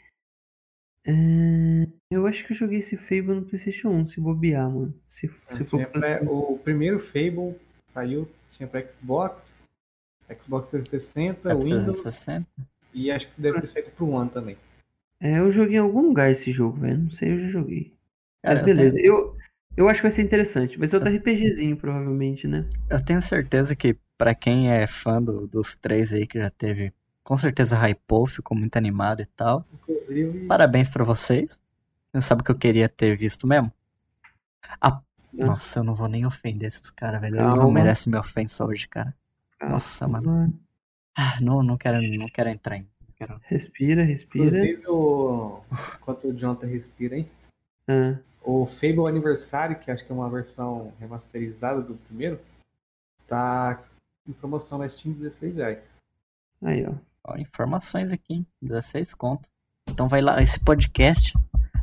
É, 1.05 1.87
eu 2.11 2.27
acho 2.27 2.45
que 2.45 2.53
eu 2.53 2.57
joguei 2.57 2.79
esse 2.79 2.95
Fable 2.97 3.35
no 3.35 3.45
PlayStation 3.45 3.89
1, 3.89 4.05
se 4.07 4.21
bobear, 4.21 4.69
mano. 4.69 4.93
Se, 5.07 5.29
se 5.51 5.63
for 5.65 5.85
pra- 5.87 6.21
o 6.23 6.57
primeiro 6.59 6.99
Fable 6.99 7.55
saiu, 7.93 8.29
tinha 8.51 8.67
pra 8.67 8.85
Xbox, 8.87 9.63
Xbox 10.41 10.69
360, 10.69 11.49
É 11.51 11.55
Windows 11.55 12.01
360? 12.01 12.47
E 12.93 13.11
acho 13.11 13.27
que 13.27 13.41
deve 13.41 13.61
ter 13.61 13.67
saído 13.67 13.91
pro 13.91 14.09
One 14.09 14.29
também. 14.29 14.57
É, 15.21 15.39
eu 15.39 15.51
joguei 15.51 15.75
em 15.75 15.79
algum 15.79 16.01
lugar 16.01 16.31
esse 16.31 16.51
jogo, 16.51 16.79
velho. 16.79 16.97
Não 17.03 17.11
sei, 17.11 17.31
eu 17.33 17.39
já 17.41 17.47
joguei. 17.49 17.93
Cara, 18.41 18.59
Mas 18.59 18.67
eu 18.67 18.75
beleza. 18.75 18.95
tenho, 18.95 19.05
Eu, 19.05 19.37
eu 19.77 19.89
acho 19.89 19.99
que 19.99 20.07
vai 20.07 20.11
ser 20.11 20.21
interessante. 20.21 20.77
Vai 20.77 20.87
ser 20.87 20.95
outro 20.97 21.09
RPGzinho, 21.11 21.77
provavelmente, 21.77 22.47
né? 22.47 22.65
eu 22.89 23.03
tenho 23.03 23.21
certeza 23.21 23.75
que 23.75 23.97
pra 24.17 24.35
quem 24.35 24.69
é 24.71 24.85
fã 24.87 25.21
do- 25.21 25.47
dos 25.47 25.75
três 25.75 26.13
aí 26.13 26.27
que 26.27 26.39
já 26.39 26.49
teve, 26.49 26.93
com 27.23 27.37
certeza 27.37 27.77
hypou, 27.77 28.27
ficou 28.27 28.57
muito 28.57 28.75
animado 28.77 29.21
e 29.21 29.25
tal. 29.25 29.65
Inclusive, 29.73 30.47
Parabéns 30.47 30.89
pra 30.89 31.03
vocês. 31.03 31.61
Eu 32.13 32.21
sabe 32.21 32.41
o 32.41 32.45
que 32.45 32.51
eu 32.51 32.57
queria 32.57 32.89
ter 32.89 33.15
visto 33.15 33.45
mesmo? 33.47 33.71
Ah, 34.81 35.01
nossa, 35.33 35.79
eu 35.79 35.83
não 35.83 35.95
vou 35.95 36.07
nem 36.09 36.25
ofender 36.25 36.67
esses 36.67 36.91
caras, 36.91 37.21
velho. 37.21 37.37
Eles 37.37 37.59
não 37.59 37.69
Calma. 37.69 37.73
merecem 37.73 38.11
minha 38.11 38.19
ofensa 38.19 38.65
hoje, 38.65 38.87
cara. 38.87 39.15
Nossa, 39.61 40.07
mano. 40.07 40.53
Ah, 41.21 41.37
não, 41.41 41.61
não 41.61 41.75
quero, 41.77 42.01
não 42.17 42.29
quero 42.29 42.49
entrar 42.49 42.77
em. 42.77 42.81
não 43.01 43.13
quero- 43.17 43.41
Respira, 43.43 44.03
respira. 44.03 44.45
inclusive 44.45 44.87
o... 44.87 45.61
enquanto 45.97 46.27
o 46.29 46.33
Jonathan 46.33 46.67
respira, 46.67 47.17
hein? 47.17 47.29
Ah, 47.87 48.17
O 48.41 48.65
Fable 48.67 49.07
Anniversary, 49.07 49.75
que 49.75 49.91
acho 49.91 50.05
que 50.05 50.11
é 50.11 50.15
uma 50.15 50.29
versão 50.29 50.93
remasterizada 50.99 51.81
do 51.81 51.95
primeiro, 51.95 52.39
tá 53.27 53.83
em 54.27 54.31
promoção 54.31 54.77
na 54.77 54.87
Steam 54.87 55.13
16 55.13 55.55
reais. 55.55 55.79
aí, 56.63 56.85
ó. 56.85 56.93
Ó, 57.25 57.35
informações 57.37 58.13
aqui, 58.13 58.33
hein? 58.35 58.45
16 58.61 59.13
conto. 59.13 59.49
Então 59.89 60.07
vai 60.07 60.21
lá, 60.21 60.41
esse 60.41 60.57
podcast 60.63 61.33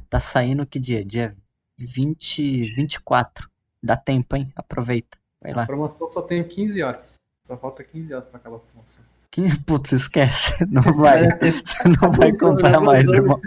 tá 0.09 0.19
saindo 0.19 0.65
que 0.67 0.79
dia? 0.81 1.05
Dia 1.05 1.37
20, 1.77 2.63
24. 2.75 3.51
Dá 3.83 3.97
tempo, 3.97 4.35
hein? 4.35 4.51
Aproveita. 4.57 5.19
Vai 5.43 5.53
A 5.53 5.57
lá. 5.57 5.67
promoção 5.67 6.09
só 6.09 6.23
tem 6.23 6.43
15 6.43 6.83
horas. 6.83 7.15
Só 7.47 7.57
falta 7.59 7.85
15 7.85 8.15
horas 8.15 8.29
pra 8.29 8.39
acabar 8.39 8.57
a 8.57 8.61
promoção. 8.61 9.05
Quem, 9.37 9.55
putz, 9.67 9.93
esquece. 9.93 10.65
Não 10.73 10.81
vai, 10.83 11.21
não 12.01 12.11
vai 12.13 12.33
comprar 12.33 12.81
mais, 12.81 13.05
irmão. 13.05 13.39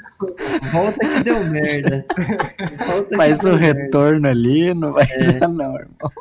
Volta 0.72 1.00
que 1.00 1.24
deu 1.24 1.44
merda. 1.46 2.06
Volta 2.86 3.16
Faz 3.18 3.40
o 3.40 3.56
merda. 3.58 3.58
retorno 3.58 4.28
ali, 4.28 4.72
não 4.76 4.94
vai 4.94 5.06
É. 5.10 5.40
dar 5.40 5.48
não, 5.48 5.76
irmão. 5.76 6.12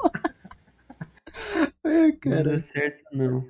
Não 1.85 2.17
cara. 2.19 2.43
deu 2.45 2.63
certo, 2.63 3.03
não. 3.13 3.47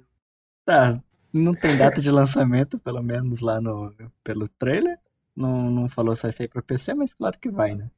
Tá, 0.65 1.01
não 1.33 1.55
tem 1.55 1.77
data 1.77 2.01
de 2.01 2.11
lançamento, 2.11 2.81
pelo 2.81 3.01
menos 3.01 3.41
lá 3.41 3.61
no 3.61 3.95
pelo 4.25 4.49
trailer. 4.49 4.99
Não, 5.37 5.71
não 5.71 5.89
falou 5.89 6.17
se 6.17 6.23
vai 6.25 6.33
sair 6.33 6.49
pra 6.49 6.61
PC, 6.61 6.95
mas 6.95 7.15
claro 7.15 7.39
que 7.39 7.49
vai, 7.49 7.77
né? 7.77 7.89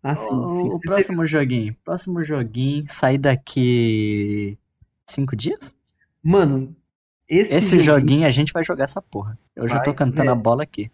Ah, 0.00 0.14
sim, 0.14 0.28
O, 0.30 0.62
sim. 0.62 0.68
o 0.74 0.80
próximo 0.80 1.26
joguinho. 1.26 1.74
Próximo 1.84 2.22
joguinho 2.22 2.84
sai 2.88 3.18
daqui 3.18 4.56
cinco 5.08 5.34
dias? 5.34 5.74
Mano, 6.22 6.74
esse, 7.28 7.54
Esse 7.54 7.80
joguinho 7.80 8.26
a 8.26 8.30
gente 8.30 8.52
vai 8.52 8.62
jogar 8.64 8.84
essa 8.84 9.00
porra. 9.02 9.38
Eu 9.54 9.66
já 9.68 9.80
tô 9.80 9.92
cantando 9.94 10.30
a 10.30 10.34
velho. 10.34 10.42
bola 10.42 10.62
aqui. 10.62 10.90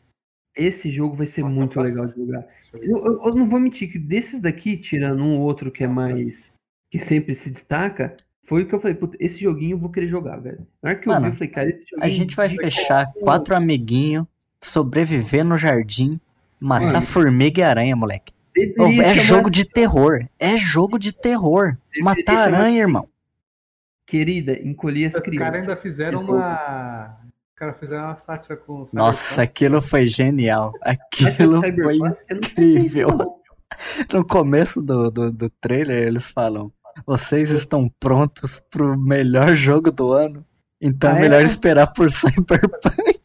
Esse 0.57 0.91
jogo 0.91 1.17
vai 1.17 1.27
ser 1.27 1.41
é 1.41 1.45
muito 1.45 1.81
legal 1.81 2.07
de 2.07 2.15
jogar. 2.17 2.45
Eu. 2.75 2.81
Eu, 2.83 3.05
eu- 3.07 3.23
eu 3.27 3.35
não 3.35 3.47
vou 3.47 3.59
mentir 3.61 3.91
que 3.91 3.99
desses 3.99 4.41
daqui, 4.41 4.77
tirando 4.77 5.23
um 5.23 5.39
outro 5.41 5.71
que 5.71 5.85
é 5.85 5.87
mais. 5.89 6.53
que 6.91 6.99
sempre 6.99 7.35
se 7.35 7.51
destaca, 7.51 8.15
foi 8.45 8.63
o 8.63 8.67
que 8.67 8.75
eu 8.75 8.81
falei, 8.81 8.95
puta, 8.95 9.17
esse 9.19 9.41
joguinho 9.41 9.77
eu 9.77 9.79
vou 9.79 9.89
querer 9.91 10.09
jogar, 10.09 10.37
velho. 10.39 10.67
Na 10.83 10.91
hora 10.91 10.99
que 10.99 11.09
eu 11.09 11.13
Mano, 11.15 11.25
vi, 11.27 11.31
eu 11.33 11.35
falei, 11.37 11.49
cara, 11.49 11.69
esse 11.71 11.85
joguinho. 11.89 12.05
A 12.05 12.09
gente 12.11 12.37
vai 12.37 12.51
fechar 12.51 13.07
co-op, 13.13 13.21
quatro 13.25 13.57
amiguinhos, 13.57 14.27
sobreviver 14.63 15.43
no 15.45 15.57
jardim, 15.57 16.21
matar 16.61 16.87
Mano. 16.93 17.03
formiga 17.07 17.61
e 17.61 17.65
aranha, 17.65 17.97
moleque. 17.97 18.33
Deveria 18.55 19.03
é 19.05 19.15
chamar- 19.15 19.15
jogo 19.15 19.51
de 19.51 19.65
terror. 19.67 20.27
É 20.39 20.57
jogo 20.59 20.99
de 20.99 21.15
terror. 21.15 21.77
Deveria 21.95 22.05
Matar 22.05 22.33
chamar- 22.45 22.59
aranha, 22.61 22.81
irmão. 22.81 23.09
Querida, 24.13 24.53
encolhi 24.63 25.07
as 25.07 25.15
Os 25.15 25.21
caras 25.21 25.25
crianças. 25.39 25.55
ainda 25.55 25.77
fizeram 25.79 26.21
uma. 26.21 27.17
Os 27.25 27.55
caras 27.57 27.79
fizeram 27.79 28.05
uma 28.05 28.17
sátira 28.17 28.57
com 28.59 28.83
o 28.83 28.85
Nossa, 28.93 29.23
Cyberpunk. 29.23 29.41
aquilo 29.41 29.81
foi 29.81 30.07
genial. 30.07 30.73
Aquilo 30.83 31.61
foi 31.63 31.99
incrível. 32.31 33.09
No 34.13 34.23
começo 34.27 34.83
do, 34.83 35.11
do, 35.11 35.33
do 35.33 35.49
trailer, 35.59 36.07
eles 36.07 36.31
falam: 36.31 36.71
Vocês 37.07 37.51
estão 37.51 37.89
prontos 37.99 38.61
pro 38.71 38.99
melhor 39.01 39.55
jogo 39.57 39.91
do 39.91 40.13
ano? 40.13 40.45
Então 40.79 41.11
Ah, 41.11 41.15
é 41.15 41.17
é? 41.17 41.21
melhor 41.23 41.43
esperar 41.43 41.87
por 41.87 42.11
Cyberpunk. 42.11 43.22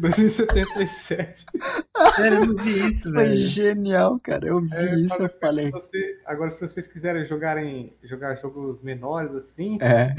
2077. 0.00 1.46
Sério, 2.14 2.38
eu 2.40 2.46
não 2.46 2.56
vi 2.56 2.92
isso, 2.94 3.02
Foi 3.12 3.12
velho. 3.12 3.36
genial, 3.36 4.18
cara. 4.20 4.46
Eu 4.46 4.60
vi 4.60 4.74
É, 4.76 4.94
isso, 4.96 5.14
eu 5.22 5.28
falei. 5.40 5.66
se 5.66 5.72
você- 5.72 6.18
agora, 6.26 6.50
se 6.50 6.60
vocês 6.60 6.86
quiserem 6.86 7.26
jogarem, 7.26 7.92
jogar 8.04 8.34
jogos 8.36 8.80
menores 8.82 9.30
assim, 9.34 9.78
É, 9.80 10.12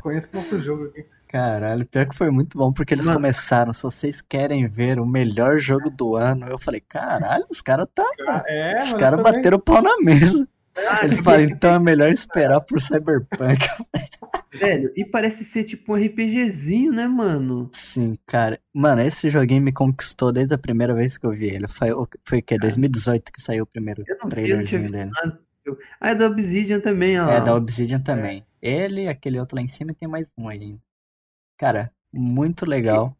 conheça 0.00 0.28
nosso 0.32 0.60
jogo 0.60 0.84
aqui. 0.86 1.04
caralho, 1.28 1.84
pior 1.86 2.08
que 2.08 2.14
foi 2.16 2.30
muito 2.30 2.56
bom, 2.56 2.72
porque 2.72 2.94
eles 2.94 3.06
Mano. 3.06 3.18
começaram. 3.18 3.72
Se 3.72 3.82
vocês 3.82 4.20
querem 4.22 4.66
ver 4.68 4.98
o 5.00 5.06
melhor 5.06 5.58
jogo 5.58 5.90
do 5.90 6.14
ano, 6.16 6.46
eu 6.48 6.58
falei: 6.58 6.80
Caralho, 6.80 7.44
os 7.50 7.60
caras 7.60 7.86
tá. 7.94 8.04
É, 8.46 8.76
Os 8.82 8.92
caras 8.94 9.20
bateram 9.22 9.56
o 9.58 9.60
pau 9.60 9.82
na 9.82 9.96
mesa. 9.98 10.46
Ah, 10.88 11.00
Eles 11.04 11.18
falam, 11.20 11.40
então 11.40 11.74
é 11.74 11.78
melhor 11.78 12.10
esperar 12.10 12.60
por 12.60 12.80
Cyberpunk. 12.80 13.66
Velho, 14.52 14.92
e 14.96 15.04
parece 15.04 15.44
ser 15.44 15.64
tipo 15.64 15.92
um 15.92 15.96
RPGzinho, 15.96 16.92
né, 16.92 17.06
mano? 17.06 17.68
Sim, 17.72 18.14
cara. 18.26 18.60
Mano, 18.72 19.02
esse 19.02 19.28
joguinho 19.28 19.62
me 19.62 19.72
conquistou 19.72 20.32
desde 20.32 20.54
a 20.54 20.58
primeira 20.58 20.94
vez 20.94 21.18
que 21.18 21.26
eu 21.26 21.30
vi 21.32 21.46
ele. 21.48 21.68
Foi, 21.68 21.92
o- 21.92 22.08
foi 22.24 22.38
o 22.38 22.42
quê? 22.42 22.58
2018 22.58 23.32
que 23.32 23.40
saiu 23.40 23.64
o 23.64 23.66
primeiro 23.66 24.02
trailerzinho 24.28 24.90
dele. 24.90 25.10
Ah, 26.00 26.10
é 26.10 26.14
da 26.14 26.26
Obsidian 26.26 26.80
também, 26.80 27.20
ó. 27.20 27.28
É, 27.28 27.40
da 27.40 27.54
Obsidian 27.54 28.00
também. 28.00 28.46
Ele, 28.62 29.08
aquele 29.08 29.38
outro 29.38 29.56
lá 29.56 29.62
em 29.62 29.66
cima 29.66 29.90
e 29.92 29.94
tem 29.94 30.08
mais 30.08 30.32
um 30.38 30.48
aí 30.48 30.60
ainda. 30.60 30.80
Cara, 31.58 31.90
muito 32.12 32.64
legal. 32.64 33.16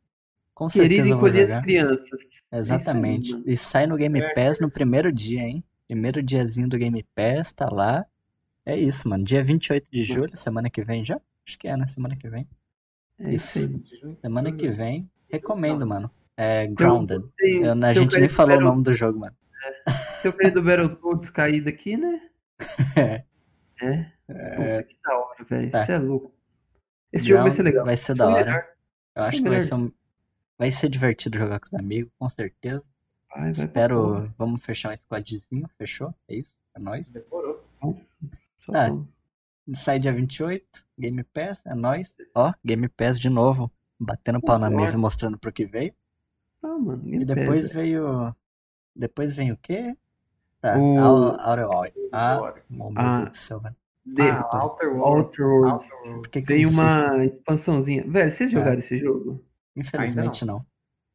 Com 0.54 0.68
Querido 0.68 0.94
certeza 0.94 1.16
encolher 1.16 1.52
as 1.52 1.62
crianças. 1.62 2.20
Exatamente. 2.50 3.32
mano. 3.32 3.44
E 3.46 3.56
sai 3.56 3.86
no 3.86 3.96
Game 3.96 4.18
É. 4.20 4.32
Pass 4.32 4.58
no 4.60 4.70
primeiro 4.70 5.12
dia, 5.12 5.42
hein? 5.42 5.62
Primeiro 5.88 6.22
diazinho 6.22 6.68
do 6.68 6.78
Game 6.78 7.04
Pass, 7.14 7.52
tá 7.52 7.68
lá. 7.70 8.04
É 8.64 8.76
isso, 8.76 9.08
mano. 9.08 9.22
Dia 9.24 9.42
28 9.44 9.90
de 9.90 10.02
julho, 10.04 10.36
semana 10.36 10.68
que 10.68 10.82
vem 10.84 11.04
já? 11.04 11.20
Acho 11.46 11.58
que 11.58 11.68
é, 11.68 11.76
né? 11.76 11.86
Semana 11.86 12.16
que 12.16 12.28
vem. 12.28 12.48
É 13.18 13.30
isso 13.34 13.58
aí. 13.58 14.16
Semana 14.20 14.52
que 14.52 14.68
vem. 14.68 15.08
Recomendo, 15.30 15.86
mano. 15.86 16.10
É 16.36 16.66
Grounded. 16.66 17.24
Tem, 17.36 17.62
Eu- 17.62 17.72
a 17.84 17.92
gente 17.94 18.18
nem 18.18 18.28
falou 18.28 18.58
o 18.58 18.60
nome 18.60 18.82
do 18.82 18.92
jogo, 18.94 19.18
mano. 19.20 19.34
O 20.24 20.32
cara 20.32 20.50
do 20.50 20.62
Battletoads 20.62 21.30
caído 21.30 21.68
aqui, 21.68 21.96
né? 21.96 22.20
É. 23.78 24.10
É. 24.28 24.82
Puta, 24.82 24.82
que 24.88 24.96
da 25.04 25.18
hora, 25.18 25.44
velho. 25.44 25.70
Tá. 25.70 25.84
Você 25.86 25.92
é 25.92 25.98
louco. 25.98 26.34
Esse 27.12 27.26
jogo 27.28 27.42
vai 27.42 27.50
ser 27.52 27.62
legal. 27.62 27.84
Vai 27.84 27.96
ser 27.96 28.14
da 28.16 28.28
hora. 28.28 28.44
melhor. 28.44 28.64
Eu 29.14 29.22
acho 29.22 29.42
que 29.42 29.48
vai 29.48 29.60
ser 29.60 29.74
um... 29.74 29.92
Vai 30.58 30.70
ser 30.70 30.88
divertido 30.88 31.36
jogar 31.38 31.60
com 31.60 31.66
os 31.66 31.74
amigos, 31.74 32.10
com 32.18 32.28
certeza. 32.28 32.82
Vai, 33.30 33.40
vai 33.42 33.50
Espero. 33.50 34.28
Vamos 34.38 34.62
fechar 34.62 34.92
um 34.92 34.96
squadzinho, 34.96 35.68
fechou? 35.78 36.14
É 36.28 36.36
isso? 36.36 36.52
É 36.74 36.78
nóis. 36.78 37.10
Demorou. 37.10 37.64
Só 38.56 38.72
Tá. 38.72 38.88
vamos. 38.88 39.06
Sai 39.74 39.98
dia 39.98 40.12
28, 40.12 40.86
Game 40.98 41.22
Pass, 41.24 41.60
é 41.66 41.74
nóis. 41.74 42.14
Ó, 42.34 42.52
Game 42.64 42.88
Pass 42.88 43.18
de 43.18 43.28
novo. 43.28 43.70
Batendo 43.98 44.40
pau 44.40 44.58
na 44.58 44.70
mesa 44.70 44.96
e 44.96 45.00
mostrando 45.00 45.38
pro 45.38 45.52
que 45.52 45.64
veio. 45.66 45.92
Ah, 46.62 46.78
mano. 46.78 47.02
E 47.06 47.24
depois 47.24 47.62
Pass, 47.62 47.72
veio. 47.72 48.34
Depois 48.94 49.34
vem 49.34 49.50
o 49.52 49.56
quê? 49.56 49.96
Tá, 50.60 50.78
O- 50.78 50.98
Outer 50.98 51.66
Outer 51.66 51.92
Ah, 52.12 52.38
oh, 52.40 52.72
meu 52.72 52.92
Ah. 52.94 53.18
Deus 53.18 53.30
do 53.30 53.36
céu, 53.36 53.60
velho. 53.60 53.76
De... 54.04 54.22
Ah, 54.22 54.64
Outer 54.64 54.92
Worlds. 54.96 55.38
Não 55.38 55.80
sei? 55.80 56.66
uma 56.66 57.24
expansãozinha. 57.24 58.04
Velho, 58.08 58.30
vocês 58.30 58.50
É. 58.50 58.52
jogaram 58.52 58.78
esse 58.78 58.98
jogo? 58.98 59.44
Infelizmente 59.74 60.44
não. 60.44 60.64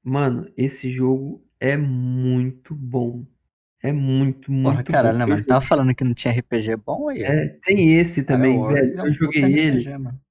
Mano, 0.04 0.52
esse 0.58 0.91
jogo 0.91 1.41
é 1.62 1.78
muito 1.78 2.76
bom. 2.76 3.26
É 3.84 3.91
muito, 3.93 4.52
muito 4.52 4.71
Porra, 4.71 4.84
caralho, 4.84 5.17
né, 5.17 5.26
bom. 5.26 5.32
mano? 5.32 5.45
Tava 5.45 5.62
falando 5.62 5.95
que 5.95 6.04
não 6.04 6.13
tinha 6.13 6.34
RPG 6.34 6.76
bom 6.78 7.10
aí. 7.10 7.24
É, 7.24 7.47
tem 7.63 7.97
esse 8.00 8.24
também, 8.24 8.58
Outer 8.58 8.69
Worlds 8.76 8.97
velho. 8.97 9.00
é 9.00 9.04
um 9.04 9.08
Eu 9.08 9.13
joguei 9.13 9.43
ele. 9.60 9.80
RPG, 9.80 9.97
mano. 9.97 10.21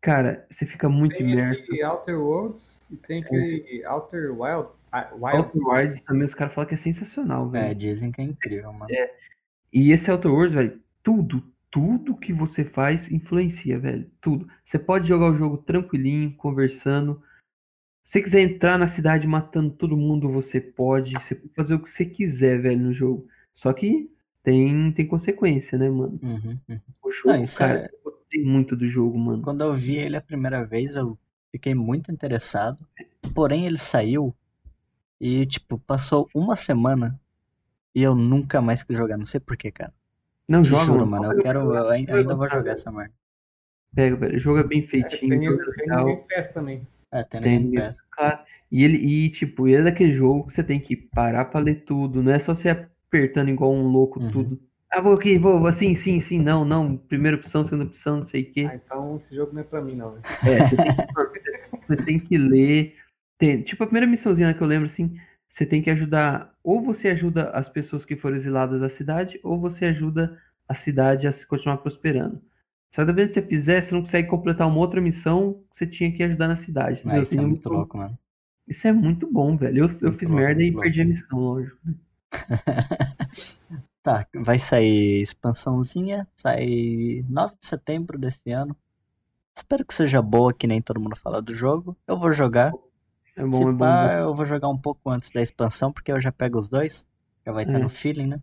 Cara, 0.00 0.46
você 0.50 0.66
fica 0.66 0.88
muito 0.88 1.16
Tem 1.16 1.30
imerso. 1.30 1.60
esse 1.60 1.82
Outer 1.84 2.18
Worlds 2.20 2.82
e 2.90 2.96
tem 2.96 3.22
aquele 3.22 3.82
Outer 3.86 4.32
Wild. 4.32 4.68
ah, 4.92 5.10
Wild. 5.14 5.36
Outer 5.38 5.62
Wilds 5.66 6.00
também, 6.02 6.24
os 6.26 6.34
caras 6.34 6.54
falam 6.54 6.68
que 6.68 6.74
é 6.74 6.78
sensacional, 6.78 7.48
velho. 7.48 7.70
É, 7.70 7.74
dizem 7.74 8.12
que 8.12 8.20
é 8.20 8.24
incrível, 8.24 8.72
mano. 8.72 8.86
E 9.72 9.92
esse 9.92 10.10
Outer 10.10 10.30
Worlds, 10.30 10.54
velho, 10.54 10.80
tudo, 11.02 11.42
tudo 11.70 12.16
que 12.16 12.32
você 12.32 12.64
faz 12.64 13.10
influencia, 13.10 13.78
velho. 13.78 14.10
Tudo. 14.20 14.46
Você 14.64 14.78
pode 14.78 15.08
jogar 15.08 15.30
o 15.30 15.36
jogo 15.36 15.58
tranquilinho, 15.58 16.34
conversando. 16.36 17.22
Se 18.04 18.12
você 18.12 18.22
quiser 18.22 18.40
entrar 18.42 18.78
na 18.78 18.86
cidade 18.86 19.26
matando 19.26 19.70
todo 19.70 19.96
mundo, 19.96 20.30
você 20.30 20.60
pode. 20.60 21.14
Você 21.14 21.34
pode 21.34 21.54
fazer 21.54 21.74
o 21.74 21.80
que 21.80 21.88
você 21.90 22.04
quiser, 22.04 22.60
velho, 22.60 22.78
no 22.80 22.92
jogo. 22.92 23.26
Só 23.54 23.72
que 23.72 24.10
tem, 24.42 24.92
tem 24.92 25.06
consequência, 25.06 25.78
né, 25.78 25.88
mano? 25.88 26.18
Uhum, 26.22 26.58
uhum. 26.68 26.78
O 27.02 27.10
jogo, 27.10 27.28
Não, 27.30 27.42
isso 27.42 27.58
cara, 27.58 27.78
é- 27.80 27.90
eu 28.04 28.12
gostei 28.12 28.44
muito 28.44 28.76
do 28.76 28.86
jogo, 28.86 29.18
mano. 29.18 29.42
Quando 29.42 29.64
eu 29.64 29.72
vi 29.74 29.96
ele 29.96 30.16
a 30.16 30.20
primeira 30.20 30.64
vez, 30.66 30.94
eu 30.94 31.18
fiquei 31.50 31.74
muito 31.74 32.12
interessado. 32.12 32.78
Porém, 33.34 33.64
ele 33.66 33.78
saiu 33.78 34.34
e, 35.18 35.46
tipo, 35.46 35.78
passou 35.78 36.28
uma 36.34 36.56
semana 36.56 37.18
e 37.94 38.02
eu 38.02 38.14
nunca 38.14 38.60
mais 38.60 38.84
quis 38.84 38.96
jogar. 38.98 39.16
Não 39.16 39.24
sei 39.24 39.40
porquê, 39.40 39.70
cara. 39.72 39.92
Não, 40.46 40.62
Te 40.62 40.68
joga, 40.68 40.84
juro, 40.84 41.06
mano. 41.06 41.10
mano. 41.10 41.24
Eu 41.24 41.30
Pega, 41.30 41.42
quero. 41.42 41.74
Eu 41.74 41.88
ai- 41.88 42.04
Pega, 42.04 42.18
ainda 42.18 42.34
vou 42.36 42.48
jogar 42.48 42.72
essa 42.72 42.92
merda. 42.92 43.14
Pega, 43.94 44.16
velho. 44.16 44.36
O 44.36 44.40
jogo 44.40 44.58
é 44.58 44.64
bem 44.64 44.82
feitinho, 44.82 45.40
tem, 45.40 45.48
o 45.48 45.52
jogo 45.58 45.70
é 45.70 45.74
tem 45.74 45.86
Game 46.04 46.22
Pass 46.28 46.48
também. 46.48 46.86
É, 47.14 47.22
tem 47.24 47.40
no 47.40 47.46
Game 47.46 47.68
mesmo, 47.70 47.86
Pass. 47.88 48.00
cara. 48.10 48.44
E 48.70 48.82
ele, 48.82 48.96
e 48.98 49.30
tipo, 49.30 49.68
ele 49.68 49.76
é 49.78 49.82
daquele 49.84 50.12
jogo 50.12 50.46
que 50.46 50.52
você 50.52 50.62
tem 50.64 50.80
que 50.80 50.96
parar 50.96 51.44
pra 51.46 51.60
ler 51.60 51.84
tudo. 51.84 52.22
Não 52.22 52.32
é 52.32 52.38
só 52.38 52.54
você 52.54 52.68
apertando 52.70 53.48
igual 53.50 53.72
um 53.72 53.86
louco 53.86 54.20
Uhum. 54.20 54.30
tudo. 54.30 54.60
Ah, 54.90 55.00
vou 55.00 55.14
aqui, 55.14 55.38
vou, 55.38 55.66
assim, 55.66 55.94
sim, 55.94 56.20
sim, 56.20 56.40
não, 56.40 56.64
não. 56.64 56.96
Primeira 56.96 57.36
opção, 57.36 57.64
segunda 57.64 57.84
opção, 57.84 58.16
não 58.16 58.22
sei 58.22 58.42
o 58.42 58.52
quê. 58.52 58.68
Ah, 58.70 58.74
então 58.76 59.16
esse 59.16 59.34
jogo 59.34 59.52
não 59.52 59.60
é 59.60 59.64
pra 59.64 59.80
mim, 59.80 59.94
não. 59.96 60.12
né? 60.14 60.20
É, 60.46 60.60
você 60.68 60.76
tem 60.76 60.92
que, 60.92 61.02
você 61.88 61.96
tem 62.04 62.18
que 62.18 62.38
ler. 62.38 62.96
Tem- 63.38 63.62
tipo, 63.62 63.82
a 63.82 63.86
primeira 63.86 64.06
missãozinha 64.06 64.54
que 64.54 64.60
eu 64.60 64.66
lembro, 64.66 64.86
assim, 64.86 65.16
você 65.48 65.66
tem 65.66 65.82
que 65.82 65.90
ajudar. 65.90 66.52
Ou 66.62 66.80
você 66.80 67.08
ajuda 67.08 67.50
as 67.50 67.68
pessoas 67.68 68.04
que 68.04 68.16
foram 68.16 68.36
exiladas 68.36 68.80
da 68.80 68.88
cidade, 68.88 69.38
ou 69.42 69.58
você 69.58 69.86
ajuda 69.86 70.36
a 70.68 70.74
cidade 70.74 71.26
a 71.26 71.32
se 71.32 71.46
continuar 71.46 71.78
prosperando. 71.78 72.40
Dependendo 73.02 73.28
do 73.28 73.34
que 73.34 73.40
você 73.40 73.46
fizer, 73.46 73.80
você 73.82 73.94
não 73.94 74.00
consegue 74.02 74.28
completar 74.28 74.66
uma 74.68 74.78
outra 74.78 75.00
missão 75.00 75.54
que 75.70 75.76
você 75.76 75.86
tinha 75.86 76.12
que 76.12 76.22
ajudar 76.22 76.48
na 76.48 76.56
cidade. 76.56 77.02
Ah, 77.06 77.18
isso 77.18 77.34
é 77.34 77.40
muito 77.40 77.68
um- 77.68 77.72
louco, 77.72 77.96
mano. 77.98 78.18
Isso 78.68 78.86
é 78.88 78.92
muito 78.92 79.30
bom, 79.30 79.56
velho. 79.56 79.84
Eu, 79.84 79.98
eu 80.00 80.12
fiz 80.12 80.28
louco, 80.28 80.42
merda 80.44 80.62
e 80.62 80.70
muito 80.70 80.82
perdi 80.82 81.00
a 81.02 81.04
missão, 81.04 81.38
lógico. 81.38 81.76
né? 81.84 81.94
Tá, 84.02 84.26
vai 84.34 84.58
sair 84.58 85.22
expansãozinha. 85.22 86.28
Sai 86.36 87.24
9 87.28 87.54
de 87.58 87.66
setembro 87.66 88.18
desse 88.18 88.50
ano. 88.52 88.76
Espero 89.56 89.84
que 89.84 89.94
seja 89.94 90.20
boa, 90.20 90.52
que 90.52 90.66
nem 90.66 90.82
todo 90.82 91.00
mundo 91.00 91.16
fala 91.16 91.40
do 91.40 91.54
jogo. 91.54 91.96
Eu 92.06 92.18
vou 92.18 92.30
jogar. 92.32 92.70
É 93.34 93.42
Se 93.42 93.48
bom, 93.48 93.62
é 93.70 93.72
bom. 93.72 93.78
pá, 93.78 94.06
bom. 94.08 94.12
eu 94.14 94.34
vou 94.34 94.44
jogar 94.44 94.68
um 94.68 94.76
pouco 94.76 95.08
antes 95.08 95.30
da 95.30 95.40
expansão, 95.40 95.90
porque 95.90 96.12
eu 96.12 96.20
já 96.20 96.30
pego 96.30 96.58
os 96.58 96.68
dois. 96.68 97.06
Já 97.46 97.52
vai 97.52 97.64
estar 97.64 97.78
É. 97.78 97.82
no 97.82 97.88
feeling, 97.88 98.26
né? 98.26 98.42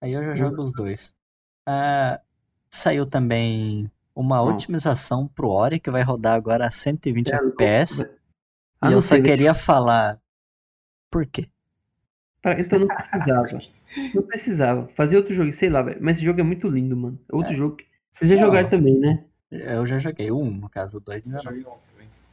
Aí 0.00 0.12
eu 0.12 0.24
já 0.24 0.34
jogo 0.34 0.60
os 0.60 0.72
dois. 0.72 1.14
Ah, 1.64 2.20
saiu 2.70 3.06
também 3.06 3.90
uma 4.14 4.38
Bom. 4.42 4.52
otimização 4.54 5.26
pro 5.28 5.48
Ori, 5.48 5.78
que 5.80 5.90
vai 5.90 6.02
rodar 6.02 6.34
agora 6.34 6.66
a 6.66 6.70
120 6.70 7.30
É 7.32 7.36
FPS. 7.36 8.02
velho. 8.02 8.10
Ah, 8.80 8.90
e 8.90 8.92
eu 8.92 9.02
só 9.02 9.14
sei, 9.14 9.22
queria 9.22 9.54
falar. 9.54 10.20
Por 11.10 11.26
quê? 11.26 11.48
Pra- 12.42 12.58
Então 12.60 12.78
não 12.78 12.86
precisava. 12.88 13.58
Não 14.14 14.22
precisava. 14.22 14.88
Fazer 14.94 15.16
outro 15.16 15.34
jogo, 15.34 15.52
sei 15.52 15.68
lá, 15.68 15.82
velho. 15.82 15.98
Mas 16.00 16.16
esse 16.16 16.24
jogo 16.24 16.40
é 16.40 16.44
muito 16.44 16.68
lindo, 16.68 16.96
mano. 16.96 17.18
É 17.30 17.34
outro 17.34 17.52
É. 17.52 17.56
jogo. 17.56 17.76
que- 17.76 17.86
Vocês 18.10 18.28
já 18.28 18.36
Não. 18.36 18.46
jogaram 18.46 18.68
também, 18.70 18.98
né? 18.98 19.24
Eu 19.50 19.86
já 19.86 19.98
joguei 19.98 20.30
um, 20.30 20.50
no 20.50 20.68
caso, 20.68 20.96
o 20.98 21.00
dois 21.00 21.24
ainda 21.26 21.42
não. 21.42 21.78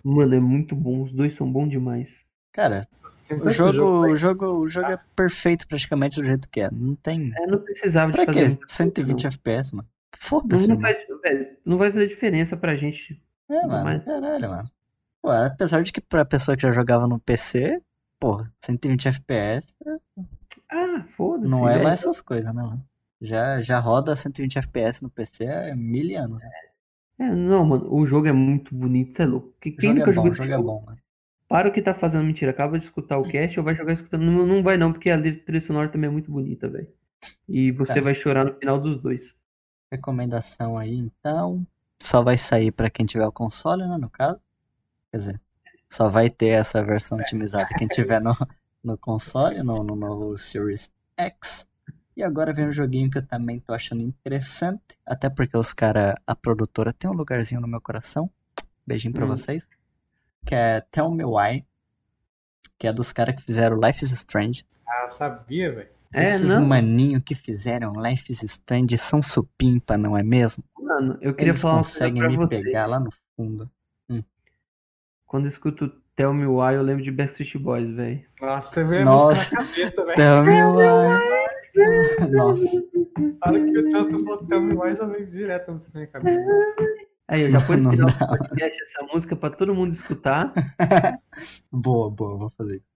Mano, 0.03 0.35
é 0.35 0.39
muito 0.39 0.75
bom. 0.75 1.03
Os 1.03 1.11
dois 1.11 1.33
são 1.33 1.51
bons 1.51 1.69
demais. 1.69 2.25
Cara, 2.51 2.87
o 3.29 3.49
jogo, 3.49 3.73
jogo 3.73 4.07
o 4.07 4.15
jogo, 4.15 4.45
o 4.45 4.67
jogo 4.69 4.91
é 4.91 4.99
perfeito 5.15 5.67
praticamente 5.67 6.19
do 6.21 6.25
jeito 6.25 6.47
que 6.49 6.61
é. 6.61 6.69
Não 6.71 6.95
tem. 6.95 7.31
É, 7.35 7.47
não 7.47 7.57
precisava 7.59 8.11
de 8.11 8.17
Pra 8.17 8.25
fazer 8.25 8.39
quê? 8.39 8.45
muita 8.47 8.59
coisa, 8.67 8.73
120 8.75 9.23
não. 9.23 9.27
FPS, 9.29 9.75
mano. 9.75 9.87
Foda-se, 10.17 10.67
não 10.67 10.79
faz, 10.79 10.97
velho, 11.23 11.57
não 11.65 11.77
vai 11.77 11.91
fazer 11.91 12.07
diferença 12.07 12.55
pra 12.57 12.75
gente. 12.75 13.21
É, 13.49 13.61
Não, 13.61 13.69
mano, 13.69 13.83
mas- 13.85 14.03
caralho, 14.05 14.49
mano. 14.49 14.69
Pô, 15.21 15.29
apesar 15.31 15.81
de 15.83 15.91
que 15.91 16.01
pra 16.01 16.23
pessoa 16.25 16.55
que 16.55 16.63
já 16.63 16.71
jogava 16.71 17.07
no 17.07 17.19
PC, 17.19 17.81
porra, 18.19 18.51
120 18.61 19.07
FPS 19.07 19.75
Ah, 20.71 21.05
foda-se. 21.15 21.49
não 21.49 21.67
é 21.67 21.73
velho. 21.73 21.83
lá 21.85 21.91
essas 21.93 22.21
coisas, 22.21 22.53
né, 22.53 22.61
mano? 22.61 22.83
Já, 23.21 23.61
já 23.61 23.79
roda 23.79 24.15
120 24.15 24.57
FPS 24.57 25.01
no 25.01 25.09
PC 25.09 25.47
há 25.47 25.75
mil 25.75 26.17
anos. 26.19 26.41
Né? 26.41 26.49
É, 27.19 27.31
não, 27.33 27.65
mano, 27.65 27.91
o 27.93 28.05
jogo 28.05 28.27
é 28.27 28.31
muito 28.33 28.75
bonito, 28.75 29.15
você 29.15 29.23
é 29.23 29.25
louco. 29.25 29.53
Quem 29.61 29.73
jogo 29.79 29.93
nunca 29.99 30.11
é 30.11 30.13
bom, 30.13 30.33
jogo 30.33 30.51
é 30.53 30.57
bom, 30.57 30.83
mano. 30.85 30.97
Para 31.47 31.69
o 31.69 31.71
que 31.71 31.81
tá 31.81 31.93
fazendo 31.93 32.25
mentira, 32.25 32.51
acaba 32.51 32.77
de 32.77 32.85
escutar 32.85 33.17
o 33.17 33.21
cast 33.29 33.57
ou 33.59 33.63
vai 33.63 33.75
jogar 33.75 33.93
escutando. 33.93 34.23
Não, 34.23 34.45
não 34.45 34.61
vai 34.63 34.77
não, 34.77 34.91
porque 34.91 35.09
a 35.09 35.21
trilha 35.21 35.61
sonora 35.61 35.89
também 35.89 36.09
é 36.09 36.11
muito 36.11 36.29
bonita, 36.31 36.67
velho. 36.67 36.87
E 37.47 37.71
você 37.71 37.95
Tá. 37.95 38.01
vai 38.01 38.13
chorar 38.13 38.43
no 38.45 38.53
final 38.55 38.79
dos 38.79 39.01
dois. 39.01 39.35
Recomendação 39.95 40.77
aí, 40.77 40.93
então. 40.93 41.65
Só 42.01 42.21
vai 42.21 42.37
sair 42.37 42.71
pra 42.71 42.89
quem 42.89 43.05
tiver 43.05 43.25
o 43.25 43.31
console, 43.31 43.87
né, 43.87 43.97
no 43.97 44.09
caso. 44.09 44.41
Quer 45.09 45.17
dizer, 45.17 45.41
só 45.89 46.09
vai 46.09 46.29
ter 46.29 46.47
essa 46.47 46.83
versão 46.83 47.17
otimizada 47.17 47.65
quem 47.77 47.87
tiver 47.87 48.19
no, 48.19 48.35
no 48.83 48.97
console, 48.97 49.63
no, 49.63 49.83
no 49.83 49.95
novo 49.95 50.37
Series 50.37 50.91
X. 51.17 51.65
E 52.17 52.23
agora 52.23 52.53
vem 52.53 52.67
um 52.67 52.71
joguinho 52.73 53.09
que 53.09 53.17
eu 53.17 53.25
também 53.25 53.59
tô 53.59 53.73
achando 53.73 54.01
interessante, 54.01 54.81
até 55.05 55.29
porque 55.29 55.57
os 55.57 55.73
cara, 55.73 56.21
a 56.27 56.35
produtora 56.35 56.91
tem 56.91 57.09
um 57.09 57.13
lugarzinho 57.13 57.61
no 57.61 57.67
meu 57.67 57.79
coração. 57.79 58.29
Beijinho 58.85 59.13
pra 59.13 59.25
Hum. 59.25 59.29
vocês. 59.29 59.65
Que 60.45 60.55
é 60.55 60.81
Tell 60.81 61.09
Me 61.09 61.23
Why, 61.23 61.65
que 62.77 62.87
é 62.87 62.93
dos 62.93 63.13
caras 63.13 63.35
que 63.35 63.43
fizeram 63.43 63.79
Life 63.79 64.03
is 64.03 64.11
Strange. 64.11 64.65
Ah, 64.85 65.09
sabia, 65.09 65.73
velho. 65.73 65.94
É, 66.17 66.35
Esses 66.35 66.47
não, 66.47 66.65
maninho 66.65 67.21
que 67.21 67.35
fizeram 67.35 67.93
Life 68.01 68.31
is 68.31 68.41
Strange 68.43 68.97
são 68.97 69.21
supimpa, 69.21 69.97
não 69.97 70.17
é 70.17 70.23
mesmo? 70.23 70.63
mano, 70.79 71.17
eu 71.21 71.33
queria 71.33 71.51
Eles 71.51 71.61
falar 71.61 71.75
uma 71.75 71.81
coisa 71.83 71.93
conseguem 71.99 72.21
pra 72.21 72.29
me 72.29 72.37
você. 72.37 72.47
pegar 72.63 72.85
lá 72.85 72.99
no 72.99 73.09
fundo. 73.35 73.69
Quando 75.27 75.45
eu 75.45 75.49
escuto 75.49 75.89
Tell 76.15 76.33
Me 76.33 76.45
Why, 76.45 76.75
eu 76.75 76.81
lembro 76.83 77.03
de 77.03 77.11
Backstreet 77.11 77.57
Boys, 77.57 77.89
velho. 77.93 78.23
Nossa, 78.39 78.71
você 78.73 78.83
veio 78.85 79.01
a 79.01 79.05
Nossa. 79.05 79.35
música 79.35 79.55
na 79.55 79.65
cabeça, 79.65 80.05
velho. 80.05 80.15
Tell 80.15 80.45
me 80.45 80.63
why. 80.63 82.29
Nossa. 82.31 82.83
Na 83.17 83.51
hora 83.51 83.63
que 83.65 83.77
eu 83.77 83.89
tanto 83.91 84.23
vou 84.23 84.37
Tell 84.45 84.61
Me 84.61 84.73
Why, 84.73 84.95
já 84.95 85.05
veio 85.07 85.29
direto 85.29 85.69
a 85.69 85.73
música 85.73 85.91
na 85.93 85.99
minha 85.99 86.11
cabeça. 86.11 86.49
Aí, 87.27 87.41
eu 87.41 87.51
já 87.51 87.59
final 87.59 87.95
dá. 87.97 88.05
do 88.05 88.17
podcast 88.37 88.81
essa 88.83 89.03
música 89.11 89.35
pra 89.35 89.49
todo 89.49 89.73
mundo 89.75 89.91
escutar. 89.93 90.53
Boa, 91.71 92.09
boa, 92.09 92.37
vou 92.37 92.49
fazer 92.51 92.75
isso. 92.77 92.94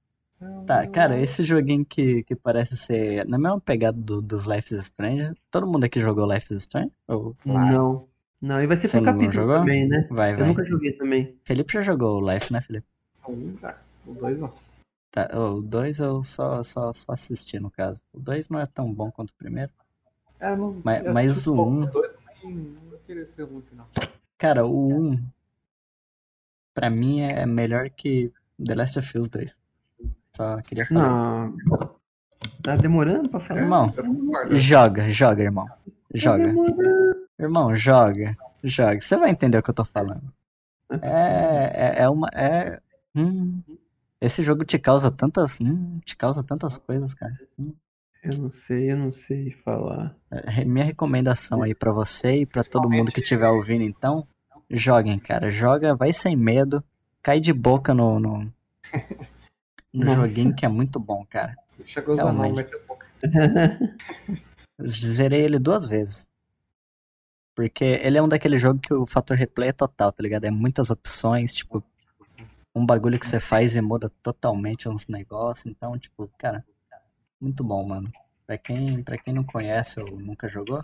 Tá, 0.66 0.88
cara, 0.88 1.20
esse 1.20 1.44
joguinho 1.44 1.84
que, 1.86 2.24
que 2.24 2.36
parece 2.36 2.78
ser 2.78 3.26
na 3.28 3.38
mesma 3.38 3.60
pegada 3.60 3.98
do, 4.00 4.22
dos 4.22 4.46
Life 4.46 4.74
is 4.74 4.82
Strange. 4.84 5.34
Todo 5.52 5.68
mundo 5.68 5.84
aqui 5.84 6.00
jogou 6.00 6.32
Life 6.32 6.54
is 6.54 6.60
Strange? 6.62 6.92
Ou. 7.08 7.36
Não. 7.46 8.08
Não, 8.42 8.62
e 8.62 8.68
vai 8.68 8.78
ser 8.78 8.88
Você 8.88 8.98
por 9.00 9.06
não 9.06 9.14
capítulo 9.14 9.32
jogou? 9.34 9.60
também, 9.60 9.86
né? 9.88 10.08
vai, 10.10 10.32
Eu 10.34 10.38
vai. 10.38 10.48
nunca 10.48 10.64
joguei 10.64 10.94
também. 10.94 11.36
Felipe 11.44 11.74
já 11.74 11.82
jogou 11.82 12.22
o 12.22 12.32
Life, 12.32 12.54
né, 12.54 12.62
Felipe? 12.62 12.88
Um 13.28 13.58
já. 13.60 13.78
O 14.08 14.14
dois 14.14 14.40
não. 14.40 14.54
Tá, 15.12 15.28
o 15.34 15.60
2 15.62 15.98
eu 16.00 16.22
só, 16.22 16.62
só, 16.64 16.94
só 16.94 17.12
assisti, 17.12 17.60
no 17.60 17.72
caso. 17.72 18.02
O 18.14 18.20
2 18.20 18.48
não 18.48 18.60
é 18.60 18.66
tão 18.68 18.94
bom 18.94 19.12
quanto 19.12 19.32
o 19.32 19.36
primeiro. 19.36 19.72
É, 20.40 20.56
não, 20.56 20.80
Mas- 20.86 21.04
eu 21.04 21.14
mas 21.14 21.48
o 21.48 21.54
um- 21.66 21.86
dois 21.88 22.12
também 22.14 22.54
não 22.56 22.96
interessou 22.96 23.48
muito, 23.48 23.76
não. 23.76 23.88
Cara, 24.38 24.66
o 24.68 24.88
1, 24.88 25.12
um, 25.14 25.20
pra 26.74 26.90
mim, 26.92 27.22
é 27.22 27.46
melhor 27.46 27.90
que 27.90 28.32
The 28.64 28.76
Last 28.76 29.00
of 29.00 29.18
Us 29.18 29.28
2. 29.30 29.58
Só 30.36 30.62
queria 30.62 30.86
falar 30.86 31.16
isso. 31.16 31.70
Não. 31.70 32.00
Tá 32.64 32.76
demorando 32.76 33.30
pra 33.30 33.40
falar? 33.40 33.62
Irmão, 33.62 33.88
Isso. 33.88 34.56
Joga, 34.56 35.10
joga, 35.10 35.44
irmão. 35.44 35.68
Tá 35.68 35.76
Joga. 36.14 36.54
Irmão, 37.40 37.76
joga. 37.76 38.38
Joga. 38.64 39.02
Você 39.02 39.18
vai 39.18 39.30
entender 39.32 39.58
o 39.58 39.64
que 39.64 39.70
eu 39.70 39.74
tô 39.74 39.86
falando. 39.86 40.32
É, 41.02 41.72
é, 42.00 42.04
é 42.04 42.10
uma. 42.10 42.28
É. 42.34 42.80
Hum, 43.16 43.62
esse 44.20 44.44
jogo 44.44 44.66
te 44.66 44.78
causa 44.80 45.12
tantas. 45.12 45.60
Hum, 45.62 46.00
te 46.04 46.16
causa 46.16 46.44
tantas 46.44 46.78
coisas, 46.78 47.14
cara. 47.14 47.34
Hum. 47.58 47.74
Eu 48.22 48.38
não 48.38 48.52
sei, 48.52 48.92
eu 48.92 48.98
não 48.98 49.12
sei 49.12 49.52
falar. 49.64 50.14
É, 50.30 50.66
Minha 50.66 50.84
recomendação 50.84 51.62
aí 51.64 51.74
pra 51.74 51.92
você 51.92 52.42
e 52.42 52.46
pra 52.46 52.64
todo 52.64 52.90
mundo 52.90 53.12
que 53.14 53.22
estiver 53.22 53.48
ouvindo, 53.48 53.84
então, 53.84 54.28
joguem, 54.70 55.18
cara. 55.18 55.50
Joga, 55.50 55.96
vai 55.96 56.12
sem 56.12 56.36
medo, 56.36 56.84
cai 57.24 57.40
de 57.40 57.54
boca 57.54 57.94
no, 57.94 58.20
no, 58.20 58.54
no 59.94 60.06
Nossa. 60.06 60.28
joguinho 60.28 60.56
que 60.56 60.66
é 60.66 60.70
muito 60.70 61.00
bom, 61.00 61.26
cara. 61.26 61.56
Deixa 61.78 62.02
gozar 62.02 62.26
não, 62.26 62.42
Realmente. 62.42 62.56
mete 62.58 62.76
a 62.76 62.88
boca. 62.88 63.08
Zerei 64.88 65.42
ele 65.42 65.60
duas 65.60 65.86
vezes. 65.86 66.28
Porque 67.56 67.84
ele 67.84 68.18
é 68.18 68.22
um 68.22 68.30
daquele 68.30 68.58
jogo 68.58 68.80
que 68.80 68.94
o 68.94 69.06
fator 69.06 69.36
replay 69.36 69.70
é 69.70 69.74
total, 69.74 70.12
tá 70.12 70.24
ligado? 70.24 70.46
É 70.46 70.52
muitas 70.52 70.90
opções, 70.90 71.54
tipo, 71.54 71.84
um 72.74 72.86
bagulho 72.86 73.20
que 73.20 73.28
você 73.28 73.40
faz 73.40 73.76
e 73.76 73.82
muda 73.82 74.10
totalmente 74.24 74.88
uns 74.88 75.08
negócios. 75.08 75.66
Então, 75.66 75.98
tipo, 75.98 76.30
cara, 76.38 76.66
muito 77.40 77.64
bom, 77.64 77.86
mano. 77.86 78.12
Pra 78.46 78.58
quem, 78.58 79.04
pra 79.04 79.18
quem 79.18 79.34
não 79.34 79.44
conhece 79.44 80.00
ou 80.00 80.20
nunca 80.20 80.48
jogou, 80.48 80.82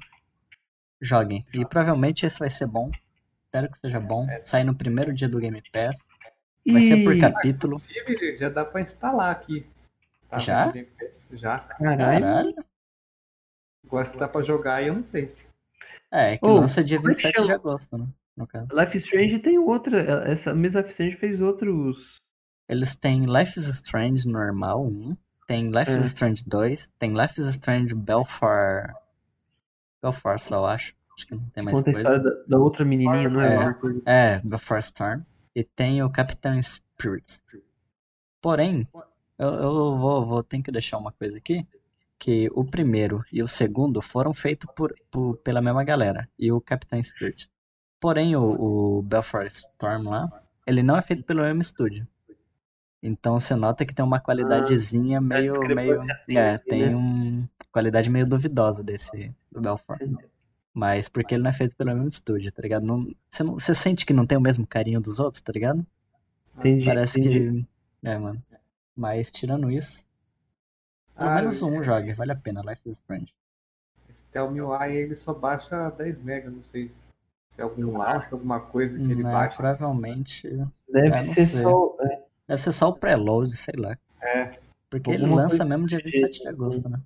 joguem. 1.00 1.46
E 1.54 1.66
provavelmente 1.66 2.26
esse 2.26 2.40
vai 2.40 2.50
ser 2.50 2.68
bom. 2.68 2.92
Espero 3.46 3.72
que 3.72 3.80
seja 3.80 4.00
bom. 4.00 4.28
Sai 4.44 4.64
no 4.64 4.76
primeiro 4.76 5.14
dia 5.14 5.30
do 5.30 5.40
Game 5.40 5.62
Pass. 5.72 5.98
Vai 6.68 6.82
ser 6.82 7.04
por 7.04 7.16
E- 7.16 7.20
capítulo. 7.22 7.76
Inclusive, 7.76 8.38
já 8.38 8.50
dá 8.50 8.66
pra 8.66 8.82
instalar 8.82 9.32
aqui. 9.32 9.66
Tá 10.30 10.38
Já? 10.40 10.74
Já. 11.32 11.60
Caralho. 11.60 11.98
Caralho. 12.26 12.56
Agora 13.86 14.06
se 14.06 14.18
dá 14.18 14.28
pra 14.28 14.42
jogar 14.42 14.76
aí, 14.76 14.88
eu 14.88 14.96
não 14.96 15.04
sei. 15.04 15.34
É, 16.12 16.34
é 16.34 16.38
que 16.38 16.46
Ô, 16.46 16.54
lança 16.54 16.84
dia 16.84 16.98
como 16.98 17.12
é 17.12 17.14
que 17.16 17.22
27 17.22 17.46
de 17.46 17.52
agosto, 17.54 17.98
né? 17.98 18.08
No 18.36 18.48
caso. 18.48 18.68
Life 18.74 18.98
is 18.98 19.04
Strange 19.06 19.40
tem 19.40 19.58
outra. 19.60 20.00
Essa 20.30 20.54
mesma 20.54 20.80
Life 20.82 20.92
Strange 20.92 21.16
fez 21.18 21.40
outros. 21.40 22.16
Eles 22.68 22.96
têm 22.96 23.26
Life 23.26 23.60
is 23.60 23.68
Strange 23.68 24.28
normal 24.28 24.84
1, 24.88 25.16
tem 25.48 25.70
Life 25.70 25.92
É. 25.92 26.00
is 26.00 26.06
Strange 26.08 26.44
2, 26.48 26.88
tem 26.98 27.14
Life 27.16 27.40
is 27.40 27.48
Strange 27.50 27.94
Belfort. 27.94 28.92
Belfort 30.02 30.42
só, 30.42 30.56
eu 30.62 30.66
acho. 30.66 30.96
Acho 31.16 31.28
que 31.28 31.36
não 31.36 31.48
tem 31.50 31.64
mais 31.64 31.78
Conta 31.78 31.92
a 31.92 31.94
coisa. 31.94 32.00
história 32.10 32.24
da, 32.24 32.44
da 32.48 32.58
outra 32.58 32.84
menininha, 32.84 33.30
não 33.30 33.42
é? 33.42 33.76
É. 34.06 34.36
É, 34.36 34.42
Belfort 34.44 34.84
Storm. 34.84 35.22
E 35.56 35.64
tem 35.64 36.04
o 36.04 36.10
Capitão 36.12 36.62
Spirit. 36.62 37.42
Porém, 38.42 38.88
eu, 39.38 39.48
eu 39.54 39.98
vou, 39.98 40.26
vou 40.26 40.44
ter 40.44 40.62
que 40.62 40.72
deixar 40.72 40.98
uma 40.98 41.12
coisa 41.12 41.38
aqui. 41.38 41.66
Que 42.18 42.50
o 42.54 42.64
primeiro 42.64 43.24
e 43.32 43.44
o 43.44 43.48
segundo 43.48 44.02
foram 44.02 44.34
feitos 44.34 44.70
por, 44.76 44.94
por- 45.12 45.38
pela 45.38 45.62
mesma 45.62 45.84
galera. 45.84 46.30
E 46.40 46.52
o 46.52 46.62
Capitão 46.62 47.02
Spirit. 47.02 47.50
Porém, 48.00 48.36
o, 48.36 48.44
o 49.00 49.02
Belfort 49.02 49.52
Storm 49.52 50.10
lá, 50.10 50.44
ele 50.66 50.84
não 50.84 50.98
é 50.98 51.02
feito 51.02 51.24
pelo 51.24 51.42
mesmo 51.42 51.62
estúdio. 51.62 52.08
Então 53.02 53.40
você 53.40 53.56
nota 53.56 53.86
que 53.86 53.94
tem 53.94 54.04
uma 54.04 54.20
qualidadezinha 54.20 55.22
meio, 55.22 55.54
meio. 55.68 56.02
discrepânciazinha 56.02 56.42
É, 56.42 56.56
aqui, 56.56 56.70
tem 56.70 56.82
né? 56.82 56.96
um 56.96 57.48
qualidade 57.72 58.10
meio 58.10 58.26
duvidosa 58.26 58.84
desse 58.84 59.34
do 59.52 59.62
Belfort. 59.62 60.02
Mas 60.78 61.08
porque 61.08 61.34
ele 61.36 61.44
não 61.44 61.50
é 61.50 61.54
feito 61.54 61.74
pelo 61.74 61.94
mesmo 61.94 62.10
estúdio, 62.10 62.52
tá 62.52 62.62
ligado? 62.62 62.86
Não, 62.86 63.08
você, 63.30 63.44
não, 63.44 63.54
você 63.54 63.74
sente 63.74 64.06
que 64.06 64.12
não 64.12 64.28
tem 64.28 64.38
o 64.38 64.42
mesmo 64.42 64.68
carinho 64.68 65.00
dos 65.00 65.20
outros, 65.20 65.42
tá 65.42 65.54
ligado? 65.54 65.86
Entendi. 66.58 66.86
Parece 66.86 67.18
entendi. 67.22 67.64
que. 67.64 67.68
É, 68.10 68.18
mano. 68.18 68.44
Mas 68.94 69.32
tirando 69.32 69.72
isso, 69.72 70.06
pelo 71.16 71.30
Ah, 71.30 71.36
menos 71.36 71.62
um 71.62 71.82
jogue, 71.82 72.12
vale 72.14 72.34
a 72.34 72.36
pena, 72.36 72.62
Life 72.62 72.82
is 72.90 72.98
Strange. 72.98 73.34
Esse 74.10 74.22
Tell 74.34 74.52
Me 74.52 74.62
Why 74.62 74.92
ele 74.98 75.16
só 75.16 75.34
baixa 75.34 75.90
10 75.92 76.20
MB, 76.20 76.50
não 76.50 76.64
sei 76.64 76.90
se 76.90 77.62
é 77.62 77.64
algum 77.64 77.98
launch, 77.98 78.28
alguma 78.32 78.60
coisa 78.60 78.98
que 78.98 79.06
ele 79.06 79.24
Né, 79.24 79.32
baixa. 79.32 79.56
provavelmente. 79.56 80.50
Deve 80.90 81.08
É, 81.16 81.24
ser 81.24 81.46
sei. 81.46 81.64
só. 81.64 81.96
é, 82.02 82.22
Deve 82.50 82.62
ser 82.62 82.72
só 82.74 82.90
o 82.90 82.94
preload, 82.98 83.56
sei 83.56 83.76
lá. 83.78 83.98
É, 84.22 84.60
Porque 84.90 85.10
ele 85.12 85.26
lança 85.26 85.64
mesmo 85.64 85.88
dia 85.88 86.00
desse 86.00 86.20
27 86.22 86.42
de 86.44 86.48
agosto, 86.50 86.90
né? 86.90 87.00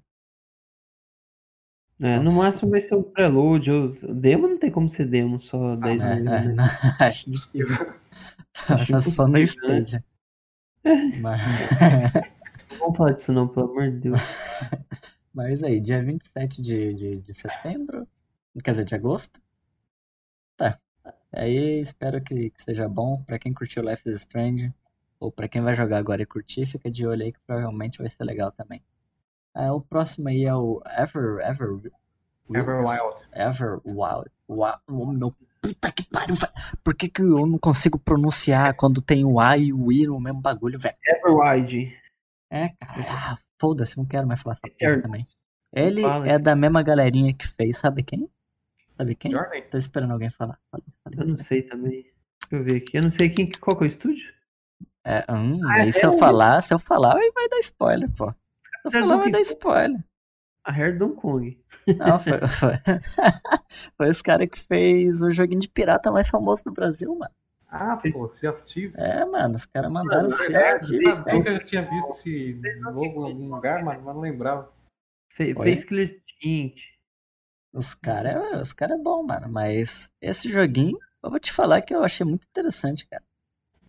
É, 2.01 2.17
no 2.19 2.31
máximo 2.33 2.71
vai 2.71 2.81
ser 2.81 2.95
o 2.95 3.03
preload. 3.03 3.69
ou- 3.71 3.89
Demo 4.13 4.47
não 4.47 4.57
tem 4.57 4.71
como 4.71 4.89
ser 4.89 5.05
demo, 5.05 5.41
só 5.41 5.75
10 5.75 5.99
É, 6.01 6.15
meses. 6.15 6.27
é, 6.27 6.43
né? 6.45 6.53
não, 6.55 6.63
acho 6.99 7.29
difícil. 7.29 7.67
Acho 8.67 8.91
Só 8.91 9.01
se 9.01 9.11
for 9.15 9.27
no 9.27 9.37
impossível, 9.37 9.69
né? 9.91 10.03
Mas, 11.21 11.41
Não 12.71 12.77
vamos 12.79 12.97
falar 12.97 13.11
disso 13.13 13.33
não, 13.33 13.47
pelo 13.47 13.69
amor 13.71 13.91
de 13.91 13.97
Deus. 13.99 14.19
mas 15.33 15.63
aí, 15.63 15.79
dia 15.79 16.03
27 16.03 16.61
de, 16.61 16.93
de, 16.93 17.17
de 17.21 17.33
setembro, 17.33 18.07
quer 18.63 18.71
dizer, 18.71 18.85
de 18.85 18.95
agosto. 18.95 19.41
Tá. 20.57 20.79
Aí 21.31 21.81
espero 21.81 22.21
que, 22.23 22.51
que 22.51 22.61
seja 22.63 22.87
bom 22.89 23.15
pra 23.25 23.39
quem 23.39 23.53
curtiu 23.53 23.83
Life 23.83 24.07
is 24.09 24.17
Strange. 24.17 24.73
Ou 25.19 25.31
pra 25.31 25.47
quem 25.49 25.61
vai 25.61 25.75
jogar 25.75 25.97
agora 25.97 26.21
e 26.21 26.25
curtir, 26.25 26.65
fica 26.65 26.91
de 26.91 27.05
olho 27.07 27.23
aí 27.23 27.33
que 27.33 27.39
provavelmente 27.45 27.99
vai 27.99 28.09
ser 28.09 28.23
legal 28.25 28.51
também. 28.51 28.83
Ah, 29.61 29.73
o 29.73 29.81
próximo 29.81 30.29
aí 30.29 30.45
é 30.45 30.55
o 30.55 30.81
Ever, 30.97 31.41
Ever, 31.41 31.81
Everwild. 32.49 33.11
Ever 33.33 33.81
Wild. 33.85 34.29
Wa- 34.47 34.79
oh, 34.87 35.11
meu 35.11 35.35
puta 35.61 35.91
que 35.91 36.03
pariu, 36.03 36.37
velho. 36.37 36.53
Por 36.81 36.95
que, 36.95 37.09
que 37.09 37.21
eu 37.21 37.45
não 37.45 37.57
consigo 37.57 37.99
pronunciar 37.99 38.73
quando 38.75 39.01
tem 39.01 39.25
o 39.25 39.37
A 39.37 39.57
e 39.57 39.73
o 39.73 39.91
I 39.91 40.07
no 40.07 40.17
mesmo 40.21 40.39
bagulho, 40.39 40.79
velho? 40.79 40.95
Everwide. 41.05 41.93
É, 42.49 42.69
cara. 42.69 43.05
Ah, 43.09 43.37
foda-se, 43.59 43.97
não 43.97 44.05
quero 44.05 44.25
mais 44.25 44.41
falar 44.41 44.53
essa 44.63 44.73
porra 44.79 45.01
também. 45.01 45.27
Ele 45.73 46.03
Fala 46.03 46.27
é 46.29 46.39
da 46.39 46.55
mesma 46.55 46.81
galerinha 46.81 47.33
que 47.33 47.45
fez, 47.45 47.77
sabe 47.77 48.01
quem? 48.01 48.29
Sabe 48.97 49.13
quem? 49.13 49.31
Journey. 49.33 49.63
Tô 49.63 49.77
esperando 49.77 50.13
alguém 50.13 50.29
falar. 50.29 50.57
Fala, 50.71 50.83
fala. 51.03 51.15
Eu 51.17 51.27
não 51.27 51.37
sei 51.37 51.63
também. 51.63 52.03
Deixa 52.49 52.55
eu 52.55 52.63
ver 52.63 52.77
aqui. 52.77 52.97
Eu 52.97 53.03
não 53.03 53.11
sei 53.11 53.29
quem, 53.29 53.49
qual 53.59 53.75
que 53.77 53.83
é 53.83 53.87
o 53.87 53.89
estúdio. 53.89 54.33
É, 55.05 55.19
hum, 55.31 55.59
Ah, 55.67 55.73
aí 55.81 55.89
é 55.89 55.91
se 55.91 56.05
eu 56.05 56.17
falar, 56.17 56.61
se 56.63 56.73
eu 56.73 56.79
falar, 56.79 57.17
aí 57.17 57.31
vai 57.35 57.49
dar 57.49 57.59
spoiler, 57.59 58.09
pô. 58.15 58.33
Eu 58.85 58.91
falar, 58.91 59.17
vai 59.17 59.31
dar 59.31 59.41
spoiler. 59.41 60.03
A 60.65 60.71
Hair 60.71 60.97
Donkey 60.97 61.21
Kong. 61.21 61.59
Não, 61.87 62.19
foi, 62.19 62.39
foi. 62.47 62.73
foi 63.97 64.09
os 64.09 64.21
caras 64.21 64.47
que 64.49 64.59
fez 64.59 65.21
o 65.21 65.31
joguinho 65.31 65.61
de 65.61 65.69
pirata 65.69 66.11
mais 66.11 66.29
famoso 66.29 66.63
do 66.63 66.71
Brasil, 66.71 67.13
mano. 67.15 67.33
Ah, 67.67 67.97
pô, 67.97 68.29
Sea 68.33 68.51
of 68.51 68.63
Thieves. 68.63 68.95
É, 68.97 69.23
mano, 69.25 69.55
os 69.55 69.65
caras 69.65 69.91
mandaram 69.91 70.27
É, 70.27 70.29
Sea 70.29 70.59
of 70.77 70.87
Thieves, 70.87 71.15
sabia 71.15 71.23
cara. 71.23 71.43
que 71.43 71.49
eu 71.49 71.65
tinha 71.65 71.81
visto 71.89 72.09
esse 72.09 72.59
logo 72.81 73.27
em 73.27 73.31
algum 73.31 73.55
lugar, 73.55 73.83
mano, 73.83 74.01
mas 74.03 74.15
não 74.15 74.21
lembrava. 74.21 74.71
Fe- 75.29 75.53
Oi? 75.55 75.55
fez 75.55 75.83
Killer. 75.85 76.21
Os 77.71 77.93
caras 77.93 78.61
os 78.61 78.73
cara 78.73 78.95
é 78.95 78.97
bom, 78.97 79.23
mano, 79.23 79.47
mas 79.49 80.11
esse 80.19 80.51
joguinho, 80.51 80.97
eu 81.23 81.29
vou 81.29 81.39
te 81.39 81.51
falar 81.51 81.81
que 81.81 81.93
eu 81.93 82.03
achei 82.03 82.25
muito 82.25 82.47
interessante, 82.47 83.07
cara. 83.07 83.23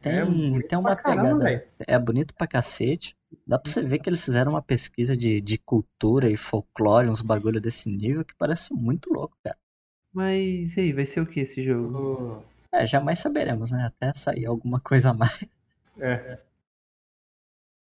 Tem, 0.01 0.59
É 0.59 0.63
tem 0.63 0.79
uma 0.79 0.95
caramba, 0.97 1.23
pegada. 1.23 1.45
velho. 1.45 1.69
É 1.87 1.99
bonito 1.99 2.35
pra 2.35 2.47
cacete. 2.47 3.17
Dá 3.47 3.59
pra 3.59 3.71
você 3.71 3.83
ver 3.83 3.99
que 3.99 4.09
eles 4.09 4.25
fizeram 4.25 4.53
uma 4.53 4.63
pesquisa 4.63 5.17
de, 5.17 5.41
de 5.41 5.59
cultura 5.59 6.31
e 6.31 6.37
folclore, 6.37 7.09
uns 7.09 7.21
bagulho 7.21 7.61
desse 7.61 7.89
nível 7.89 8.25
que 8.25 8.35
parece 8.35 8.73
muito 8.75 9.13
louco, 9.13 9.37
cara. 9.45 9.59
Mas 10.13 10.77
e 10.77 10.81
aí, 10.83 10.93
vai 10.93 11.05
ser 11.05 11.21
o 11.21 11.27
que 11.27 11.41
esse 11.41 11.65
jogo? 11.65 12.45
É, 12.73 12.85
jamais 12.87 13.19
saberemos, 13.21 13.71
né? 13.71 13.85
Até 13.87 14.13
sair 14.15 14.47
alguma 14.47 14.81
coisa 14.81 15.11
a 15.11 15.15
mais. 15.15 15.39
É, 16.01 16.41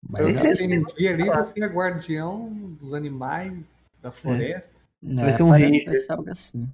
Mas 0.10 0.24
eu 0.24 0.30
Esse 0.30 0.48
é- 0.48 0.52
acho 0.52 0.64
entendi 0.64 1.08
ali, 1.08 1.30
você 1.30 1.64
é 1.64 1.68
guardião 1.68 2.50
dos 2.80 2.94
animais, 2.94 3.66
da 4.02 4.12
floresta. 4.12 4.74
que 5.18 5.24
vai 5.24 5.32
é, 5.32 5.34
ser 5.34 5.44
um 5.44 5.48
parece 5.50 5.80
vai 5.86 5.96
ser 5.96 6.12
algo 6.14 6.30
assim. 6.30 6.68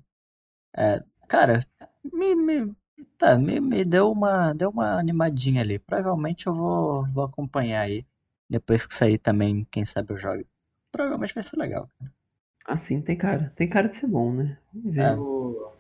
É, 0.78 1.04
cara, 1.28 1.66
me, 2.14 2.36
me, 2.36 2.76
tá, 3.18 3.38
me, 3.38 3.60
me 3.60 3.86
deu 3.86 4.12
uma, 4.12 4.54
deu 4.54 4.70
uma 4.72 5.00
animadinha 5.00 5.62
ali. 5.62 5.80
Provavelmente 5.80 6.48
eu 6.48 6.54
vou, 6.56 7.06
vou 7.08 7.24
acompanhar 7.26 7.82
aí. 7.84 8.06
Depois 8.52 8.86
que 8.86 8.94
sair 8.94 9.18
também, 9.18 9.66
quem 9.72 9.86
sabe 9.86 10.12
eu 10.12 10.18
jogo. 10.18 10.46
Provavelmente 10.92 11.34
vai 11.34 11.42
ser 11.42 11.56
legal. 11.56 11.90
Assim, 12.66 13.02
tem 13.02 13.18
cara. 13.18 13.54
Tem 13.56 13.70
cara 13.70 13.88
de 13.88 13.96
ser 13.96 14.08
bom, 14.08 14.34
né? 14.34 14.60
Vamos 14.74 14.94
ver. 14.94 15.02
É. 15.04 15.16
O 15.16 15.72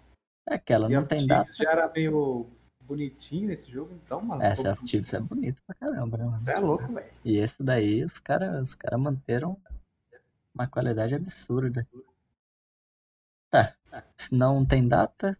É 0.47 0.55
aquela, 0.55 0.87
Sea 0.87 1.01
não 1.01 1.05
tem 1.05 1.27
data. 1.27 1.51
já 1.51 1.69
era 1.69 1.91
meio 1.91 2.47
bonitinho 2.79 3.49
nesse 3.49 3.69
jogo, 3.69 3.93
então, 3.93 4.21
mano. 4.21 4.41
É, 4.41 4.53
Thieves 4.85 5.13
é 5.13 5.19
bonito 5.19 5.61
pra 5.67 5.75
caramba, 5.75 6.17
né, 6.17 6.23
mano? 6.23 6.39
Você 6.39 6.51
é 6.51 6.59
louco, 6.59 6.93
velho. 6.93 7.11
E 7.25 7.37
esse 7.39 7.61
daí, 7.61 8.05
os 8.05 8.19
caras 8.19 8.69
os 8.69 8.75
cara 8.75 8.97
manteram 8.97 9.57
uma 10.55 10.65
qualidade 10.65 11.13
absurda. 11.13 11.85
Tá, 13.49 13.75
se 14.15 14.33
não 14.33 14.65
tem 14.65 14.87
data, 14.87 15.37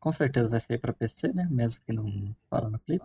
com 0.00 0.10
certeza 0.10 0.48
vai 0.48 0.60
sair 0.60 0.78
pra 0.78 0.94
PC, 0.94 1.30
né? 1.34 1.46
Mesmo 1.50 1.82
que 1.84 1.92
não 1.92 2.34
fala 2.48 2.70
no 2.70 2.78
clipe. 2.78 3.04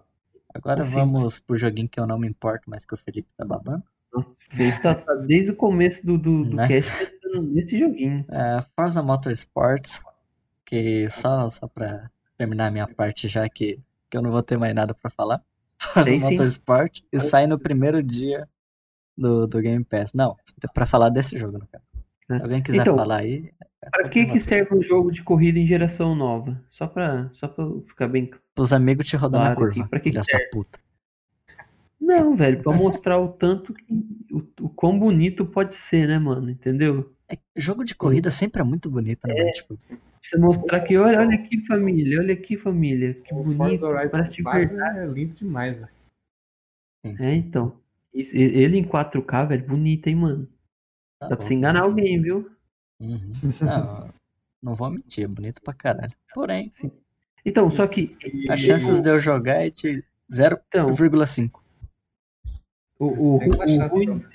Agora 0.54 0.84
Sim. 0.84 0.92
vamos 0.92 1.40
pro 1.40 1.58
joguinho 1.58 1.88
que 1.90 2.00
eu 2.00 2.08
não 2.08 2.18
me 2.18 2.28
importo, 2.28 2.64
mas 2.70 2.86
que 2.86 2.94
o 2.94 2.98
Felipe 2.98 3.30
tá 3.38 3.46
babando. 3.46 3.84
Nossa, 4.12 4.36
Felipe 4.50 4.82
tá, 4.82 4.96
tá 4.96 5.14
desde 5.16 5.52
o 5.52 5.56
começo 5.56 6.06
do, 6.06 6.18
do, 6.18 6.44
do 6.44 6.56
Né? 6.56 6.68
cast 6.68 6.92
pensando 6.98 7.42
nesse 7.44 7.78
joguinho. 7.78 8.26
É, 8.30 8.62
Forza 8.76 9.04
Motorsports, 9.04 10.02
que 10.66 11.10
só, 11.12 11.50
só 11.50 11.68
pra 11.68 12.10
terminar 12.36 12.68
a 12.68 12.72
minha 12.72 12.88
parte 12.88 13.28
já 13.28 13.48
que, 13.48 13.80
que 14.10 14.18
eu 14.18 14.22
não 14.22 14.32
vou 14.32 14.42
ter 14.42 14.58
mais 14.58 14.74
nada 14.74 14.94
pra 14.94 15.12
falar. 15.12 15.44
Forza 15.80 16.10
sim. 16.10 16.20
Motorsport 16.20 17.02
e 17.12 17.20
sai 17.20 17.46
no 17.46 17.60
primeiro 17.60 18.02
dia 18.02 18.48
do, 19.18 19.46
do 19.48 19.62
Game 19.62 19.84
Pass. 19.84 20.14
Não, 20.14 20.36
pra 20.74 20.86
falar 20.86 21.10
desse 21.10 21.38
jogo, 21.38 21.60
no 21.60 21.68
caso. 21.68 21.84
É. 22.30 22.38
Se 22.38 22.44
alguém 22.44 22.62
quiser 22.62 22.82
Então, 22.82 22.96
falar 22.98 23.22
aí. 23.22 23.52
é 23.82 23.90
Pra 23.90 24.10
que 24.10 24.26
que 24.26 24.40
serve 24.40 24.76
um 24.76 24.84
jogo 24.84 25.12
de 25.12 25.24
corrida 25.24 25.58
em 25.58 25.66
geração 25.68 26.14
nova? 26.16 26.62
Só 26.70 26.86
pra, 26.88 27.30
só 27.34 27.48
pra 27.48 27.66
ficar 27.88 28.08
bem 28.08 28.30
Pros 28.56 28.72
amigos 28.74 29.08
te 29.08 29.16
rodando 29.16 29.46
na 29.46 29.56
Claro, 29.56 29.72
curva. 29.72 29.86
e 29.86 29.90
pra 29.90 30.00
que 30.00 30.12
que 30.12 30.16
da 30.18 30.24
puta. 30.52 30.80
Não, 32.00 32.36
velho, 32.36 32.62
pra 32.64 32.72
mostrar 32.74 33.20
o 33.20 33.28
tanto 33.28 33.74
que. 33.74 33.84
O, 34.32 34.44
o 34.66 34.70
quão 34.70 34.98
bonito 34.98 35.46
pode 35.46 35.76
ser, 35.76 36.08
né, 36.08 36.18
mano? 36.18 36.50
Entendeu? 36.50 37.12
É, 37.30 37.38
jogo 37.56 37.84
de 37.84 37.94
corrida 37.94 38.32
sempre 38.32 38.62
é 38.62 38.66
muito 38.66 38.90
bonito, 38.90 39.28
né? 39.28 39.34
mano? 39.36 39.52
Tipo, 39.52 39.76
você 40.24 40.38
mostrar 40.38 40.80
que, 40.82 40.98
olha, 40.98 41.20
olha 41.20 41.36
aqui, 41.36 41.64
família, 41.66 42.20
olha 42.20 42.34
aqui, 42.34 42.58
família. 42.58 43.14
Que 43.16 43.34
O 43.34 43.44
bonito, 43.44 43.82
parece 44.12 44.32
de 44.32 44.38
5 44.38 44.52
verdade. 44.52 45.00
é 45.00 45.06
lindo 45.08 45.34
demais, 45.36 45.76
velho. 45.76 45.90
É, 47.20 47.36
então. 47.36 47.76
Isso- 48.14 48.36
ele 48.36 48.78
em 48.78 48.84
4K, 48.84 49.46
velho, 49.46 49.68
bonito, 49.68 50.08
hein, 50.08 50.16
mano? 50.16 50.48
Tá 51.20 51.28
Dá 51.28 51.36
pra 51.36 51.38
bom. 51.38 51.44
você 51.44 51.54
enganar 51.54 51.82
alguém, 51.84 52.22
viu? 52.22 52.50
Uhum. 53.00 53.32
Não, 53.62 54.14
não 54.62 54.76
vou 54.76 54.90
mentir, 54.90 55.24
é 55.24 55.28
bonito 55.28 55.62
pra 55.62 55.74
caralho. 55.74 56.14
Porém, 56.34 56.70
Então, 57.46 57.70
só 57.72 57.88
que. 57.88 58.18
As 58.50 58.60
chances 58.60 59.02
de 59.02 59.10
eu 59.10 59.20
jogar 59.20 59.66
é 59.66 59.70
de 59.70 60.04
Então, 60.32 60.90
0,5. 60.92 61.62
o, 63.00 63.06
o, 63.06 63.38
uma 63.38 63.66
o 63.66 63.70
chance, 63.70 63.90
ruim, 63.96 64.04
então. 64.04 64.30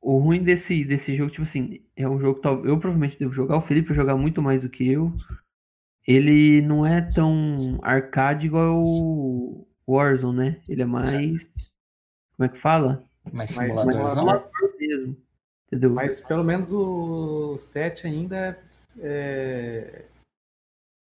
o 0.00 0.18
ruim 0.18 0.42
desse, 0.42 0.84
desse 0.84 1.14
jogo, 1.16 1.30
tipo 1.30 1.42
assim, 1.42 1.82
é 1.94 2.08
um 2.08 2.18
jogo 2.18 2.36
que 2.36 2.42
tal- 2.42 2.64
eu 2.64 2.78
provavelmente 2.80 3.18
devo 3.18 3.32
jogar, 3.32 3.58
o 3.58 3.60
Felipe 3.62 3.88
vai 3.88 3.96
jogar 3.96 4.16
muito 4.16 4.40
mais 4.40 4.62
do 4.62 4.70
que 4.70 4.90
eu. 4.90 5.12
Ele 6.06 6.62
não 6.62 6.84
é 6.86 7.02
tão 7.02 7.78
arcade 7.82 8.46
igual 8.46 8.82
o 8.82 9.66
Warzone, 9.86 10.36
né? 10.38 10.62
Ele 10.68 10.80
é 10.82 10.86
mais. 10.86 11.44
Como 12.36 12.46
é 12.46 12.48
que 12.48 12.58
fala? 12.58 13.04
Mas 13.30 13.54
Mas 13.54 13.68
simuladorzão. 13.68 14.14
simulador- 14.14 14.50
mesmo. 14.78 15.16
Entendeu? 15.70 15.90
Mas 15.90 16.20
pelo 16.20 16.42
menos 16.42 16.72
o 16.72 17.56
7 17.58 18.06
ainda 18.06 18.58
é, 18.98 20.04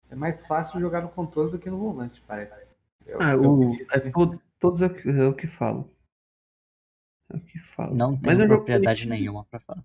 é 0.10 0.16
mais 0.16 0.46
fácil 0.46 0.80
jogar 0.82 1.02
no 1.02 1.10
controle 1.10 1.52
do 1.52 1.60
que 1.60 1.70
no 1.70 1.78
volante, 1.78 2.22
parece. 2.28 2.52
É 3.08 3.14
Ah, 3.20 3.32
é 3.32 3.36
o, 3.38 3.74
é 3.94 4.04
né? 4.04 4.12
todos, 4.60 4.82
é, 4.82 4.86
o 4.88 4.94
que- 4.94 5.10
é 5.10 5.26
o 5.26 5.34
que 5.34 5.48
falam. 5.48 5.90
É 7.32 7.38
o 7.38 7.40
que 7.40 7.58
falam. 7.60 7.96
Não 7.96 8.12
Mas 8.12 8.38
tenho 8.38 8.44
é 8.44 8.48
propriedade 8.48 9.06
bonito. 9.06 9.18
nenhuma 9.20 9.46
pra 9.46 9.60
falar. 9.62 9.84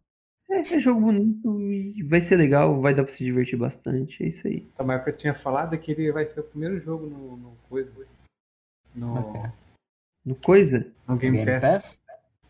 É, 0.51 0.59
é 0.59 0.81
jogo 0.81 1.01
bonito 1.01 1.61
e 1.61 2.03
vai 2.03 2.20
ser 2.20 2.37
legal, 2.37 2.81
vai 2.81 2.95
dar 2.95 3.05
pra 3.05 3.12
se 3.12 3.22
divertir 3.25 3.57
bastante, 3.59 4.22
é 4.25 4.29
isso 4.29 4.47
aí. 4.47 4.68
Então, 4.75 4.85
mas 4.85 5.01
o 5.01 5.05
que 5.05 5.11
eu 5.11 5.16
tinha 5.16 5.35
falado 5.35 5.75
é 5.75 5.79
que 5.79 5.93
ele 5.93 6.11
vai 6.12 6.27
ser 6.27 6.41
o 6.41 6.45
primeiro 6.45 6.81
jogo 6.81 7.07
no, 7.07 7.37
no 7.37 7.57
coisa. 7.68 7.91
No, 8.95 9.18
Ok. 9.20 9.41
No 10.25 10.35
coisa, 10.37 10.91
no 11.07 11.16
Game, 11.16 11.37
Game 11.45 11.61
Pass. 11.61 12.01
Pass? 12.01 12.03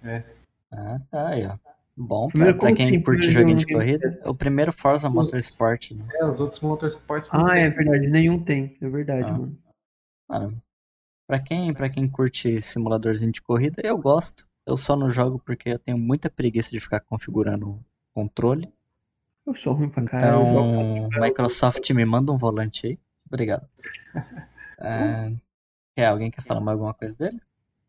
É. 0.04 0.22
Ah, 0.70 0.96
tá 1.10 1.28
aí, 1.28 1.44
ó. 1.46 1.58
Bom, 1.96 2.26
pra, 2.28 2.32
Primeiro, 2.32 2.58
pra 2.58 2.68
como 2.70 2.76
quem 2.76 3.02
curte 3.02 3.02
primeiro 3.04 3.32
joguinho 3.32 3.56
de 3.58 3.66
corrida, 3.66 4.18
é 4.22 4.28
o 4.28 4.34
primeiro 4.34 4.72
Forza 4.72 5.08
Motorsport, 5.08 5.92
né? 5.92 6.04
É, 6.14 6.24
os 6.24 6.40
outros 6.40 6.60
Motorsport 6.60 7.32
não 7.32 7.46
Ah, 7.46 7.54
tem. 7.54 7.62
é 7.62 7.70
verdade, 7.70 8.06
nenhum 8.08 8.42
tem, 8.42 8.76
é 8.80 8.88
verdade, 8.88 9.28
Ah. 9.28 9.32
mano. 9.32 9.58
Mano, 10.28 10.62
pra 11.26 11.38
quem, 11.38 11.72
pra 11.72 11.88
quem 11.88 12.08
curte 12.08 12.60
simuladorzinho 12.60 13.30
de 13.30 13.40
corrida, 13.40 13.80
eu 13.84 13.96
gosto. 13.96 14.46
Eu 14.66 14.76
só 14.76 14.96
não 14.96 15.08
jogo 15.10 15.38
porque 15.44 15.68
eu 15.70 15.78
tenho 15.78 15.98
muita 15.98 16.28
preguiça 16.30 16.70
de 16.70 16.80
ficar 16.80 16.98
configurando 17.00 17.68
o 17.70 17.84
controle. 18.12 18.72
Eu 19.46 19.54
sou 19.54 19.74
ruim 19.74 19.90
pra 19.90 20.02
caralho. 20.04 20.42
Então, 20.42 21.08
Microsoft 21.20 21.88
me 21.90 22.04
manda 22.04 22.32
um 22.32 22.38
volante 22.38 22.86
aí. 22.86 22.98
Obrigado. 23.26 23.68
Ah, 24.78 25.28
quer, 25.94 26.06
alguém 26.06 26.30
quer 26.30 26.40
falar 26.42 26.60
mais 26.60 26.74
alguma 26.76 26.94
coisa 26.94 27.16
dele? 27.16 27.40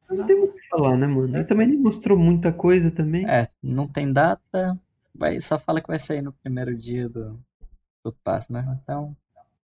Não 0.10 0.26
tem 0.26 0.38
muito 0.38 0.52
o 0.52 0.60
que 0.60 0.68
falar, 0.68 0.98
né, 0.98 1.08
mano? 1.08 1.36
Ele 1.36 1.46
também 1.46 1.68
nem 1.68 1.78
mostrou 1.78 2.18
muita 2.18 2.52
coisa 2.52 2.92
também. 2.92 3.28
É, 3.30 3.50
não 3.62 3.88
tem 3.88 4.12
data. 4.12 4.80
Vai, 5.14 5.40
só 5.42 5.58
fala 5.58 5.82
que 5.82 5.88
vai 5.88 6.00
sair 6.00 6.22
no 6.22 6.34
primeiro 6.34 6.76
dia 6.76 7.10
do, 7.10 7.40
do 8.04 8.12
pass, 8.12 8.50
né? 8.50 8.80
Então. 8.82 9.16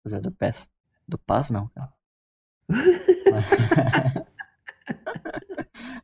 Quer 0.04 0.10
dizer, 0.10 0.22
do 0.22 0.32
PES. 0.32 0.70
Do 1.08 1.18
pass 1.18 1.50
não, 1.50 1.68
cara. 1.70 1.94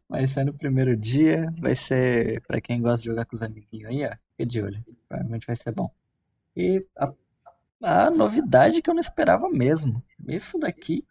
Vai 0.07 0.28
sair 0.28 0.45
no 0.45 0.53
primeiro 0.53 0.95
dia. 0.95 1.49
Vai 1.59 1.76
ser. 1.76 2.41
Pra 2.41 2.61
quem 2.61 2.82
gosta 2.82 2.99
de 2.99 3.05
jogar 3.05 3.26
com 3.26 3.36
os 3.36 3.41
amiguinhos 3.41 3.89
aí, 3.89 4.05
ó. 4.05 4.11
Fica 4.32 4.45
de 4.45 4.61
olho. 4.61 4.86
Provavelmente 5.09 5.47
vai 5.47 5.55
ser 5.55 5.71
bom. 5.71 5.89
E 6.55 6.82
a, 6.95 7.11
a 7.82 8.11
novidade 8.11 8.82
que 8.82 8.89
eu 8.89 8.93
não 8.93 9.01
esperava 9.01 9.49
mesmo. 9.49 10.01
Isso 10.28 10.59
daqui 10.59 11.03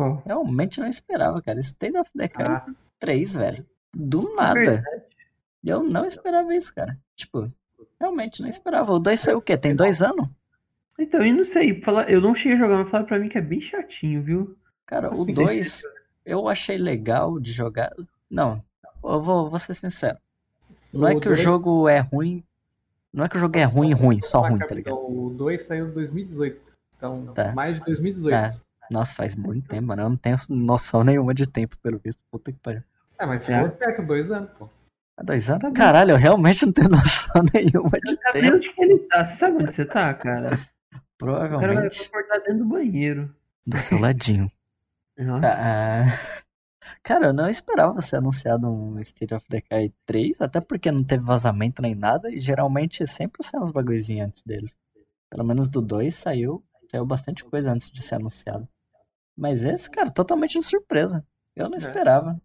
Qual? 0.00 0.22
realmente 0.24 0.80
não 0.80 0.88
esperava, 0.88 1.42
cara. 1.42 1.60
State 1.60 1.96
of 1.96 2.10
Decay 2.14 2.46
Ah, 2.46 2.66
3, 2.98 3.34
velho. 3.34 3.66
Do 3.94 4.34
nada. 4.34 4.82
E 5.62 5.68
eu 5.68 5.82
não 5.82 6.04
esperava 6.06 6.54
isso, 6.54 6.74
cara. 6.74 6.96
Tipo, 7.16 7.48
realmente 8.00 8.40
não 8.40 8.48
esperava. 8.48 8.92
O 8.92 8.98
2 8.98 9.20
saiu 9.20 9.38
o 9.38 9.42
quê? 9.42 9.56
Tem 9.56 9.74
dois 9.76 10.00
anos? 10.02 10.26
Então, 10.98 11.24
eu 11.24 11.34
não 11.34 11.44
sei, 11.44 11.80
falar, 11.82 12.10
eu 12.10 12.20
não 12.20 12.34
cheguei 12.34 12.56
a 12.56 12.60
jogar, 12.60 12.78
mas 12.78 12.90
falaram 12.90 13.08
pra 13.08 13.18
mim 13.18 13.28
que 13.28 13.38
é 13.38 13.40
bem 13.40 13.60
chatinho, 13.60 14.22
viu? 14.22 14.56
Cara, 14.86 15.14
o 15.14 15.22
Assim, 15.22 15.32
2 15.32 15.82
eu 16.26 16.48
achei 16.48 16.76
legal 16.78 17.38
de 17.40 17.52
jogar. 17.52 17.90
Não, 18.30 18.62
eu 19.02 19.20
vou, 19.20 19.48
vou 19.50 19.58
ser 19.58 19.74
sincero. 19.74 20.18
Não 20.92 21.08
é 21.08 21.12
que 21.12 21.18
o 21.28 21.30
dois- 21.30 21.40
jogo 21.40 21.88
é 21.88 22.00
ruim. 22.00 22.42
Não 23.12 23.24
é 23.24 23.28
que 23.28 23.36
o 23.36 23.40
jogo 23.40 23.56
é 23.58 23.64
ruim, 23.64 23.92
ruim, 23.92 24.20
só 24.20 24.40
ruim, 24.42 24.58
tá 24.58 24.74
ligado? 24.74 24.94
Então, 24.94 25.10
O 25.26 25.30
2 25.30 25.62
saiu 25.62 25.88
em 25.88 25.92
2018. 25.92 26.60
Então, 26.96 27.26
Tá. 27.34 27.52
mais 27.52 27.78
de 27.78 27.84
2018. 27.86 28.30
Tá. 28.34 28.60
Nossa, 28.90 29.14
faz 29.14 29.34
muito 29.36 29.68
tempo, 29.68 29.86
mano. 29.86 30.02
Eu 30.02 30.08
não 30.10 30.16
tenho 30.16 30.36
noção 30.48 31.04
nenhuma 31.04 31.32
de 31.32 31.46
tempo, 31.46 31.76
pelo 31.78 31.98
visto. 31.98 32.20
Puta 32.30 32.50
que 32.52 32.58
pariu. 32.58 32.82
É, 33.18 33.26
mas 33.26 33.42
se 33.42 33.52
É. 33.52 33.60
for 33.60 33.70
certo, 33.70 34.02
dois 34.02 34.30
anos, 34.30 34.50
pô. 34.58 34.68
Há 35.16 35.22
dois 35.22 35.48
anos? 35.50 35.72
Caralho, 35.76 36.12
eu 36.12 36.16
realmente 36.16 36.64
não 36.66 36.72
tenho 36.72 36.88
noção 36.90 37.42
nenhuma 37.54 37.90
de 38.04 38.14
Sabe 38.14 38.40
tempo. 38.40 38.56
onde 38.56 38.72
que 38.72 38.82
ele 38.82 38.98
tá? 39.00 39.24
Você 39.24 39.36
sabe 39.36 39.62
onde 39.62 39.72
você 39.74 39.84
tá, 39.84 40.14
cara? 40.14 40.48
O 40.48 40.50
cara 40.50 40.50
vai 40.50 40.98
Provavelmente 41.18 42.02
acordar 42.06 42.38
dentro 42.40 42.58
do 42.58 42.64
banheiro. 42.64 43.34
do 43.66 43.78
seu 43.78 43.98
ladinho. 43.98 44.50
Nossa. 45.18 45.40
Tá, 45.42 45.56
ah, 45.58 46.40
Cara, 47.02 47.26
eu 47.26 47.32
não 47.34 47.48
esperava 47.48 48.00
ser 48.00 48.16
anunciado 48.16 48.66
um 48.66 48.98
State 49.00 49.34
of 49.34 49.44
Decay 49.48 49.92
3, 50.06 50.40
até 50.40 50.60
porque 50.60 50.90
não 50.90 51.04
teve 51.04 51.22
vazamento 51.24 51.82
nem 51.82 51.94
nada, 51.94 52.30
e 52.32 52.40
geralmente 52.40 53.06
sempre 53.06 53.44
sai 53.44 53.60
uns 53.60 53.70
bagulhozinhos 53.70 54.28
antes 54.28 54.42
deles. 54.44 54.76
Pelo 55.28 55.44
menos 55.44 55.68
do 55.68 55.80
2 55.82 56.14
saiu, 56.14 56.64
saiu 56.90 57.04
bastante 57.04 57.44
coisa 57.44 57.70
antes 57.70 57.90
de 57.90 58.02
ser 58.02 58.14
anunciado. 58.16 58.66
Mas 59.40 59.62
esse, 59.62 59.90
cara, 59.90 60.10
totalmente 60.10 60.58
de 60.58 60.64
surpresa. 60.64 61.24
Eu 61.56 61.66
não 61.70 61.76
É. 61.76 61.78
esperava. 61.78 62.38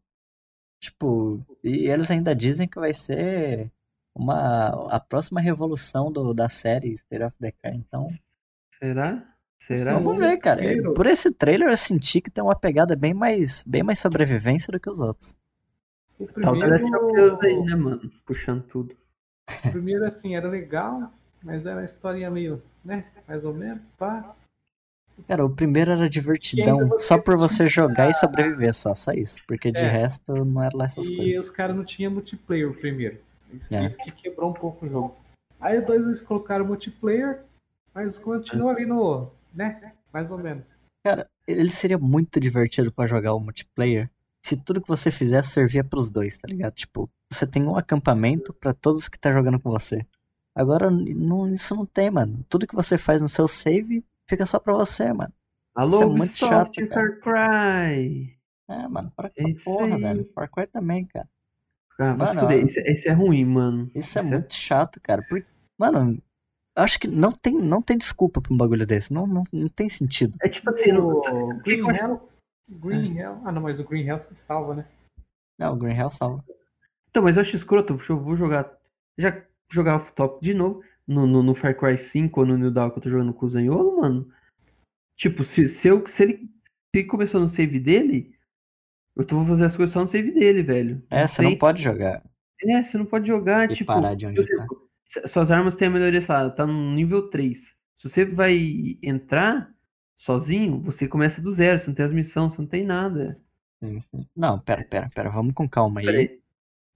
Tipo, 0.79 1.45
e 1.63 1.89
eles 1.89 2.09
ainda 2.09 2.33
dizem 2.33 2.67
que 2.69 2.79
vai 2.79 2.93
ser 2.93 3.69
uma 4.15 4.69
a 4.95 4.99
próxima 4.99 5.41
revolução 5.41 6.09
do, 6.11 6.33
da 6.33 6.47
série 6.47 6.93
State 6.93 7.23
of 7.23 7.35
Decay, 7.39 7.73
então 7.75 8.07
Será? 8.79 9.27
Será? 9.61 9.93
Vamos 9.97 10.17
ver, 10.17 10.37
cara. 10.37 10.57
Primeiro- 10.59 10.93
Por 10.93 11.05
esse 11.05 11.31
trailer 11.33 11.69
eu 11.69 11.77
senti 11.77 12.21
que 12.21 12.29
tem 12.31 12.43
uma 12.43 12.55
pegada 12.55 12.95
bem 12.95 13.13
mais, 13.13 13.63
bem 13.65 13.83
mais 13.83 13.99
sobrevivência 13.99 14.71
do 14.71 14.79
que 14.79 14.89
os 14.89 14.99
outros. 14.99 15.35
O 16.19 16.25
Tá 16.27 16.33
primeiro, 16.33 16.75
aí, 17.41 17.61
né, 17.65 17.75
mano? 17.75 18.09
Puxando 18.25 18.63
tudo. 18.63 18.95
o 19.65 19.71
primeiro, 19.71 20.05
assim, 20.05 20.35
era 20.35 20.47
legal, 20.47 21.11
mas 21.43 21.65
era 21.65 21.77
uma 21.77 21.85
historinha 21.85 22.29
meio, 22.31 22.61
né? 22.83 23.05
Mais 23.27 23.43
ou 23.43 23.53
menos, 23.53 23.81
pá. 23.97 24.33
Cara, 25.27 25.45
o 25.45 25.49
primeiro 25.49 25.91
era 25.91 26.05
E 26.05 26.09
divertidão 26.09 26.97
só 26.99 27.17
por 27.17 27.37
você 27.37 27.65
jogar 27.67 28.09
e 28.09 28.13
sobreviver, 28.13 28.73
só, 28.73 28.93
só 28.93 29.11
isso. 29.13 29.39
Porque 29.47 29.71
de 29.71 29.79
É. 29.79 29.87
resto 29.89 30.45
não 30.45 30.61
era 30.61 30.75
lá 30.75 30.85
essas 30.85 31.07
E 31.07 31.15
coisas. 31.15 31.45
os 31.45 31.49
caras 31.51 31.75
não 31.75 31.85
tinham 31.85 32.11
multiplayer 32.11 32.71
primeiro. 32.73 33.17
Isso, 33.53 33.73
É. 33.73 33.85
isso 33.85 33.97
que 33.97 34.11
quebrou 34.11 34.49
um 34.49 34.53
pouco 34.53 34.85
o 34.85 34.89
jogo. 34.89 35.15
Aí 35.59 35.77
o 35.79 35.85
dois 35.85 36.01
eles 36.05 36.21
colocaram 36.21 36.65
multiplayer, 36.65 37.39
mas 37.93 38.19
continua 38.19 38.71
ali 38.71 38.85
no. 38.85 39.29
né? 39.53 39.93
Mais 40.13 40.29
ou 40.31 40.37
menos. 40.37 40.63
Cara, 41.03 41.29
ele 41.47 41.69
seria 41.69 41.97
muito 41.97 42.39
divertido 42.39 42.91
pra 42.91 43.07
jogar 43.07 43.33
o 43.33 43.39
multiplayer 43.39 44.09
se 44.43 44.57
tudo 44.57 44.81
que 44.81 44.87
você 44.87 45.09
fizesse 45.09 45.49
servia 45.51 45.83
pros 45.83 46.11
dois, 46.11 46.37
tá 46.37 46.47
ligado? 46.47 46.73
Tipo, 46.73 47.09
você 47.31 47.47
tem 47.47 47.63
um 47.63 47.77
acampamento 47.77 48.53
pra 48.53 48.73
todos 48.73 49.07
que 49.07 49.17
tá 49.17 49.31
jogando 49.31 49.59
com 49.59 49.71
você. 49.71 50.05
Agora, 50.53 50.91
não, 50.91 51.47
isso 51.51 51.73
não 51.73 51.85
tem, 51.85 52.11
mano. 52.11 52.45
Tudo 52.49 52.67
que 52.67 52.75
você 52.75 52.97
faz 52.97 53.21
no 53.21 53.29
seu 53.29 53.47
save 53.47 54.03
fica 54.27 54.45
só 54.45 54.59
pra 54.59 54.73
você, 54.73 55.11
mano. 55.13 55.33
Alô, 55.75 56.01
é 56.01 56.05
muito 56.05 56.29
Ubisoft, 56.29 56.79
chato, 56.79 56.87
cara. 56.89 57.19
Far 57.19 57.19
Cry. 57.21 58.37
É, 58.67 58.87
mano, 58.87 59.11
para 59.15 59.29
com 59.29 59.47
É 59.49 59.53
porra, 59.63 59.95
aí. 59.95 60.01
velho. 60.01 60.31
Far 60.33 60.49
Cry 60.49 60.67
também, 60.67 61.05
cara. 61.05 61.27
Ah, 61.99 62.13
vai 62.13 62.27
se 62.29 62.35
Mano, 62.35 62.47
fuder. 62.47 62.63
ó. 62.63 62.65
Esse, 62.67 62.79
esse 62.81 63.07
é 63.07 63.13
ruim, 63.13 63.45
mano. 63.45 63.91
Isso 63.93 64.17
é 64.17 64.21
Esse 64.21 64.29
muito 64.31 64.53
chato, 64.53 64.99
cara. 65.01 65.21
Porque, 65.29 65.45
mano, 65.77 66.21
acho 66.75 66.99
que 66.99 67.07
não 67.07 67.31
tem, 67.31 67.53
não 67.53 67.81
tem 67.81 67.97
desculpa 67.97 68.41
pra 68.41 68.53
um 68.53 68.57
bagulho 68.57 68.85
desse. 68.85 69.13
Não, 69.13 69.25
não, 69.27 69.43
não 69.51 69.67
tem 69.69 69.87
sentido. 69.89 70.37
É 70.41 70.49
tipo 70.49 70.69
assim, 70.69 70.91
não, 70.91 71.07
o 71.07 71.17
o 71.19 71.21
que 71.61 71.75
que 71.75 71.81
Green 71.81 71.95
Hell. 71.97 72.29
Green 72.69 73.17
Hell. 73.17 73.41
Ah, 73.45 73.51
não, 73.51 73.61
mas 73.61 73.79
o 73.79 73.83
Green 73.83 74.07
Hell 74.07 74.19
salva, 74.47 74.75
né? 74.75 74.87
Não, 75.59 75.73
o 75.73 75.77
Green 75.77 75.95
Hell 75.95 76.09
salva. 76.09 76.43
Então, 77.09 77.23
mas 77.23 77.37
eu 77.37 77.41
acho 77.41 77.55
escroto. 77.55 77.97
Eu 78.09 78.19
vou 78.19 78.35
jogar. 78.35 78.77
Já 79.17 79.41
jogar 79.71 79.95
off-top 79.95 80.43
de 80.43 80.53
novo. 80.53 80.81
No, 81.07 81.27
no, 81.27 81.43
no 81.43 81.55
Far 81.55 81.75
Cry 81.77 81.97
5 81.97 82.39
ou 82.41 82.45
no 82.45 82.57
New 82.57 82.71
Dawn 82.71 82.89
que 82.91 82.97
eu 82.97 83.03
tô 83.03 83.09
jogando 83.09 83.33
com 83.33 83.45
o 83.45 83.49
Zanholo, 83.49 83.97
mano. 84.01 84.27
Tipo, 85.15 85.43
se, 85.43 85.67
se, 85.67 85.87
eu, 85.87 86.05
se 86.07 86.23
ele 86.23 86.49
se 86.95 87.03
começou 87.03 87.39
no 87.39 87.47
save 87.47 87.79
dele, 87.79 88.35
eu 89.15 89.25
tô 89.25 89.37
vou 89.37 89.45
fazer 89.45 89.65
as 89.65 89.75
coisas 89.77 89.93
só 89.93 90.01
no 90.01 90.07
save 90.07 90.31
dele, 90.31 90.63
velho. 90.63 91.01
É, 91.09 91.27
você 91.27 91.41
não 91.41 91.51
tem- 91.51 91.59
pode 91.59 91.81
jogar. 91.81 92.23
É, 92.61 92.81
você 92.83 92.97
não 92.97 93.05
pode 93.05 93.27
jogar, 93.27 93.69
E 93.71 93.75
tipo. 93.75 93.85
parar 93.87 94.15
de 94.15 94.25
onde 94.25 94.41
exemplo, 94.41 94.89
se- 95.03 95.27
Suas 95.27 95.51
armas 95.51 95.75
têm 95.75 95.87
a 95.87 95.91
melhoria, 95.91 96.21
sei 96.21 96.33
lá, 96.35 96.49
tá 96.49 96.65
no 96.65 96.91
nível 96.93 97.29
3. 97.29 97.75
Se 97.97 98.09
você 98.09 98.25
vai 98.25 98.97
entrar 99.01 99.73
sozinho, 100.15 100.81
você 100.81 101.07
começa 101.07 101.41
do 101.41 101.51
zero, 101.51 101.79
você 101.79 101.87
não 101.87 101.95
tem 101.95 102.05
as 102.05 102.11
missões, 102.11 102.53
você 102.53 102.61
não 102.61 102.67
tem 102.67 102.83
nada. 102.85 103.39
Sim, 103.83 103.99
sim. 103.99 104.27
Não, 104.35 104.59
pera, 104.59 104.83
pera, 104.83 105.09
pera. 105.13 105.29
Vamos 105.29 105.53
com 105.53 105.67
calma 105.67 105.99
aí. 105.99 106.05
Peraí. 106.05 106.41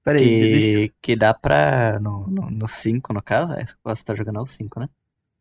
Peraí, 0.10 0.30
deixa 0.50 0.68
eu. 0.78 0.84
Que, 0.84 0.94
que 1.02 1.16
dá 1.16 1.34
pra. 1.34 2.00
No 2.00 2.68
5, 2.68 3.14
no, 3.14 3.18
no 3.18 3.20
no 3.20 3.24
caso, 3.24 3.54
é, 3.54 3.64
você 3.84 4.04
tá 4.04 4.16
jogando 4.16 4.40
é 4.40 4.42
o 4.42 4.46
5, 4.48 4.80
né? 4.80 4.90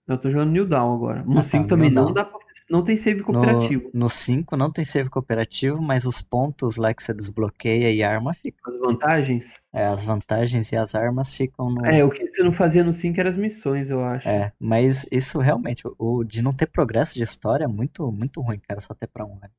Eu 0.06 0.16
tô 0.18 0.30
jogando 0.30 0.52
New 0.52 0.66
Dawn 0.66 0.94
agora. 0.94 1.22
No 1.22 1.38
Ah, 1.38 1.42
tá, 1.42 1.44
5 1.50 1.68
também 1.68 1.90
não 1.90 2.12
dá 2.12 2.24
pra, 2.24 2.38
não 2.70 2.82
tem 2.82 2.96
save 2.96 3.22
cooperativo. 3.22 3.90
No 3.92 4.08
5 4.08 4.56
não 4.56 4.70
tem 4.70 4.84
save 4.84 5.10
cooperativo, 5.10 5.82
mas 5.82 6.04
os 6.06 6.22
pontos 6.22 6.76
lá 6.76 6.94
que 6.94 7.02
você 7.02 7.12
desbloqueia 7.12 7.92
e 7.92 8.02
arma 8.02 8.32
ficam. 8.32 8.72
As 8.72 8.78
vantagens. 8.80 9.60
É, 9.72 9.86
as 9.86 10.04
vantagens 10.04 10.72
e 10.72 10.76
as 10.76 10.94
armas 10.94 11.32
ficam 11.32 11.70
no. 11.70 11.84
É, 11.84 12.02
o 12.04 12.10
que 12.10 12.26
você 12.26 12.42
não 12.42 12.52
fazia 12.52 12.82
no 12.82 12.92
5 12.94 13.20
eram 13.20 13.28
as 13.30 13.36
missões, 13.36 13.90
eu 13.90 14.02
acho. 14.04 14.28
É, 14.28 14.52
mas 14.58 15.06
isso 15.12 15.38
realmente, 15.38 15.82
o- 15.98 16.24
de 16.24 16.40
não 16.42 16.52
ter 16.52 16.66
progresso 16.66 17.14
de 17.14 17.22
história 17.22 17.64
é 17.64 17.68
muito, 17.68 18.10
muito 18.10 18.40
ruim, 18.40 18.58
cara, 18.58 18.80
só 18.80 18.94
ter 18.94 19.06
pra 19.08 19.24
um, 19.26 19.38
velho. 19.38 19.52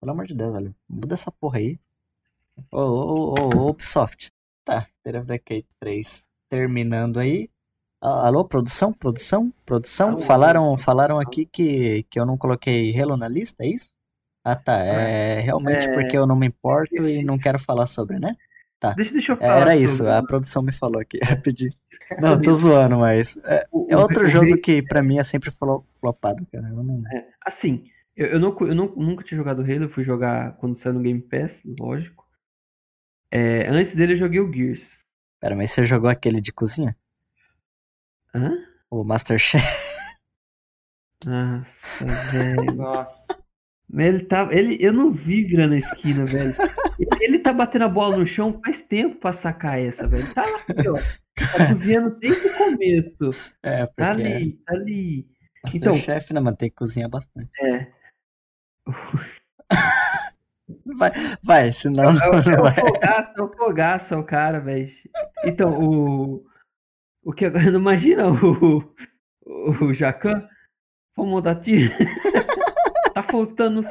Pelo 0.00 0.12
amor 0.12 0.26
de 0.26 0.34
Deus, 0.34 0.54
velho. 0.54 0.74
Muda 0.88 1.14
essa 1.14 1.32
porra 1.32 1.58
aí. 1.58 1.78
Ô, 2.72 2.78
ô, 2.80 3.34
ô, 3.34 3.68
ô, 3.68 3.70
Ubisoft. 3.70 4.31
Tá, 4.64 4.86
State 5.04 5.26
Decay 5.26 5.64
3 5.80 6.24
terminando 6.48 7.18
aí. 7.18 7.50
Ah, 8.00 8.26
Alô, 8.26 8.44
produção, 8.44 8.92
produção, 8.92 9.52
produção. 9.64 10.10
Alô, 10.10 10.20
Falaram, 10.22 10.76
falaram 10.76 11.18
aqui 11.18 11.46
que, 11.46 12.02
que 12.04 12.18
eu 12.18 12.26
não 12.26 12.36
coloquei 12.36 12.98
Halo 13.00 13.16
na 13.16 13.28
lista, 13.28 13.64
é 13.64 13.68
isso? 13.68 13.92
Ah, 14.44 14.56
tá. 14.56 14.78
É 14.78 15.40
realmente 15.40 15.86
É, 15.88 15.94
porque 15.94 16.16
eu 16.16 16.26
não 16.26 16.36
me 16.36 16.46
importo 16.46 16.94
e 16.94 16.98
esqueci. 16.98 17.24
não 17.24 17.38
quero 17.38 17.58
falar 17.58 17.86
sobre, 17.86 18.18
né? 18.18 18.36
Deixa, 18.96 19.12
deixa 19.12 19.32
eu 19.32 19.36
É, 19.36 19.46
falar. 19.46 19.60
Era 19.60 19.76
isso, 19.76 19.98
sobre- 19.98 20.12
a 20.12 20.22
produção 20.22 20.62
me 20.62 20.72
falou 20.72 21.00
aqui, 21.00 21.18
rapidinho. 21.22 21.70
Não, 22.20 22.42
tô 22.42 22.52
zoando, 22.54 22.98
mas. 22.98 23.36
É, 23.44 23.64
é 23.88 23.96
outro 23.96 24.26
jogo 24.28 24.56
que 24.58 24.82
pra 24.82 25.02
mim 25.02 25.18
é 25.18 25.24
sempre 25.24 25.50
flo- 25.52 25.84
flopado, 26.00 26.44
cara. 26.52 26.68
Eu 26.68 26.82
não... 26.82 27.00
É, 27.12 27.24
assim, 27.46 27.84
eu, 28.16 28.26
eu, 28.26 28.40
não, 28.40 28.56
eu 28.60 28.74
não- 28.74 28.92
nunca 28.96 29.22
tinha 29.22 29.38
jogado 29.38 29.62
Halo, 29.62 29.84
eu 29.84 29.88
fui 29.88 30.02
jogar 30.02 30.56
quando 30.56 30.74
saiu 30.76 30.94
no 30.94 31.00
Game 31.00 31.20
Pass, 31.20 31.62
lógico. 31.78 32.26
É, 33.32 33.66
antes 33.68 33.94
dele 33.96 34.12
eu 34.12 34.16
joguei 34.18 34.40
o 34.40 34.52
Gears. 34.52 34.98
Pera, 35.40 35.56
mas 35.56 35.70
você 35.70 35.84
jogou 35.84 36.10
aquele 36.10 36.40
de 36.40 36.52
cozinha? 36.52 36.94
Hã? 38.34 38.52
O 38.90 39.02
Masterchef? 39.04 39.64
Nossa, 41.24 42.04
velho. 42.32 42.74
Nossa. 42.76 43.22
Mas 43.88 44.06
Ele 44.06 44.24
tá, 44.24 44.48
ele, 44.50 44.78
eu 44.80 44.92
não 44.92 45.12
vi 45.12 45.44
virando 45.44 45.74
a 45.74 45.78
esquina, 45.78 46.24
velho. 46.24 46.52
Ele 47.20 47.38
tá 47.38 47.52
batendo 47.52 47.84
a 47.84 47.88
bola 47.88 48.16
no 48.16 48.26
chão 48.26 48.58
faz 48.64 48.82
tempo 48.82 49.16
pra 49.16 49.32
sacar 49.32 49.78
essa, 49.80 50.06
velho. 50.08 50.32
Tá 50.34 50.42
lá, 50.42 50.56
aqui, 50.68 50.88
ó. 50.88 50.94
Tá 51.56 51.68
cozinhando 51.68 52.18
desde 52.18 52.46
o 52.48 52.56
começo. 52.56 53.52
É, 53.62 53.86
porque 53.86 54.02
Tá 54.02 54.10
ali, 54.10 54.52
tá 54.64 54.74
ali. 54.74 55.28
Então- 55.74 55.92
Masterchef, 55.94 56.32
né, 56.32 56.40
mano? 56.40 56.56
Tem 56.56 56.70
que 56.70 56.76
cozinhar 56.76 57.08
bastante. 57.10 57.50
É. 57.60 57.92
Vai, 60.98 61.10
vai, 61.44 61.72
senão 61.72 62.04
É, 62.10 62.12
não, 62.14 62.38
é 62.38 62.44
não 62.44 62.58
o 62.58 62.62
vai. 62.62 62.74
fogaça, 62.74 63.32
é 63.36 63.42
o 63.42 63.48
fogaça, 63.56 64.18
o 64.18 64.24
cara, 64.24 64.60
velho. 64.60 64.90
Então, 65.44 65.78
o. 65.82 66.46
O 67.24 67.32
que 67.32 67.44
agora. 67.44 67.64
Imagina 67.76 68.28
o. 68.30 68.94
O 69.44 69.92
Jacan. 69.92 70.46
Vamos 71.16 71.42
dar 71.42 71.56
tiro. 71.60 71.92
tá 73.14 73.22
faltando 73.22 73.82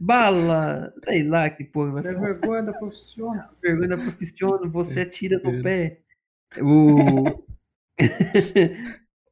bala. 0.00 0.92
Sei 1.04 1.22
lá 1.22 1.48
que 1.50 1.64
porra 1.64 1.92
vai 1.92 2.06
É 2.06 2.14
falar. 2.14 2.26
vergonha 2.26 2.62
da 2.64 2.72
profissão. 2.72 3.44
Vergonha 3.62 3.88
da 3.88 3.96
profissão, 3.96 4.70
você 4.70 5.00
atira 5.00 5.40
no 5.42 5.62
pé. 5.62 6.00
O. 6.60 7.24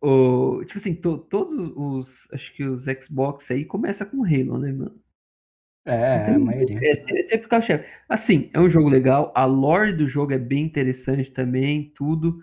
o 0.01 0.65
tipo 0.65 0.79
assim, 0.79 0.95
to- 0.95 1.19
todos 1.19 1.73
os. 1.77 2.29
Acho 2.33 2.55
que 2.55 2.65
os 2.65 2.85
Xbox 2.85 3.51
aí 3.51 3.65
começa 3.65 4.05
com 4.07 4.25
Halo, 4.25 4.59
né, 4.59 4.73
mano? 4.73 4.99
É, 5.87 6.35
a 6.35 6.39
maioria. 6.39 6.79
É, 6.83 7.21
é 7.21 7.23
sempre 7.25 7.49
carro-chefe. 7.49 7.85
Assim, 8.09 8.51
é 8.53 8.61
um 8.61 8.69
jogo 8.69 8.89
legal. 8.89 9.33
A 9.35 9.45
lore 9.45 9.93
do 9.93 10.09
jogo 10.09 10.33
é 10.33 10.39
bem 10.39 10.65
interessante 10.65 11.31
também, 11.31 11.93
tudo. 11.95 12.43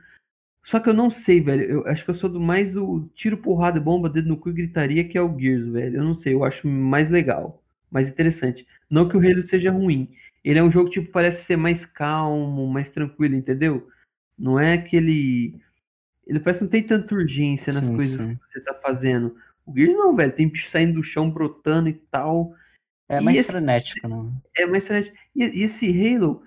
Só 0.63 0.79
que 0.79 0.89
eu 0.89 0.93
não 0.93 1.09
sei, 1.09 1.41
velho. 1.41 1.63
Eu 1.63 1.87
acho 1.87 2.05
que 2.05 2.09
eu 2.09 2.15
sou 2.15 2.29
do 2.29 2.39
mais 2.39 2.73
do 2.73 3.09
tiro, 3.13 3.37
porrada, 3.37 3.81
bomba, 3.81 4.09
dedo 4.09 4.29
no 4.29 4.37
cu 4.37 4.49
e 4.49 4.53
gritaria, 4.53 5.03
que 5.03 5.17
é 5.17 5.21
o 5.21 5.37
Gears, 5.37 5.67
velho. 5.67 5.97
Eu 5.97 6.03
não 6.05 6.15
sei, 6.15 6.33
eu 6.33 6.45
acho 6.45 6.65
mais 6.65 7.09
legal, 7.09 7.61
mais 7.91 8.07
interessante. 8.07 8.65
Não 8.89 9.09
que 9.09 9.17
o 9.17 9.19
Halo 9.19 9.41
seja 9.41 9.71
ruim. 9.71 10.09
Ele 10.41 10.59
é 10.59 10.63
um 10.63 10.71
jogo, 10.71 10.89
tipo, 10.89 11.11
parece 11.11 11.43
ser 11.43 11.57
mais 11.57 11.85
calmo, 11.85 12.65
mais 12.67 12.89
tranquilo, 12.89 13.35
entendeu? 13.35 13.89
Não 14.39 14.57
é 14.57 14.73
aquele. 14.73 15.59
Ele 16.25 16.39
parece 16.39 16.59
que 16.59 16.65
não 16.65 16.71
tem 16.71 16.83
tanta 16.83 17.13
urgência 17.13 17.73
nas 17.73 17.83
Sim, 17.83 17.95
coisas 17.97 18.25
sim. 18.25 18.35
que 18.35 18.53
você 18.53 18.61
tá 18.61 18.73
fazendo. 18.75 19.35
O 19.65 19.73
Gears 19.75 19.95
não, 19.95 20.15
velho. 20.15 20.31
Tem 20.31 20.47
bicho 20.47 20.69
saindo 20.69 20.93
do 20.93 21.03
chão, 21.03 21.29
brotando 21.29 21.89
e 21.89 21.93
tal. 21.93 22.55
É 23.17 23.21
mais 23.21 23.37
esse- 23.37 23.49
frenético, 23.51 24.07
né? 24.07 24.31
É 24.55 24.65
mais 24.65 24.85
frenético. 24.85 25.15
E, 25.35 25.43
e 25.43 25.63
esse 25.63 25.85
Halo, 26.15 26.43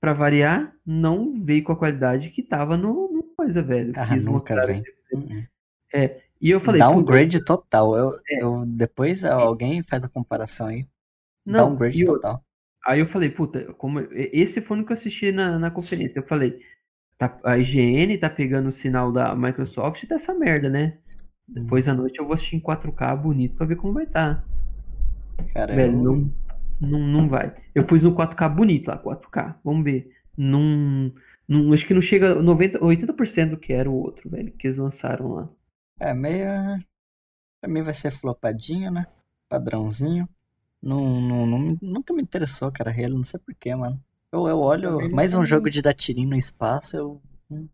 pra 0.00 0.12
variar, 0.12 0.74
não 0.84 1.42
veio 1.42 1.62
com 1.64 1.72
a 1.72 1.76
qualidade 1.76 2.30
que 2.30 2.42
tava 2.42 2.76
no, 2.76 3.10
no 3.12 3.22
coisa, 3.36 3.62
velho. 3.62 3.92
Ah, 3.96 4.16
nunca 4.16 4.66
vem. 4.66 4.82
Uhum. 5.12 5.44
E 6.40 6.50
eu 6.50 6.60
falei, 6.60 6.80
Downgrade 6.80 7.44
total. 7.44 7.96
Eu, 7.96 8.10
É. 8.30 8.42
eu, 8.42 8.64
depois 8.66 9.24
alguém 9.24 9.82
faz 9.82 10.04
a 10.04 10.08
comparação 10.08 10.68
aí. 10.68 10.86
não, 11.46 11.68
Downgrade 11.70 12.02
eu- 12.02 12.14
total. 12.14 12.44
Aí 12.86 12.98
eu 13.00 13.06
falei, 13.06 13.28
puta, 13.28 13.74
como 13.74 14.00
esse 14.10 14.62
foi 14.62 14.80
o 14.80 14.86
que 14.86 14.92
eu 14.92 14.94
assisti 14.96 15.30
na, 15.32 15.58
na 15.58 15.70
conferência. 15.70 16.18
Eu 16.18 16.26
falei, 16.26 16.58
tá- 17.18 17.38
a 17.44 17.58
IGN 17.58 18.16
tá 18.16 18.30
pegando 18.30 18.70
o 18.70 18.72
sinal 18.72 19.12
da 19.12 19.34
Microsoft 19.36 20.06
dessa 20.06 20.32
merda, 20.32 20.70
né? 20.70 20.96
Depois 21.46 21.86
à 21.88 21.92
noite 21.94 22.18
eu 22.18 22.24
vou 22.24 22.32
assistir 22.32 22.56
em 22.56 22.60
4K 22.60 23.14
bonito 23.16 23.56
pra 23.56 23.66
ver 23.66 23.76
como 23.76 23.92
vai 23.92 24.04
estar. 24.04 24.42
Cara, 25.52 25.74
velho, 25.74 25.94
eu, 25.96 26.02
não- 26.02 26.32
Não, 26.80 26.98
não 26.98 27.28
vai. 27.28 27.54
Eu 27.74 27.84
pus 27.84 28.02
no 28.02 28.14
4K 28.14 28.48
bonito 28.48 28.88
lá, 28.88 28.96
4K. 28.96 29.58
Vamos 29.62 29.84
ver. 29.84 30.10
Não, 30.36 31.12
não, 31.46 31.72
acho 31.74 31.86
que 31.86 31.92
não 31.92 32.00
chega 32.00 32.32
a 32.38 32.42
90, 32.42 32.78
80% 32.82 33.50
do 33.50 33.56
que 33.58 33.72
era 33.72 33.90
o 33.90 33.94
outro, 33.94 34.30
velho, 34.30 34.50
que 34.52 34.66
eles 34.66 34.78
lançaram 34.78 35.32
lá. 35.32 35.48
É, 36.00 36.14
meio. 36.14 36.46
Pra 37.60 37.70
mim 37.70 37.82
vai 37.82 37.92
ser 37.92 38.10
flopadinho, 38.10 38.90
né? 38.90 39.06
Padrãozinho. 39.50 40.26
Não, 40.82 41.20
não, 41.20 41.46
não- 41.46 41.78
nunca 41.82 42.14
me 42.14 42.22
interessou, 42.22 42.72
cara, 42.72 42.90
Halo, 42.90 43.16
não 43.16 43.24
sei 43.24 43.38
porquê, 43.38 43.74
mano. 43.74 44.02
Eu, 44.32 44.48
eu 44.48 44.58
olho 44.60 45.10
mais 45.10 45.34
um 45.34 45.44
jogo 45.44 45.64
me- 45.66 45.70
de 45.70 45.82
dar 45.82 45.92
tirinho 45.92 46.30
no 46.30 46.36
espaço, 46.36 46.96
eu. 46.96 47.20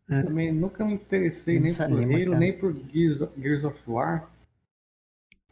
Também 0.09 0.51
nunca 0.53 0.85
me 0.85 0.95
interessei 0.95 1.61
nem 1.61 1.73
por 1.73 1.85
Halo, 1.85 2.25
cara. 2.25 2.39
nem 2.41 2.59
por 2.59 2.75
Gears 2.93 3.21
of, 3.21 3.41
Gears 3.41 3.62
of 3.62 3.79
War. 3.87 4.29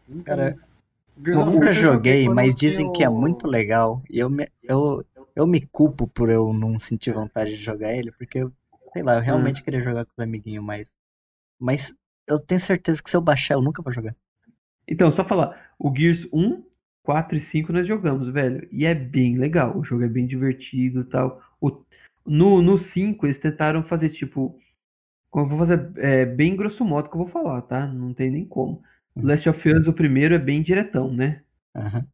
Nunca 0.08 0.24
Cara, 0.34 0.50
me- 0.56 0.73
nunca 1.16 1.66
War 1.66 1.72
joguei, 1.72 2.28
mas 2.28 2.54
dizem 2.54 2.92
que 2.92 3.04
é 3.04 3.08
muito 3.08 3.46
legal. 3.46 4.02
E 4.10 4.18
eu 4.18 4.28
me, 4.28 4.48
eu, 4.62 5.04
eu 5.34 5.46
me 5.46 5.60
culpo 5.60 6.06
por 6.06 6.30
eu 6.30 6.52
não 6.52 6.78
sentir 6.78 7.12
vontade 7.12 7.56
de 7.56 7.62
jogar 7.62 7.92
ele, 7.92 8.12
porque 8.12 8.38
eu, 8.38 8.52
sei 8.92 9.02
lá, 9.02 9.16
eu 9.16 9.20
realmente 9.20 9.62
queria 9.62 9.80
jogar 9.80 10.04
com 10.04 10.12
os 10.12 10.22
amiguinhos, 10.22 10.64
mas. 10.64 10.92
Mas 11.58 11.94
eu 12.26 12.38
tenho 12.38 12.60
certeza 12.60 13.02
que 13.02 13.10
se 13.10 13.16
eu 13.16 13.20
baixar, 13.20 13.54
eu 13.54 13.62
nunca 13.62 13.82
vou 13.82 13.92
jogar. 13.92 14.14
Então, 14.86 15.10
só 15.10 15.24
falar, 15.24 15.72
o 15.78 15.94
Gears 15.94 16.26
1, 16.32 16.62
4 17.02 17.36
e 17.36 17.40
5 17.40 17.72
nós 17.72 17.86
jogamos, 17.86 18.28
velho. 18.28 18.66
E 18.70 18.84
é 18.84 18.94
bem 18.94 19.36
legal. 19.38 19.78
O 19.78 19.84
jogo 19.84 20.04
é 20.04 20.08
bem 20.08 20.26
divertido 20.26 21.00
e 21.00 21.04
tal. 21.04 21.40
O, 21.60 21.70
no, 22.26 22.60
no 22.60 22.78
5, 22.78 23.26
eles 23.26 23.38
tentaram 23.38 23.82
fazer 23.82 24.10
tipo. 24.10 24.58
Eu 25.34 25.48
vou 25.48 25.58
fazer 25.58 25.90
é, 25.96 26.24
bem 26.24 26.54
grosso 26.54 26.84
modo 26.84 27.08
que 27.08 27.16
eu 27.16 27.18
vou 27.18 27.26
falar, 27.26 27.62
tá? 27.62 27.86
Não 27.86 28.14
tem 28.14 28.30
nem 28.30 28.44
como. 28.44 28.82
Uhum. 29.16 29.26
Last 29.26 29.48
of 29.48 29.68
Us, 29.68 29.86
o 29.86 29.92
primeiro, 29.92 30.34
é 30.34 30.38
bem 30.38 30.62
diretão, 30.62 31.12
né? 31.12 31.42
Aham. 31.74 32.06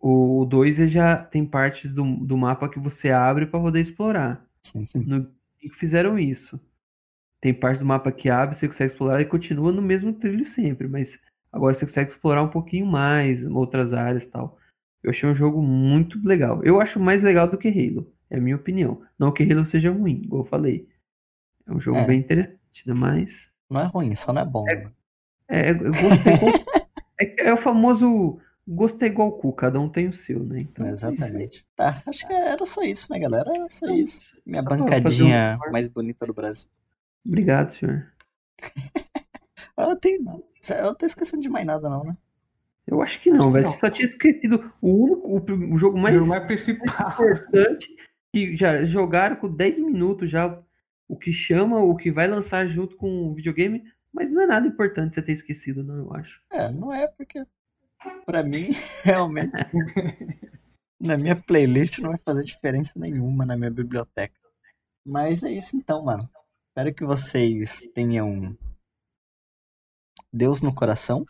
O 0.00 0.44
2 0.44 0.78
ele 0.78 0.88
já 0.88 1.16
tem 1.16 1.44
partes 1.44 1.92
do, 1.92 2.04
do 2.24 2.36
mapa 2.36 2.68
que 2.68 2.78
você 2.78 3.10
abre 3.10 3.46
pra 3.46 3.60
poder 3.60 3.80
explorar. 3.80 4.44
Sim, 4.62 4.84
sim. 4.84 5.04
No 5.04 5.28
5 5.60 5.74
fizeram 5.74 6.18
isso. 6.18 6.60
Tem 7.40 7.54
parte 7.54 7.78
do 7.80 7.86
mapa 7.86 8.10
que 8.12 8.28
abre, 8.30 8.56
você 8.56 8.66
consegue 8.66 8.92
explorar 8.92 9.20
e 9.20 9.24
continua 9.24 9.72
no 9.72 9.82
mesmo 9.82 10.12
trilho 10.12 10.46
sempre, 10.46 10.88
mas 10.88 11.20
agora 11.52 11.74
você 11.74 11.86
consegue 11.86 12.10
explorar 12.10 12.42
um 12.42 12.48
pouquinho 12.48 12.86
mais, 12.86 13.44
outras 13.46 13.92
áreas 13.92 14.24
e 14.24 14.28
tal. 14.28 14.58
Eu 15.02 15.10
achei 15.10 15.28
um 15.28 15.34
jogo 15.34 15.62
muito 15.62 16.18
legal. 16.26 16.62
Eu 16.64 16.80
acho 16.80 16.98
mais 16.98 17.22
legal 17.22 17.48
do 17.48 17.56
que 17.58 17.68
Halo, 17.68 18.12
é 18.30 18.38
a 18.38 18.40
minha 18.40 18.56
opinião. 18.56 19.02
Não 19.18 19.32
que 19.32 19.44
Halo 19.44 19.64
seja 19.64 19.90
ruim, 19.90 20.22
igual 20.24 20.42
eu 20.42 20.48
falei. 20.48 20.88
É 21.66 21.72
um 21.72 21.80
jogo 21.80 21.98
É. 22.00 22.06
bem 22.06 22.20
interessante, 22.20 22.86
né? 22.86 22.94
Mas 22.94 23.50
Não 23.70 23.80
é 23.80 23.84
ruim, 23.84 24.14
só 24.14 24.32
não 24.32 24.42
é 24.42 24.44
bom. 24.44 24.64
né? 24.64 24.90
É, 25.48 25.70
eu 25.70 25.78
gostei. 25.78 26.34
é, 27.20 27.48
é 27.48 27.52
o 27.52 27.56
famoso 27.56 28.38
gosto 28.66 29.02
é 29.02 29.06
igual 29.06 29.32
cu, 29.32 29.52
cada 29.52 29.80
um 29.80 29.88
tem 29.88 30.08
o 30.08 30.12
seu, 30.12 30.44
né? 30.44 30.60
Então, 30.60 30.86
é. 30.86 30.90
Exatamente. 30.90 31.66
Tá, 31.74 32.02
acho 32.06 32.26
que 32.26 32.32
era 32.32 32.64
só 32.66 32.82
isso, 32.82 33.10
né, 33.12 33.18
galera? 33.18 33.50
Era 33.54 33.68
só 33.68 33.86
Então, 33.86 33.96
isso. 33.96 34.36
Minha 34.44 34.62
um 34.62 34.64
bancadinha 34.64 35.56
corte. 35.58 35.72
mais 35.72 35.88
bonita 35.88 36.26
do 36.26 36.34
Brasil. 36.34 36.68
Obrigado, 37.26 37.70
senhor. 37.70 38.06
Ah, 39.76 39.88
Eu 39.90 39.96
tenho. 39.96 40.44
Eu 40.82 40.94
tô 40.94 41.06
esquecendo 41.06 41.42
de 41.42 41.48
mais 41.48 41.64
nada, 41.64 41.88
não, 41.88 42.04
né? 42.04 42.16
Eu 42.86 43.02
acho 43.02 43.20
que 43.20 43.30
não, 43.30 43.52
velho. 43.52 43.70
só 43.78 43.90
tinha 43.90 44.06
esquecido 44.08 44.72
o 44.80 45.04
único, 45.04 45.28
o, 45.28 45.74
o 45.74 45.78
jogo 45.78 45.98
mais 45.98 46.16
O 46.20 46.26
mais 46.26 46.44
principal. 46.46 46.86
importante 47.20 47.88
que 48.32 48.56
já 48.56 48.84
jogaram 48.84 49.36
com 49.36 49.48
10 49.48 49.78
minutos 49.78 50.30
já 50.30 50.58
o 51.06 51.16
que 51.16 51.32
chama, 51.32 51.80
o 51.80 51.96
que 51.96 52.10
vai 52.10 52.26
lançar 52.26 52.66
junto 52.66 52.96
com 52.96 53.28
o 53.28 53.34
videogame, 53.34 53.84
mas 54.12 54.30
não 54.30 54.42
é 54.42 54.46
nada 54.46 54.66
importante 54.66 55.14
você 55.14 55.22
ter 55.22 55.32
esquecido, 55.32 55.82
não, 55.82 55.96
eu 55.96 56.14
acho. 56.14 56.40
É, 56.50 56.70
não 56.70 56.92
é 56.92 57.06
porque. 57.06 57.44
Pra 58.24 58.42
mim, 58.42 58.68
realmente. 59.02 59.52
na 61.00 61.16
minha 61.16 61.36
playlist 61.36 61.98
não 61.98 62.10
vai 62.10 62.18
fazer 62.24 62.44
diferença 62.44 62.92
nenhuma 62.96 63.44
na 63.46 63.56
minha 63.56 63.70
biblioteca. 63.70 64.34
Mas 65.06 65.42
é 65.42 65.52
isso 65.52 65.76
então, 65.76 66.04
mano. 66.04 66.28
Espero 66.68 66.94
que 66.94 67.04
vocês 67.04 67.80
tenham 67.94 68.56
Deus 70.32 70.60
no 70.60 70.74
coração. 70.74 71.24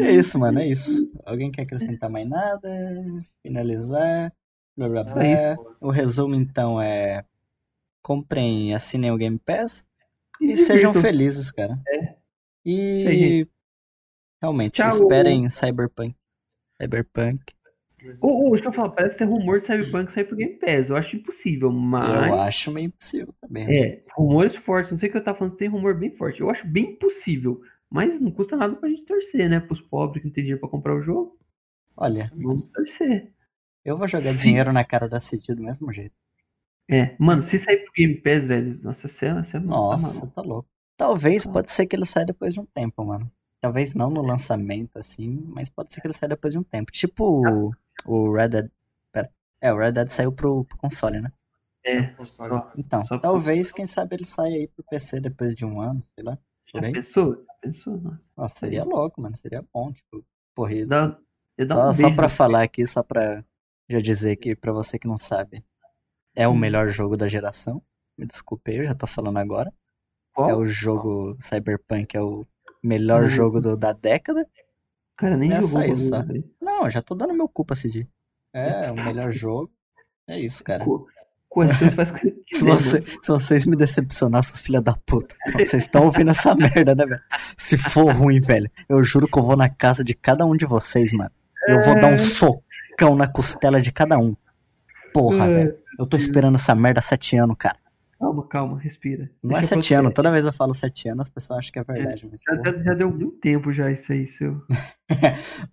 É 0.00 0.10
isso, 0.10 0.38
mano, 0.38 0.58
é 0.58 0.66
isso. 0.66 1.10
Alguém 1.24 1.50
quer 1.50 1.62
acrescentar 1.62 2.10
mais 2.10 2.28
nada? 2.28 2.68
Finalizar? 3.42 4.32
Blá 4.76 4.88
blá 4.88 5.04
blá. 5.04 5.14
O 5.80 5.90
resumo 5.90 6.34
então 6.34 6.80
é: 6.80 7.24
comprem 8.04 8.68
e 8.70 8.74
assinem 8.74 9.10
o 9.10 9.16
Game 9.16 9.38
Pass 9.38 9.88
e 10.40 10.52
E 10.52 10.56
sejam 10.58 10.92
felizes, 10.92 11.50
cara. 11.50 11.80
Aí, 11.88 12.08
E 12.64 13.48
realmente, 14.40 14.74
Tchau. 14.74 14.90
esperem 14.90 15.48
Cyberpunk. 15.48 16.14
Cyberpunk. 16.80 17.40
Ô, 18.20 18.50
deixa 18.50 18.66
eu 18.66 18.72
falar, 18.72 18.90
parece 18.90 19.16
que 19.16 19.24
tem 19.24 19.26
rumor 19.32 19.60
de 19.60 19.64
Cyberpunk 19.66 20.12
sair 20.12 20.24
pro 20.24 20.36
Game 20.36 20.56
Pass. 20.58 20.90
Eu 20.90 20.96
acho 20.96 21.16
impossível, 21.16 21.72
mas. 21.72 22.28
Eu 22.28 22.34
acho 22.34 22.70
meio 22.70 22.86
impossível 22.88 23.34
também. 23.40 23.66
É, 23.66 24.02
rumores 24.14 24.54
fortes, 24.54 24.92
não 24.92 24.98
sei 24.98 25.08
o 25.08 25.12
que 25.12 25.16
eu 25.18 25.24
tava 25.24 25.38
falando, 25.38 25.56
tem 25.56 25.68
rumor 25.68 25.94
bem 25.98 26.10
forte. 26.10 26.40
Eu 26.42 26.50
acho 26.50 26.66
bem 26.66 26.94
possível, 26.96 27.62
mas 27.88 28.20
não 28.20 28.30
custa 28.30 28.56
nada 28.56 28.76
pra 28.76 28.90
gente 28.90 29.06
torcer, 29.06 29.48
né? 29.48 29.58
Pros 29.58 29.80
pobres 29.80 30.20
que 30.20 30.28
não 30.28 30.34
tem 30.34 30.44
dinheiro 30.44 30.60
pra 30.60 30.68
comprar 30.68 30.94
o 30.94 31.00
jogo, 31.02 31.38
Olha, 31.96 32.30
vamos 32.36 32.66
torcer. 32.72 33.32
eu 33.82 33.96
vou 33.96 34.06
jogar 34.06 34.32
Sim. 34.34 34.48
dinheiro 34.48 34.70
na 34.72 34.84
cara 34.84 35.08
da 35.08 35.18
City 35.20 35.54
do 35.54 35.62
mesmo 35.62 35.90
jeito. 35.90 36.14
É, 36.88 37.16
mano, 37.18 37.40
se 37.40 37.58
sair 37.58 37.78
pro 37.78 37.92
Game 37.92 38.20
Pass, 38.20 38.46
velho, 38.46 38.78
nossa, 38.82 39.08
você, 39.08 39.32
você 39.32 39.52
tá 39.52 39.60
Nossa, 39.66 39.96
maluco. 39.96 40.34
tá 40.34 40.42
louco. 40.42 40.68
Talvez, 40.96 41.44
Tá. 41.44 41.52
pode 41.52 41.70
ser 41.72 41.86
que 41.86 41.96
ele 41.96 42.06
saia 42.06 42.26
depois 42.26 42.54
de 42.54 42.60
um 42.60 42.66
tempo, 42.66 43.04
mano. 43.04 43.30
Talvez 43.60 43.94
não 43.94 44.10
no 44.10 44.22
lançamento, 44.22 44.96
assim, 44.98 45.42
mas 45.48 45.68
pode 45.68 45.92
ser 45.92 46.00
que 46.00 46.06
ele 46.06 46.14
saia 46.14 46.28
depois 46.30 46.52
de 46.52 46.58
um 46.58 46.62
tempo. 46.62 46.92
Tipo 46.92 47.24
o, 47.24 47.72
o 48.06 48.32
Red 48.32 48.48
Dead. 48.50 48.70
Pera. 49.12 49.30
É, 49.60 49.72
o 49.72 49.78
Red 49.78 49.92
Dead 49.92 50.08
saiu 50.08 50.32
pro, 50.32 50.64
pro 50.64 50.76
console, 50.78 51.20
né? 51.20 51.32
É, 51.82 52.02
Console. 52.16 52.48
só, 52.50 52.72
Então, 52.76 53.04
Só 53.04 53.18
pro- 53.18 53.20
talvez, 53.22 53.72
quem 53.72 53.86
sabe 53.86 54.16
ele 54.16 54.24
saia 54.24 54.56
aí 54.56 54.68
pro 54.68 54.84
PC 54.84 55.20
depois 55.20 55.54
de 55.54 55.64
um 55.64 55.80
ano, 55.80 56.02
sei 56.14 56.24
lá. 56.24 56.38
já 56.74 56.86
aí? 56.86 56.92
pensou? 56.92 57.34
Já 57.46 57.54
pensou? 57.60 58.00
Nossa, 58.00 58.26
Nossa, 58.36 58.58
seria 58.58 58.84
louco, 58.84 59.20
mano. 59.20 59.36
Seria 59.36 59.64
bom, 59.72 59.92
tipo, 59.92 60.24
corrida. 60.54 60.88
dá, 60.88 61.18
dar 61.66 61.76
Só, 61.76 61.90
um 61.90 61.92
só 61.94 62.10
pra 62.10 62.28
falar 62.28 62.62
aqui, 62.62 62.86
só 62.86 63.02
pra 63.02 63.44
já 63.88 63.98
dizer 63.98 64.32
aqui 64.32 64.54
pra 64.56 64.72
você 64.72 64.98
que 64.98 65.06
não 65.08 65.18
sabe. 65.18 65.64
É 66.36 66.46
o 66.48 66.52
Hum. 66.52 66.56
melhor 66.56 66.88
jogo 66.88 67.16
da 67.16 67.28
geração. 67.28 67.82
Me 68.18 68.26
desculpe, 68.26 68.72
eu 68.74 68.84
já 68.84 68.94
tô 68.94 69.06
falando 69.06 69.38
agora. 69.38 69.72
Qual? 70.34 70.50
É 70.50 70.54
o 70.54 70.64
jogo 70.66 71.36
Cyberpunk, 71.40 72.16
é 72.16 72.20
o 72.20 72.44
melhor 72.82 73.26
jogo 73.28 73.60
do- 73.60 73.76
da 73.76 73.92
década. 73.92 74.46
Cara, 75.16 75.36
nem 75.36 75.50
É 75.52 75.56
jogou 75.62 75.68
só 75.68 75.84
isso, 75.84 76.08
só. 76.08 76.24
Não, 76.60 76.90
já 76.90 77.00
tô 77.00 77.14
dando 77.14 77.32
meu 77.34 77.48
cu 77.48 77.64
pra 77.64 77.74
decidir. 77.74 78.08
É 78.52 78.90
o 78.92 78.94
melhor 78.96 79.30
jogo. 79.32 79.70
É 80.28 80.38
isso, 80.40 80.62
cara. 80.64 80.84
Co- 80.84 81.06
que 82.48 82.56
Se, 82.58 82.64
você, 82.64 82.98
mano. 83.00 83.18
se 83.22 83.28
vocês 83.30 83.64
me 83.64 83.76
decepcionar, 83.76 84.42
seus 84.42 84.60
filha 84.60 84.80
da 84.82 84.94
puta. 85.06 85.36
Então, 85.46 85.64
vocês 85.64 85.84
estão 85.84 86.04
ouvindo 86.04 86.32
essa 86.32 86.52
merda, 86.56 86.96
né, 86.96 87.06
velho? 87.06 87.22
Se 87.56 87.78
for 87.78 88.12
ruim, 88.12 88.40
velho, 88.40 88.68
eu 88.88 89.02
juro 89.04 89.28
que 89.28 89.38
eu 89.38 89.42
vou 89.44 89.56
na 89.56 89.68
casa 89.68 90.02
de 90.02 90.14
cada 90.14 90.44
um 90.44 90.56
de 90.56 90.66
vocês, 90.66 91.12
mano. 91.12 91.30
Eu 91.68 91.78
vou 91.84 91.94
É. 91.94 92.00
dar 92.00 92.08
um 92.12 92.18
socão 92.18 93.14
na 93.16 93.28
costela 93.28 93.80
de 93.80 93.92
cada 93.92 94.18
um. 94.18 94.36
Porra, 95.14 95.46
É. 95.46 95.54
velho. 95.54 95.78
Eu 95.98 96.06
tô 96.06 96.16
esperando 96.18 96.56
essa 96.56 96.74
merda 96.74 96.98
há 97.00 97.02
sete 97.02 97.36
anos, 97.38 97.56
cara. 97.58 97.78
Calma, 98.18 98.46
calma, 98.48 98.78
respira. 98.78 99.30
Não 99.42 99.56
é 99.56 99.60
Deixa 99.60 99.74
eu 99.74 99.82
sete 99.82 99.94
anos. 99.94 100.12
Toda 100.12 100.30
vez 100.30 100.44
eu 100.44 100.52
falo 100.52 100.74
sete 100.74 101.08
anos, 101.08 101.22
as 101.22 101.28
pessoas 101.28 101.60
acham 101.60 101.72
que 101.72 101.78
é 101.78 101.84
verdade. 101.84 102.28
Mas, 102.30 102.40
Já, 102.42 102.70
já- 102.72 102.82
já 102.82 102.94
deu 102.94 103.10
muito 103.10 103.30
tempo 103.38 103.72
já 103.72 103.90
isso 103.90 104.12
aí, 104.12 104.26
seu. 104.26 104.60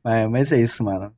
mas, 0.03 0.29
mas 0.31 0.51
é 0.51 0.59
isso, 0.61 0.83
mano. 0.83 1.13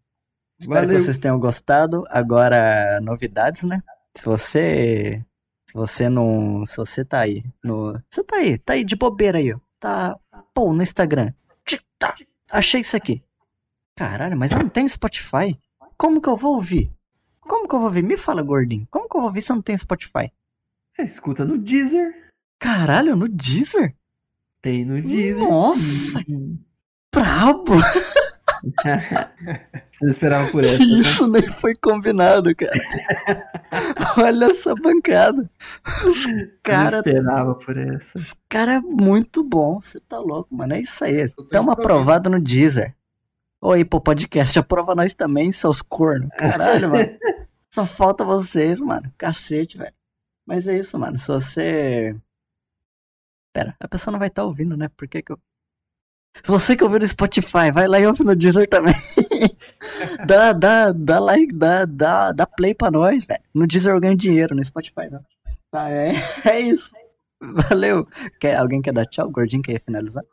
Espero 0.59 0.81
Valeu. 0.81 0.95
que 0.97 1.03
vocês 1.03 1.17
tenham 1.17 1.37
gostado. 1.37 2.03
Agora, 2.09 2.99
novidades, 3.01 3.63
né? 3.63 3.81
Se 4.15 4.25
você. 4.25 5.23
Se 5.69 5.73
você 5.73 6.07
não. 6.09 6.65
Se 6.65 6.77
você 6.77 7.03
tá 7.03 7.19
aí. 7.21 7.43
No, 7.63 7.93
você 8.09 8.23
tá 8.23 8.37
aí, 8.37 8.57
tá 8.57 8.73
aí 8.73 8.83
de 8.85 8.95
bobeira 8.95 9.37
aí, 9.39 9.53
ó. 9.53 9.59
Tá. 9.79 10.17
Pô, 10.53 10.71
no 10.73 10.81
Instagram. 10.83 11.33
Tá. 11.99 12.15
Achei 12.49 12.81
isso 12.81 12.95
aqui. 12.95 13.23
Caralho, 13.95 14.37
mas 14.37 14.51
eu 14.51 14.59
não 14.59 14.69
tenho 14.69 14.87
Spotify. 14.87 15.57
Como 15.97 16.21
que 16.21 16.29
eu 16.29 16.35
vou 16.37 16.55
ouvir? 16.55 16.91
Como 17.47 17.67
que 17.67 17.75
eu 17.75 17.79
vou 17.79 17.87
ouvir? 17.87 18.03
Me 18.03 18.17
fala, 18.17 18.41
gordinho. 18.41 18.87
Como 18.89 19.07
que 19.09 19.15
eu 19.15 19.21
vou 19.21 19.27
ouvir 19.29 19.41
se 19.41 19.51
eu 19.51 19.55
não 19.55 19.61
tenho 19.63 19.77
Spotify? 19.77 20.31
É, 20.97 21.03
Escuta 21.03 21.43
no 21.45 21.57
Deezer. 21.57 22.13
Caralho, 22.59 23.15
no 23.15 23.27
Deezer? 23.27 23.95
Tem 24.61 24.85
no 24.85 25.01
Deezer. 25.01 25.37
Nossa, 25.37 26.19
Hum. 26.29 26.57
brabo! 27.13 27.73
Você 29.91 30.05
esperava 30.07 30.49
por 30.51 30.63
essa. 30.63 30.77
né? 30.79 30.85
Isso 30.85 31.27
nem 31.27 31.41
foi 31.49 31.75
combinado, 31.75 32.55
cara. 32.55 32.71
Olha 34.17 34.45
essa 34.45 34.73
bancada. 34.75 35.49
Os 36.07 36.23
Você 36.23 36.31
não 36.33 36.47
cara, 36.63 36.97
esperava 36.97 37.55
por 37.55 37.77
essa. 37.77 38.17
os 38.17 38.33
cara 38.47 38.75
é 38.75 38.79
muito 38.79 39.43
bom. 39.43 39.81
Você 39.81 39.99
tá 39.99 40.17
louco, 40.19 40.55
mano. 40.55 40.73
É 40.73 40.81
isso 40.81 41.03
aí. 41.03 41.29
Tamo 41.51 41.71
aprovado 41.71 42.29
no 42.29 42.39
Deezer. 42.41 42.95
Oi, 43.61 43.83
pô, 43.85 43.99
podcast. 44.01 44.57
Aprova 44.59 44.95
nós 44.95 45.13
também, 45.13 45.51
seus 45.51 45.81
cornos. 45.81 46.29
Caralho, 46.37 46.89
mano. 46.89 47.09
Só 47.73 47.87
falta 47.87 48.23
vocês, 48.23 48.79
mano. 48.79 49.11
Cacete, 49.17 49.79
velho. 49.79 49.95
Mas 50.45 50.67
é 50.67 50.77
isso, 50.77 50.99
mano. 50.99 51.17
Se 51.17 51.27
você. 51.27 52.15
Pera, 53.51 53.75
a 53.79 53.87
pessoa 53.87 54.11
não 54.11 54.19
vai 54.19 54.27
estar 54.27 54.43
ouvindo, 54.43 54.77
né? 54.77 54.89
Por 54.89 55.07
que, 55.07 55.23
que 55.23 55.31
eu. 55.31 55.39
Você 56.45 56.75
que 56.75 56.83
ouviu 56.83 56.99
no 56.99 57.07
Spotify, 57.07 57.71
vai 57.73 57.87
lá 57.87 57.99
e 57.99 58.05
ouve 58.05 58.23
no 58.23 58.35
Deezer 58.35 58.69
também. 58.69 58.93
dá, 60.27 60.53
dá, 60.53 60.91
dá 60.91 61.19
like, 61.19 61.51
dá, 61.51 61.85
dá, 61.85 62.31
dá 62.31 62.45
play 62.45 62.75
pra 62.75 62.91
nós, 62.91 63.25
velho. 63.25 63.43
No 63.55 63.65
Deezer 63.65 63.95
eu 63.95 63.99
ganho 63.99 64.15
dinheiro, 64.15 64.55
no 64.55 64.63
Spotify 64.63 65.09
não. 65.09 65.23
Tá, 65.71 65.89
é, 65.89 66.13
é 66.45 66.59
isso. 66.59 66.91
Valeu. 67.41 68.07
Quer, 68.39 68.55
alguém 68.55 68.83
quer 68.83 68.93
dar 68.93 69.07
tchau? 69.07 69.29
O 69.29 69.31
Gordinho 69.31 69.63
quer 69.63 69.81
finalizar? 69.81 70.23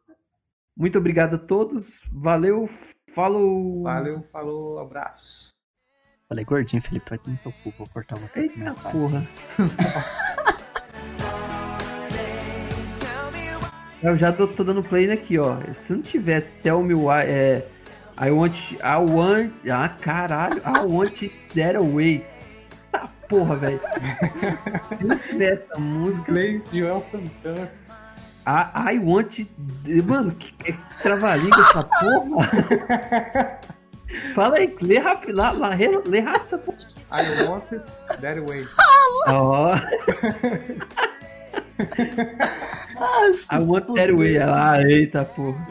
Muito 0.76 0.98
obrigado 0.98 1.36
a 1.36 1.38
todos. 1.38 2.02
Valeu. 2.12 2.68
Falou. 3.14 3.84
Valeu, 3.84 4.22
falou, 4.30 4.78
abraço. 4.78 5.49
Falei, 6.30 6.44
Gordinho, 6.44 6.80
Felipe, 6.80 7.10
vai 7.10 7.18
ter 7.18 7.36
teu 7.38 7.52
cu, 7.64 7.74
vou 7.76 7.88
cortar 7.88 8.16
você. 8.16 8.42
Eita 8.42 8.54
comentário. 8.54 8.92
porra. 8.92 9.26
Eu 14.00 14.16
já 14.16 14.32
tô, 14.32 14.46
tô 14.46 14.62
dando 14.62 14.80
play 14.80 15.10
aqui, 15.10 15.40
ó. 15.40 15.56
Se 15.74 15.92
não 15.92 16.00
tiver 16.00 16.42
Tell 16.62 16.84
Me 16.84 16.94
Why, 16.94 17.24
é. 17.26 17.66
I 18.16 18.30
want. 18.30 18.54
I 18.74 18.96
want. 19.10 19.52
Ah, 19.68 19.88
caralho. 19.88 20.62
I 20.64 20.86
want 20.86 21.20
it 21.20 21.34
that 21.56 21.76
away. 21.76 22.24
Tá 22.92 23.08
porra, 23.28 23.56
velho. 23.56 23.80
Se 24.96 25.04
não 25.04 25.18
tiver 25.18 25.54
essa 25.54 25.80
música. 25.80 26.32
Play 26.32 26.62
Joel 26.72 27.04
Santana. 27.10 27.72
I, 28.46 28.94
I 28.94 28.98
want. 29.00 29.36
Mano, 30.06 30.30
que, 30.30 30.52
que 30.52 30.72
trava-língua 31.02 31.60
essa 31.60 31.82
porra? 31.82 33.60
Fala 34.34 34.56
aí, 34.56 34.76
lê 34.80 34.98
rápido, 34.98 35.36
lá, 35.36 35.50
lá, 35.50 35.70
lê, 36.06 36.20
rápido 36.20 36.44
essa 36.44 36.58
porra. 36.58 36.78
I 37.12 37.44
want 37.48 37.64
it 37.72 37.82
that 38.20 38.40
way. 38.40 38.64
Ah, 39.26 39.82
I 43.50 43.58
want 43.58 43.86
that 43.94 44.12
way. 44.12 44.38
Ah, 44.38 44.80
eita 44.82 45.24
porra. 45.24 45.66